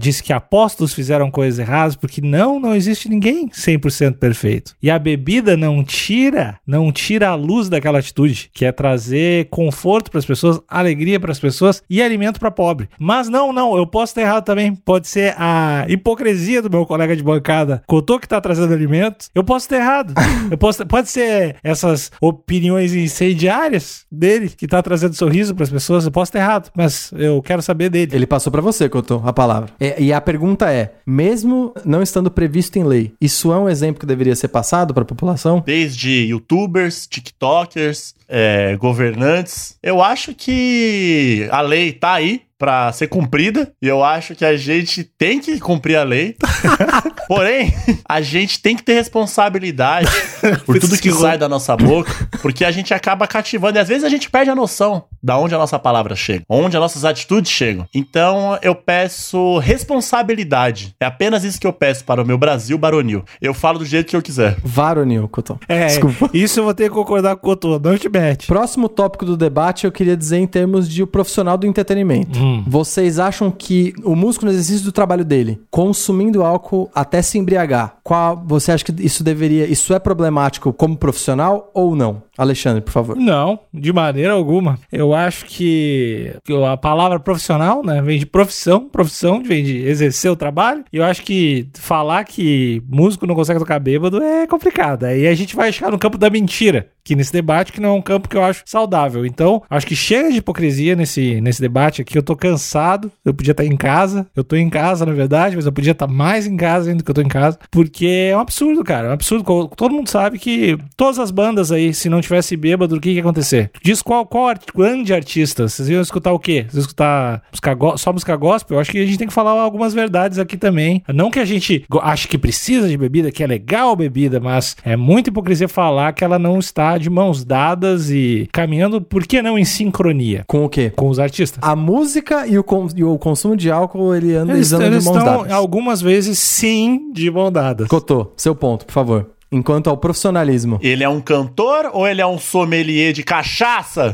disse 0.00 0.22
que 0.22 0.32
apóstolos 0.32 0.94
fizeram 0.94 1.30
coisas 1.30 1.58
erradas, 1.58 1.96
porque 1.96 2.20
não, 2.20 2.60
não 2.60 2.74
existe 2.74 3.08
ninguém 3.08 3.48
100% 3.48 4.18
perfeito. 4.18 4.76
E 4.80 4.88
a 4.88 4.98
bebida 4.98 5.56
não 5.56 5.82
tira, 5.82 6.58
não 6.64 6.92
tira 6.92 7.30
a 7.30 7.34
luz 7.34 7.68
daquela 7.68 7.98
atitude, 7.98 8.50
que 8.54 8.64
é 8.64 8.70
trazer 8.70 9.48
conforto 9.50 10.10
para 10.10 10.20
as 10.20 10.26
pessoas, 10.26 10.60
alegria 10.68 11.18
para 11.18 11.32
as 11.32 11.40
pessoas 11.40 11.82
e 11.90 12.00
alimento 12.00 12.38
para 12.38 12.50
pobre. 12.50 12.88
Mas 12.98 13.28
não, 13.28 13.52
não, 13.52 13.76
eu 13.76 13.86
posso 13.86 14.12
estar 14.12 14.22
errado 14.22 14.44
também. 14.44 14.74
Pode 14.74 15.08
ser 15.08 15.34
a 15.36 15.84
hipocrisia 15.88 16.62
do 16.62 16.70
meu 16.70 16.86
colega 16.86 17.16
de 17.16 17.22
bancada, 17.22 17.82
Cotô 17.86 18.20
que 18.20 18.28
tá 18.28 18.40
trazendo 18.40 18.72
alimento. 18.72 19.01
Eu 19.34 19.44
posso 19.44 19.66
estar 19.66 19.76
errado. 19.76 20.14
Eu 20.50 20.58
posso, 20.58 20.84
pode 20.86 21.08
ser 21.08 21.56
essas 21.62 22.10
opiniões 22.20 22.94
incendiárias 22.94 24.04
dele 24.10 24.48
que 24.48 24.66
tá 24.66 24.82
trazendo 24.82 25.14
sorriso 25.14 25.54
para 25.54 25.64
as 25.64 25.70
pessoas. 25.70 26.04
Eu 26.04 26.10
posso 26.10 26.30
estar 26.30 26.40
errado, 26.40 26.70
mas 26.74 27.12
eu 27.16 27.40
quero 27.42 27.62
saber 27.62 27.88
dele. 27.88 28.14
Ele 28.14 28.26
passou 28.26 28.50
pra 28.50 28.60
você, 28.60 28.88
Cotô, 28.88 29.22
a 29.24 29.32
palavra. 29.32 29.70
É, 29.80 30.02
e 30.02 30.12
a 30.12 30.20
pergunta 30.20 30.70
é: 30.70 30.94
mesmo 31.06 31.72
não 31.84 32.02
estando 32.02 32.30
previsto 32.30 32.78
em 32.78 32.84
lei, 32.84 33.14
isso 33.20 33.52
é 33.52 33.58
um 33.58 33.68
exemplo 33.68 34.00
que 34.00 34.06
deveria 34.06 34.36
ser 34.36 34.48
passado 34.48 34.92
pra 34.92 35.04
população? 35.04 35.62
Desde 35.64 36.26
youtubers, 36.26 37.06
tiktokers, 37.06 38.14
é, 38.34 38.74
governantes. 38.76 39.76
Eu 39.82 40.02
acho 40.02 40.34
que 40.34 41.46
a 41.50 41.60
lei 41.60 41.92
tá 41.92 42.14
aí 42.14 42.40
pra 42.58 42.90
ser 42.92 43.08
cumprida 43.08 43.72
e 43.82 43.86
eu 43.86 44.02
acho 44.02 44.34
que 44.34 44.44
a 44.44 44.56
gente 44.56 45.04
tem 45.04 45.38
que 45.38 45.60
cumprir 45.60 45.96
a 45.96 46.02
lei. 46.02 46.36
Porém, 47.28 47.74
a 48.08 48.22
gente 48.22 48.62
tem 48.62 48.74
que 48.74 48.82
ter 48.82 48.94
responsabilidade 48.94 50.08
por 50.64 50.78
tudo 50.78 50.96
que 50.96 51.12
sai 51.12 51.36
da 51.36 51.48
nossa 51.48 51.76
boca, 51.76 52.10
porque 52.40 52.64
a 52.64 52.70
gente 52.70 52.94
acaba 52.94 53.26
cativando 53.26 53.78
e 53.78 53.80
às 53.80 53.88
vezes 53.88 54.04
a 54.04 54.08
gente 54.08 54.30
perde 54.30 54.50
a 54.50 54.54
noção 54.54 55.04
da 55.22 55.38
onde 55.38 55.54
a 55.54 55.58
nossa 55.58 55.78
palavra 55.78 56.16
chega, 56.16 56.44
onde 56.48 56.76
as 56.76 56.80
nossas 56.80 57.04
atitudes 57.04 57.50
chegam. 57.50 57.86
Então, 57.94 58.58
eu 58.62 58.74
peço 58.74 59.58
responsabilidade. 59.58 60.94
É 61.00 61.06
apenas 61.06 61.44
isso 61.44 61.60
que 61.60 61.66
eu 61.66 61.72
peço 61.72 62.04
para 62.04 62.22
o 62.22 62.26
meu 62.26 62.36
Brasil 62.38 62.76
baronil. 62.76 63.24
Eu 63.40 63.54
falo 63.54 63.78
do 63.78 63.84
jeito 63.84 64.08
que 64.08 64.16
eu 64.16 64.22
quiser. 64.22 64.56
Varonil, 64.62 65.28
Cotô. 65.28 65.58
É, 65.68 65.86
Desculpa. 65.86 66.30
isso 66.34 66.60
eu 66.60 66.64
vou 66.64 66.74
ter 66.74 66.84
que 66.88 66.94
concordar 66.94 67.36
com 67.36 67.46
o 67.46 67.50
Cotô, 67.50 67.78
não 67.78 67.96
te 67.96 68.08
mete. 68.08 68.46
Próximo 68.46 68.88
tópico 68.88 69.24
do 69.24 69.36
debate 69.36 69.84
eu 69.84 69.92
queria 69.92 70.16
dizer 70.16 70.38
em 70.38 70.46
termos 70.46 70.88
de 70.88 71.02
o 71.02 71.06
profissional 71.06 71.56
do 71.56 71.66
entretenimento. 71.66 72.38
Hum. 72.38 72.64
Vocês 72.66 73.18
acham 73.18 73.50
que 73.50 73.92
o 74.04 74.16
músico 74.16 74.44
no 74.44 74.50
exercício 74.50 74.84
do 74.84 74.92
trabalho 74.92 75.24
dele, 75.24 75.60
consumindo 75.70 76.42
álcool 76.42 76.90
até 76.94 77.22
se 77.22 77.38
embriagar, 77.38 77.96
qual 78.02 78.42
você 78.44 78.72
acha 78.72 78.84
que 78.84 78.94
isso 79.02 79.22
deveria, 79.22 79.66
isso 79.66 79.94
é 79.94 79.98
problemático 79.98 80.72
como 80.72 80.96
profissional 80.96 81.70
ou 81.74 81.94
não? 81.94 82.22
Alexandre, 82.36 82.80
por 82.80 82.90
favor. 82.92 83.16
Não, 83.16 83.58
de 83.72 83.92
maneira 83.92 84.32
alguma. 84.32 84.78
Eu 84.90 85.11
acho 85.14 85.44
que 85.46 86.34
que 86.44 86.52
a 86.52 86.76
palavra 86.76 87.18
profissional, 87.18 87.84
né, 87.84 88.00
vem 88.02 88.18
de 88.18 88.26
profissão, 88.26 88.88
profissão 88.88 89.42
vem 89.42 89.64
de 89.64 89.78
exercer 89.78 90.30
o 90.30 90.36
trabalho. 90.36 90.84
E 90.92 90.96
eu 90.96 91.04
acho 91.04 91.22
que 91.22 91.68
falar 91.74 92.24
que 92.24 92.82
músico 92.88 93.26
não 93.26 93.34
consegue 93.34 93.58
tocar 93.58 93.78
bêbado 93.78 94.22
é 94.22 94.46
complicado. 94.46 95.04
Aí 95.04 95.26
a 95.26 95.34
gente 95.34 95.56
vai 95.56 95.72
chegar 95.72 95.90
no 95.90 95.98
campo 95.98 96.18
da 96.18 96.30
mentira, 96.30 96.88
que 97.04 97.14
nesse 97.16 97.32
debate 97.32 97.72
que 97.72 97.80
não 97.80 97.90
é 97.90 97.92
um 97.92 98.02
campo 98.02 98.28
que 98.28 98.36
eu 98.36 98.44
acho 98.44 98.62
saudável. 98.66 99.24
Então, 99.26 99.62
acho 99.68 99.86
que 99.86 99.96
chega 99.96 100.30
de 100.30 100.38
hipocrisia 100.38 100.94
nesse, 100.94 101.40
nesse 101.40 101.60
debate 101.60 102.02
aqui. 102.02 102.16
Eu 102.16 102.22
tô 102.22 102.36
cansado, 102.36 103.10
eu 103.24 103.34
podia 103.34 103.52
estar 103.52 103.64
em 103.64 103.76
casa. 103.76 104.26
Eu 104.34 104.44
tô 104.44 104.56
em 104.56 104.68
casa, 104.70 105.04
na 105.04 105.12
verdade, 105.12 105.56
mas 105.56 105.66
eu 105.66 105.72
podia 105.72 105.92
estar 105.92 106.06
mais 106.06 106.46
em 106.46 106.56
casa 106.56 106.90
ainda 106.90 107.02
do 107.02 107.04
que 107.04 107.10
eu 107.10 107.14
tô 107.14 107.22
em 107.22 107.28
casa. 107.28 107.58
Porque 107.70 108.06
é 108.30 108.36
um 108.36 108.40
absurdo, 108.40 108.84
cara. 108.84 109.06
É 109.06 109.10
um 109.10 109.14
absurdo. 109.14 109.68
Todo 109.76 109.94
mundo 109.94 110.08
sabe 110.08 110.38
que 110.38 110.78
todas 110.96 111.18
as 111.18 111.30
bandas 111.30 111.72
aí, 111.72 111.92
se 111.92 112.08
não 112.08 112.20
tivesse 112.20 112.56
bêbado, 112.56 112.96
o 112.96 113.00
que 113.00 113.10
ia 113.10 113.20
acontecer? 113.20 113.70
Diz 113.82 114.02
qual, 114.02 114.24
qual 114.26 114.48
art- 114.48 114.68
grande 114.74 115.12
artista? 115.12 115.68
Vocês 115.68 115.88
iam 115.88 116.00
escutar 116.00 116.32
o 116.32 116.38
quê? 116.38 116.62
Vocês 116.68 116.74
iam 116.74 116.80
escutar 116.82 117.42
música 117.50 117.96
só 117.98 118.12
música 118.12 118.36
gospel? 118.36 118.76
Eu 118.76 118.80
acho 118.80 118.90
que 118.90 118.98
a 118.98 119.06
gente 119.06 119.18
tem 119.18 119.28
que 119.28 119.34
falar 119.34 119.52
algumas 119.52 119.92
verdades 119.94 120.38
aqui 120.38 120.56
também. 120.56 121.02
Não 121.12 121.30
que 121.30 121.38
a 121.38 121.44
gente 121.44 121.84
ache 122.02 122.28
que 122.28 122.38
precisa 122.38 122.88
de 122.88 122.96
bebida, 122.96 123.30
que 123.32 123.42
é 123.42 123.46
legal 123.46 123.94
bebida, 123.96 124.40
mas 124.40 124.76
é 124.84 124.96
muita 124.96 125.30
hipocrisia 125.30 125.68
falar 125.68 126.12
que 126.12 126.24
ela 126.24 126.38
não 126.38 126.58
está 126.58 126.91
de 126.98 127.08
mãos 127.10 127.44
dadas 127.44 128.10
e 128.10 128.48
caminhando, 128.52 129.00
por 129.00 129.26
que 129.26 129.40
não 129.42 129.58
em 129.58 129.64
sincronia 129.64 130.44
Com 130.46 130.64
o 130.64 130.68
quê? 130.68 130.90
com 130.94 131.08
os 131.08 131.18
artistas? 131.18 131.58
A 131.62 131.74
música 131.76 132.46
e 132.46 132.58
o, 132.58 132.64
e 132.96 133.04
o 133.04 133.18
consumo 133.18 133.56
de 133.56 133.70
álcool, 133.70 134.14
ele 134.14 134.34
anda 134.34 134.52
Eles, 134.52 134.72
andam 134.72 134.86
eles 134.86 135.04
de 135.04 135.08
mãos 135.10 135.18
estão, 135.18 135.36
dadas. 135.38 135.52
algumas 135.52 136.00
vezes, 136.00 136.38
sim, 136.38 137.10
de 137.12 137.30
mão 137.30 137.50
dadas. 137.50 137.88
Cotô, 137.88 138.32
seu 138.36 138.54
ponto, 138.54 138.86
por 138.86 138.92
favor. 138.92 139.30
Enquanto 139.52 139.90
ao 139.90 139.98
profissionalismo. 139.98 140.78
Ele 140.80 141.04
é 141.04 141.08
um 141.08 141.20
cantor 141.20 141.90
ou 141.92 142.08
ele 142.08 142.22
é 142.22 142.26
um 142.26 142.38
sommelier 142.38 143.12
de 143.12 143.22
cachaça? 143.22 144.10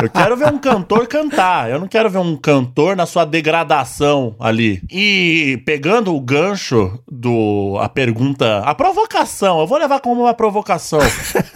Eu 0.00 0.08
quero 0.08 0.36
ver 0.36 0.46
um 0.46 0.58
cantor 0.58 1.08
cantar. 1.08 1.68
Eu 1.68 1.80
não 1.80 1.88
quero 1.88 2.08
ver 2.08 2.18
um 2.18 2.36
cantor 2.36 2.94
na 2.94 3.04
sua 3.04 3.24
degradação 3.24 4.36
ali. 4.38 4.80
E 4.88 5.60
pegando 5.66 6.14
o 6.14 6.20
gancho 6.20 6.96
do 7.10 7.76
a 7.80 7.88
pergunta, 7.88 8.58
a 8.60 8.72
provocação, 8.72 9.58
eu 9.58 9.66
vou 9.66 9.78
levar 9.78 9.98
como 9.98 10.22
uma 10.22 10.34
provocação 10.34 11.00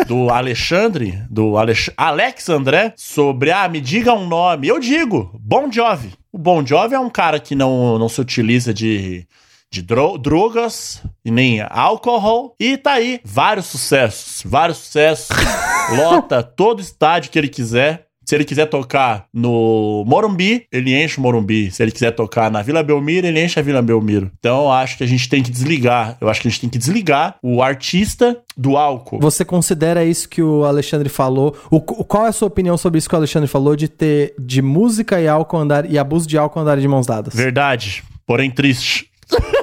do 0.08 0.28
Alexandre, 0.28 1.22
do 1.30 1.56
Alex, 1.56 1.90
Alex 1.96 2.48
André 2.48 2.92
sobre 2.96 3.52
ah, 3.52 3.68
me 3.68 3.80
diga 3.80 4.12
um 4.12 4.26
nome. 4.26 4.66
Eu 4.66 4.80
digo, 4.80 5.30
Bon 5.40 5.70
Jovi. 5.70 6.12
O 6.32 6.38
Bon 6.38 6.64
Jovi 6.66 6.94
é 6.94 7.00
um 7.00 7.10
cara 7.10 7.38
que 7.38 7.54
não, 7.54 7.98
não 7.98 8.08
se 8.08 8.20
utiliza 8.20 8.74
de 8.74 9.26
de 9.72 9.80
dro 9.80 10.18
drogas 10.18 11.02
e 11.24 11.30
nem 11.30 11.62
álcool. 11.62 12.54
E 12.60 12.76
tá 12.76 12.92
aí, 12.92 13.20
vários 13.24 13.66
sucessos, 13.66 14.42
vários 14.44 14.76
sucessos. 14.78 15.34
Lota 15.96 16.42
todo 16.42 16.80
estádio 16.80 17.30
que 17.30 17.38
ele 17.38 17.48
quiser. 17.48 18.06
Se 18.24 18.36
ele 18.36 18.44
quiser 18.44 18.66
tocar 18.66 19.26
no 19.34 20.04
Morumbi, 20.06 20.64
ele 20.70 20.94
enche 20.94 21.18
o 21.18 21.20
Morumbi. 21.20 21.72
Se 21.72 21.82
ele 21.82 21.90
quiser 21.90 22.12
tocar 22.12 22.50
na 22.50 22.62
Vila 22.62 22.80
Belmiro, 22.82 23.26
ele 23.26 23.42
enche 23.42 23.58
a 23.58 23.62
Vila 23.62 23.82
Belmiro. 23.82 24.30
Então 24.38 24.64
eu 24.64 24.72
acho 24.72 24.96
que 24.96 25.02
a 25.02 25.06
gente 25.06 25.28
tem 25.28 25.42
que 25.42 25.50
desligar. 25.50 26.16
Eu 26.20 26.28
acho 26.28 26.40
que 26.40 26.46
a 26.46 26.50
gente 26.50 26.60
tem 26.60 26.70
que 26.70 26.78
desligar 26.78 27.36
o 27.42 27.60
artista 27.60 28.38
do 28.56 28.76
álcool. 28.76 29.18
Você 29.20 29.44
considera 29.44 30.04
isso 30.04 30.28
que 30.28 30.40
o 30.40 30.64
Alexandre 30.64 31.08
falou? 31.08 31.56
O, 31.68 31.80
qual 31.80 32.26
é 32.26 32.28
a 32.28 32.32
sua 32.32 32.46
opinião 32.46 32.76
sobre 32.76 32.98
isso 32.98 33.08
que 33.08 33.14
o 33.14 33.18
Alexandre 33.18 33.48
falou 33.48 33.74
de 33.74 33.88
ter 33.88 34.34
de 34.38 34.62
música 34.62 35.20
e 35.20 35.26
álcool 35.26 35.58
andar 35.58 35.90
e 35.90 35.98
abuso 35.98 36.28
de 36.28 36.38
álcool 36.38 36.60
andar 36.60 36.78
de 36.78 36.86
mãos 36.86 37.06
dadas? 37.06 37.34
Verdade, 37.34 38.04
porém 38.24 38.50
triste. 38.50 39.10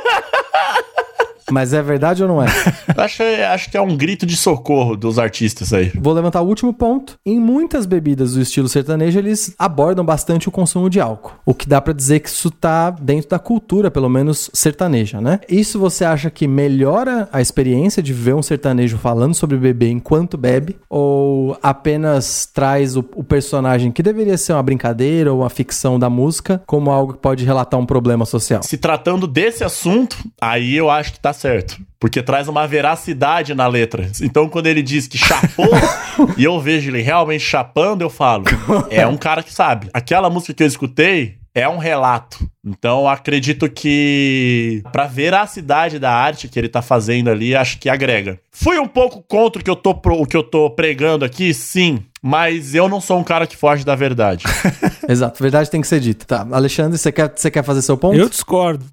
Mas 1.52 1.74
é 1.74 1.82
verdade 1.82 2.24
ou 2.24 2.30
não 2.30 2.44
é? 2.44 2.48
acho, 2.98 3.24
acho 3.24 3.72
que 3.72 3.78
é 3.78 3.82
um 3.82 3.96
grito 3.96 4.26
de 4.26 4.36
socorro 4.36 4.96
dos 4.96 5.20
artistas 5.20 5.74
aí. 5.74 5.92
Vou 5.96 6.14
levantar 6.14 6.42
o 6.42 6.48
último 6.48 6.74
ponto. 6.74 7.18
Em 7.26 7.40
muitas 7.40 7.86
bebidas 7.86 8.34
do 8.34 8.42
estilo 8.42 8.68
sertanejo, 8.68 9.18
eles 9.20 9.54
abordam 9.58 10.06
bastante 10.06 10.48
o 10.48 10.52
consumo 10.52 10.90
de 10.90 11.00
álcool. 11.00 11.34
O 11.46 11.54
que 11.54 11.68
dá 11.68 11.82
para 11.82 11.94
dizer 11.94 12.20
que 12.20 12.30
isso 12.30 12.52
tá 12.52 12.90
dentro 12.90 13.30
da 13.30 13.40
cultura, 13.40 13.92
pelo 13.92 14.10
menos 14.10 14.50
sertaneja, 14.54 15.22
né? 15.22 15.40
Isso 15.50 15.80
você 15.80 16.06
acha 16.06 16.30
que 16.30 16.48
melhora 16.48 17.28
a 17.32 17.42
experiência 17.42 18.02
de 18.02 18.14
ver 18.14 18.36
um 18.36 18.42
sertanejo 18.42 18.98
falando 18.98 19.34
sobre 19.34 19.58
beber 19.58 19.90
enquanto 19.90 20.38
bebe? 20.38 20.78
Ou 20.90 21.58
apenas 21.62 22.46
traz 22.46 22.96
o, 22.96 23.06
o 23.16 23.24
personagem 23.24 23.92
que 23.92 24.04
deveria 24.04 24.38
ser 24.38 24.54
uma 24.54 24.64
brincadeira 24.64 25.32
ou 25.32 25.40
uma 25.42 25.50
ficção 25.50 26.00
da 26.00 26.10
música 26.10 26.62
como 26.66 26.92
algo 26.92 27.14
que 27.14 27.20
pode 27.20 27.46
relatar 27.46 27.80
um 27.80 27.86
problema 27.86 28.26
social? 28.26 28.62
Se 28.64 28.78
tratando 28.78 29.28
desse 29.28 29.64
assunto, 29.64 30.18
aí 30.40 30.76
eu 30.76 30.90
acho 30.90 31.14
que 31.14 31.20
tá 31.20 31.34
certo. 31.40 31.80
Porque 32.00 32.22
traz 32.22 32.48
uma 32.48 32.68
veracidade 32.68 33.54
na 33.54 33.68
letra. 33.68 34.10
Então, 34.22 34.50
quando 34.50 34.68
ele 34.68 34.82
diz 34.82 35.08
que 35.08 35.18
chapou, 35.18 35.70
e 36.38 36.44
eu 36.44 36.60
vejo 36.60 36.90
ele 36.90 37.02
realmente 37.02 37.44
chapando, 37.44 38.02
eu 38.02 38.10
falo, 38.10 38.44
é 38.90 39.06
um 39.08 39.18
cara 39.18 39.42
que 39.42 39.54
sabe. 39.54 39.90
Aquela 39.94 40.30
música 40.30 40.54
que 40.54 40.64
eu 40.64 40.68
escutei 40.68 41.40
é 41.54 41.68
um 41.68 41.78
relato. 41.78 42.50
Então, 42.66 43.08
acredito 43.08 43.70
que 43.70 44.84
pra 44.92 45.08
veracidade 45.08 45.98
da 45.98 46.12
arte 46.12 46.48
que 46.48 46.60
ele 46.60 46.70
tá 46.70 46.82
fazendo 46.82 47.30
ali, 47.30 47.56
acho 47.56 47.80
que 47.80 47.90
agrega. 47.90 48.40
Fui 48.62 48.78
um 48.78 48.88
pouco 48.88 49.24
contra 49.26 49.62
o 49.62 49.64
que 49.64 49.70
eu 49.72 49.76
tô, 49.76 49.92
o 49.92 50.26
que 50.26 50.36
eu 50.36 50.44
tô 50.44 50.70
pregando 50.70 51.24
aqui, 51.24 51.54
sim. 51.54 52.04
Mas 52.22 52.76
eu 52.76 52.90
não 52.90 53.00
sou 53.00 53.18
um 53.18 53.24
cara 53.24 53.48
que 53.48 53.56
foge 53.56 53.86
da 53.86 53.96
verdade. 53.96 54.44
Exato, 55.08 55.42
verdade 55.42 55.72
tem 55.72 55.80
que 55.80 55.88
ser 55.88 56.02
dita. 56.02 56.26
Tá, 56.26 56.46
Alexandre, 56.52 56.98
você 56.98 57.10
quer, 57.10 57.32
você 57.34 57.50
quer 57.50 57.64
fazer 57.64 57.82
seu 57.82 57.98
ponto? 57.98 58.18
Eu 58.18 58.28
discordo. 58.28 58.86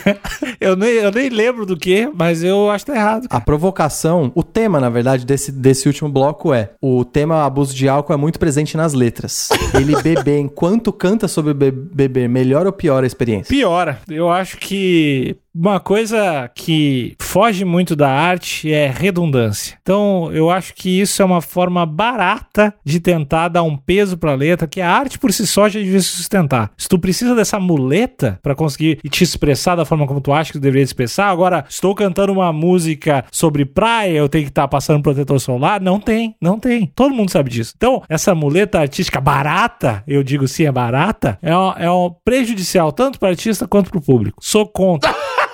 eu, 0.58 0.74
nem, 0.74 0.90
eu 0.90 1.10
nem 1.10 1.28
lembro 1.28 1.66
do 1.66 1.76
que, 1.76 2.10
mas 2.14 2.42
eu 2.42 2.70
acho 2.70 2.86
que 2.86 2.92
tá 2.92 2.96
errado. 2.96 3.28
Cara. 3.28 3.42
A 3.42 3.44
provocação, 3.44 4.32
o 4.34 4.42
tema, 4.42 4.80
na 4.80 4.88
verdade, 4.88 5.26
desse, 5.26 5.52
desse 5.52 5.86
último 5.86 6.08
bloco 6.08 6.54
é: 6.54 6.70
o 6.80 7.04
tema 7.04 7.44
abuso 7.44 7.74
de 7.74 7.88
álcool 7.88 8.14
é 8.14 8.16
muito 8.16 8.38
presente 8.38 8.74
nas 8.74 8.94
letras. 8.94 9.50
Ele 9.74 10.00
beber 10.02 10.38
enquanto 10.38 10.92
canta 10.94 11.28
sobre 11.28 11.52
beber, 11.52 12.26
melhor 12.26 12.66
ou 12.66 12.72
pior 12.72 13.04
a 13.04 13.06
experiência? 13.06 13.54
Piora. 13.54 14.00
Eu 14.08 14.30
acho 14.30 14.56
que 14.56 15.36
uma 15.54 15.80
coisa 15.80 16.50
que 16.54 17.14
foge 17.18 17.64
muito 17.64 17.96
da 17.96 18.08
arte 18.08 18.72
é 18.72 18.88
redundância. 18.88 19.76
Então, 19.82 20.30
eu 20.32 20.50
acho 20.50 20.74
que 20.74 21.00
isso 21.00 21.20
é 21.20 21.24
uma 21.24 21.40
forma 21.40 21.84
barata 21.84 22.74
de 22.84 23.00
tentar 23.00 23.48
dar 23.48 23.62
um 23.62 23.76
peso 23.76 24.16
para 24.16 24.32
a 24.32 24.36
letra, 24.36 24.66
que 24.66 24.80
a 24.80 24.90
arte 24.90 25.18
por 25.18 25.32
si 25.32 25.46
só 25.46 25.68
já 25.68 25.80
devia 25.80 26.00
se 26.00 26.08
sustentar. 26.08 26.70
Se 26.76 26.88
tu 26.88 26.98
precisa 26.98 27.34
dessa 27.34 27.58
muleta 27.58 28.38
para 28.42 28.54
conseguir 28.54 28.96
te 29.08 29.24
expressar 29.24 29.76
da 29.76 29.84
forma 29.84 30.06
como 30.06 30.20
tu 30.20 30.32
acha 30.32 30.52
que 30.52 30.58
tu 30.58 30.62
deveria 30.62 30.84
expressar, 30.84 31.28
agora 31.28 31.64
estou 31.68 31.94
cantando 31.94 32.32
uma 32.32 32.52
música 32.52 33.24
sobre 33.30 33.64
praia, 33.64 34.12
eu 34.12 34.28
tenho 34.28 34.44
que 34.44 34.50
estar 34.50 34.62
tá 34.62 34.68
passando 34.68 35.02
protetor 35.02 35.40
solar, 35.40 35.80
não 35.80 36.00
tem, 36.00 36.34
não 36.40 36.58
tem. 36.58 36.86
Todo 36.94 37.14
mundo 37.14 37.30
sabe 37.30 37.50
disso. 37.50 37.74
Então, 37.76 38.02
essa 38.08 38.34
muleta 38.34 38.78
artística 38.78 39.20
barata, 39.20 40.02
eu 40.06 40.22
digo 40.22 40.46
sim, 40.46 40.64
é 40.64 40.72
barata, 40.72 41.38
é, 41.42 41.50
é 41.84 41.90
um 41.90 42.10
prejudicial 42.24 42.92
tanto 42.92 43.18
para 43.18 43.30
artista 43.30 43.66
quanto 43.66 43.90
para 43.90 43.98
o 43.98 44.02
público. 44.02 44.38
Sou 44.40 44.66
contra. 44.66 45.14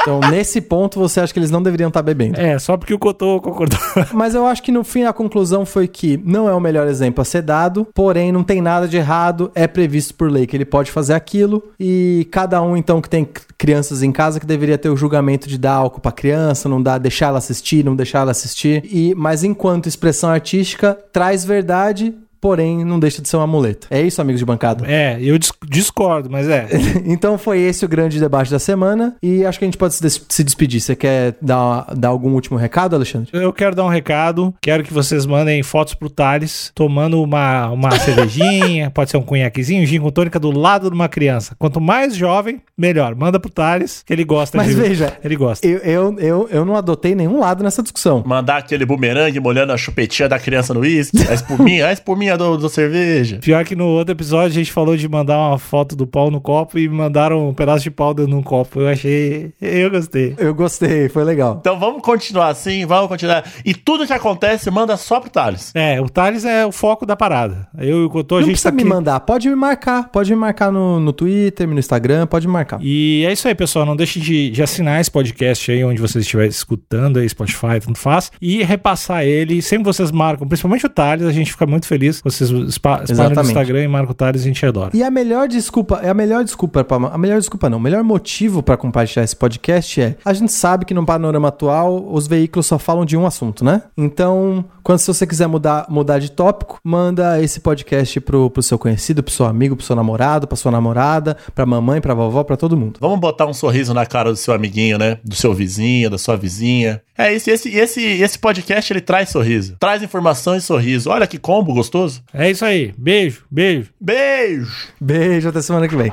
Então, 0.00 0.20
nesse 0.30 0.60
ponto, 0.60 0.98
você 0.98 1.20
acha 1.20 1.32
que 1.32 1.38
eles 1.38 1.50
não 1.50 1.62
deveriam 1.62 1.88
estar 1.88 2.00
tá 2.00 2.04
bebendo? 2.04 2.40
É, 2.40 2.58
só 2.58 2.76
porque 2.76 2.94
o 2.94 2.98
Cotô 2.98 3.40
concordou. 3.40 3.78
Mas 4.14 4.34
eu 4.34 4.46
acho 4.46 4.62
que 4.62 4.70
no 4.70 4.84
fim 4.84 5.04
a 5.04 5.12
conclusão 5.12 5.66
foi 5.66 5.88
que 5.88 6.16
não 6.24 6.48
é 6.48 6.54
o 6.54 6.60
melhor 6.60 6.86
exemplo 6.86 7.20
a 7.20 7.24
ser 7.24 7.42
dado, 7.42 7.86
porém 7.92 8.30
não 8.30 8.44
tem 8.44 8.60
nada 8.60 8.86
de 8.86 8.96
errado, 8.96 9.50
é 9.54 9.66
previsto 9.66 10.14
por 10.14 10.30
lei 10.30 10.46
que 10.46 10.56
ele 10.56 10.64
pode 10.64 10.90
fazer 10.90 11.14
aquilo 11.14 11.62
e 11.78 12.26
cada 12.30 12.62
um 12.62 12.76
então 12.76 13.00
que 13.00 13.10
tem 13.10 13.28
crianças 13.56 14.02
em 14.02 14.12
casa 14.12 14.38
que 14.38 14.46
deveria 14.46 14.78
ter 14.78 14.88
o 14.88 14.96
julgamento 14.96 15.48
de 15.48 15.58
dar 15.58 15.74
álcool 15.74 16.00
para 16.00 16.12
criança, 16.12 16.68
não 16.68 16.80
dar, 16.80 16.98
deixar 16.98 17.26
ela 17.26 17.38
assistir, 17.38 17.84
não 17.84 17.96
deixar 17.96 18.20
ela 18.20 18.30
assistir. 18.30 18.84
E 18.84 19.14
mas 19.16 19.42
enquanto 19.42 19.88
expressão 19.88 20.30
artística 20.30 20.96
traz 21.12 21.44
verdade, 21.44 22.14
porém 22.40 22.84
não 22.84 22.98
deixa 22.98 23.22
de 23.22 23.28
ser 23.28 23.36
uma 23.36 23.46
muleta. 23.46 23.86
É 23.90 24.00
isso, 24.00 24.20
amigos 24.20 24.40
de 24.40 24.46
bancada? 24.46 24.84
É, 24.86 25.18
eu 25.20 25.38
discordo, 25.66 26.30
mas 26.30 26.48
é. 26.48 26.68
então 27.04 27.38
foi 27.38 27.60
esse 27.60 27.84
o 27.84 27.88
grande 27.88 28.20
debate 28.20 28.50
da 28.50 28.58
semana 28.58 29.16
e 29.22 29.44
acho 29.44 29.58
que 29.58 29.64
a 29.64 29.68
gente 29.68 29.78
pode 29.78 29.94
se, 29.94 30.02
des 30.02 30.24
se 30.28 30.44
despedir. 30.44 30.80
Você 30.80 30.96
quer 30.96 31.34
dar, 31.40 31.86
dar 31.96 32.08
algum 32.08 32.32
último 32.32 32.56
recado, 32.56 32.94
Alexandre? 32.94 33.30
Eu 33.32 33.52
quero 33.52 33.74
dar 33.74 33.84
um 33.84 33.88
recado, 33.88 34.54
quero 34.60 34.82
que 34.82 34.92
vocês 34.92 35.26
mandem 35.26 35.62
fotos 35.62 35.94
pro 35.94 36.10
Thales 36.10 36.70
tomando 36.74 37.22
uma, 37.22 37.68
uma 37.70 37.90
cervejinha, 37.98 38.90
pode 38.90 39.10
ser 39.10 39.16
um 39.16 39.22
cunhaquezinho, 39.22 39.82
um 39.82 39.86
gin 39.86 40.00
com 40.00 40.10
tônica 40.10 40.38
do 40.38 40.50
lado 40.50 40.88
de 40.88 40.94
uma 40.94 41.08
criança. 41.08 41.54
Quanto 41.58 41.80
mais 41.80 42.16
jovem, 42.16 42.60
melhor. 42.76 43.14
Manda 43.14 43.40
pro 43.40 43.50
Thales, 43.50 44.02
que 44.04 44.12
ele 44.12 44.24
gosta 44.24 44.56
Mas 44.56 44.68
de... 44.68 44.74
veja, 44.74 45.16
ele 45.24 45.36
gosta. 45.36 45.66
Eu, 45.66 45.78
eu, 45.78 46.18
eu, 46.18 46.48
eu 46.50 46.64
não 46.64 46.76
adotei 46.76 47.14
nenhum 47.14 47.40
lado 47.40 47.64
nessa 47.64 47.82
discussão. 47.82 48.22
Mandar 48.26 48.58
aquele 48.58 48.84
bumerangue 48.84 49.40
molhando 49.40 49.72
a 49.72 49.76
chupetinha 49.76 50.28
da 50.28 50.38
criança 50.38 50.72
no 50.72 50.80
uísque, 50.80 51.18
a 51.28 51.34
espuminha, 51.34 51.86
a 51.86 51.92
espuminha 51.92 52.27
do, 52.36 52.56
do 52.56 52.68
cerveja. 52.68 53.38
Pior 53.38 53.64
que 53.64 53.76
no 53.76 53.86
outro 53.86 54.12
episódio 54.12 54.48
a 54.48 54.54
gente 54.54 54.72
falou 54.72 54.96
de 54.96 55.08
mandar 55.08 55.38
uma 55.38 55.58
foto 55.58 55.94
do 55.96 56.06
pau 56.06 56.30
no 56.30 56.40
copo 56.40 56.78
e 56.78 56.88
mandaram 56.88 57.48
um 57.48 57.54
pedaço 57.54 57.84
de 57.84 57.90
pau 57.90 58.12
dentro 58.12 58.32
de 58.32 58.36
um 58.36 58.42
copo. 58.42 58.80
Eu 58.80 58.88
achei. 58.88 59.52
Eu 59.60 59.90
gostei. 59.90 60.34
Eu 60.38 60.54
gostei, 60.54 61.08
foi 61.08 61.24
legal. 61.24 61.58
Então 61.60 61.78
vamos 61.78 62.02
continuar 62.02 62.48
assim, 62.48 62.84
vamos 62.86 63.08
continuar. 63.08 63.44
E 63.64 63.74
tudo 63.74 64.06
que 64.06 64.12
acontece, 64.12 64.70
manda 64.70 64.96
só 64.96 65.20
pro 65.20 65.30
Thales. 65.30 65.72
É, 65.74 66.00
o 66.00 66.08
Thales 66.08 66.44
é 66.44 66.66
o 66.66 66.72
foco 66.72 67.06
da 67.06 67.16
parada. 67.16 67.68
Eu 67.78 68.02
e 68.02 68.04
o 68.04 68.10
Cotô, 68.10 68.36
a 68.36 68.40
gente 68.40 68.50
precisa 68.52 68.70
tá 68.70 68.76
me 68.76 68.84
mandar, 68.84 69.20
pode 69.20 69.48
me 69.48 69.54
marcar. 69.54 70.08
Pode 70.10 70.30
me 70.30 70.36
marcar 70.36 70.72
no, 70.72 70.98
no 71.00 71.12
Twitter, 71.12 71.66
no 71.66 71.78
Instagram, 71.78 72.26
pode 72.26 72.46
me 72.46 72.52
marcar. 72.52 72.78
E 72.82 73.24
é 73.26 73.32
isso 73.32 73.46
aí, 73.46 73.54
pessoal. 73.54 73.84
Não 73.84 73.96
deixe 73.96 74.20
de, 74.20 74.50
de 74.50 74.62
assinar 74.62 75.00
esse 75.00 75.10
podcast 75.10 75.70
aí, 75.70 75.84
onde 75.84 76.00
você 76.00 76.18
estiver 76.20 76.46
escutando 76.46 77.18
aí, 77.18 77.28
Spotify, 77.28 77.80
tanto 77.84 77.98
faz. 77.98 78.30
E 78.40 78.62
repassar 78.62 79.24
ele. 79.24 79.60
Sempre 79.62 79.84
vocês 79.84 80.10
marcam, 80.10 80.46
principalmente 80.46 80.86
o 80.86 80.88
Thales, 80.88 81.26
a 81.26 81.32
gente 81.32 81.52
fica 81.52 81.66
muito 81.66 81.86
feliz. 81.86 82.17
Vocês 82.22 82.50
espalham 82.50 83.04
no 83.06 83.42
Instagram 83.42 83.84
e 83.84 83.88
Marco 83.88 84.14
Tales, 84.14 84.42
a 84.42 84.44
gente 84.44 84.64
adora. 84.64 84.90
E 84.94 85.02
a 85.02 85.10
melhor 85.10 85.48
desculpa, 85.48 86.00
é 86.02 86.08
a 86.08 86.14
melhor 86.14 86.44
desculpa, 86.44 86.84
pra, 86.84 86.96
a 86.96 87.18
melhor 87.18 87.38
desculpa 87.38 87.68
não, 87.68 87.78
o 87.78 87.80
melhor 87.80 88.02
motivo 88.02 88.62
para 88.62 88.76
compartilhar 88.76 89.24
esse 89.24 89.36
podcast 89.36 90.00
é, 90.00 90.16
a 90.24 90.32
gente 90.32 90.52
sabe 90.52 90.84
que 90.84 90.94
no 90.94 91.04
panorama 91.04 91.48
atual 91.48 92.08
os 92.10 92.26
veículos 92.26 92.66
só 92.66 92.78
falam 92.78 93.04
de 93.04 93.16
um 93.16 93.26
assunto, 93.26 93.64
né? 93.64 93.82
Então, 93.96 94.64
quando 94.82 94.98
se 94.98 95.06
você 95.06 95.26
quiser 95.26 95.46
mudar, 95.46 95.86
mudar 95.88 96.18
de 96.18 96.30
tópico, 96.30 96.78
manda 96.82 97.42
esse 97.42 97.60
podcast 97.60 98.20
pro, 98.20 98.50
pro 98.50 98.62
seu 98.62 98.78
conhecido, 98.78 99.22
pro 99.22 99.32
seu 99.32 99.46
amigo, 99.46 99.76
pro 99.76 99.84
seu 99.84 99.94
namorado, 99.94 100.46
pra 100.46 100.56
sua 100.56 100.72
namorada, 100.72 101.36
pra 101.54 101.66
mamãe, 101.66 102.00
pra 102.00 102.14
vovó, 102.14 102.42
pra 102.42 102.56
todo 102.56 102.76
mundo. 102.76 102.98
Vamos 103.00 103.20
botar 103.20 103.46
um 103.46 103.52
sorriso 103.52 103.92
na 103.92 104.06
cara 104.06 104.30
do 104.30 104.36
seu 104.36 104.54
amiguinho, 104.54 104.98
né? 104.98 105.18
Do 105.24 105.34
seu 105.34 105.52
vizinho, 105.52 106.08
da 106.10 106.18
sua 106.18 106.36
vizinha. 106.36 107.02
É, 107.18 107.34
esse, 107.34 107.50
esse, 107.50 107.68
esse, 107.76 108.00
esse 108.00 108.38
podcast 108.38 108.92
ele 108.92 109.00
traz 109.00 109.30
sorriso. 109.30 109.76
Traz 109.80 110.02
informação 110.02 110.54
e 110.54 110.60
sorriso. 110.60 111.10
Olha 111.10 111.26
que 111.26 111.36
combo 111.36 111.74
gostoso. 112.08 112.22
É 112.32 112.50
isso 112.50 112.64
aí. 112.64 112.94
Beijo, 112.96 113.44
beijo. 113.50 113.90
Beijo. 114.00 114.88
Beijo, 115.00 115.48
até 115.48 115.60
semana 115.60 115.86
que 115.86 115.96
vem. 115.96 116.12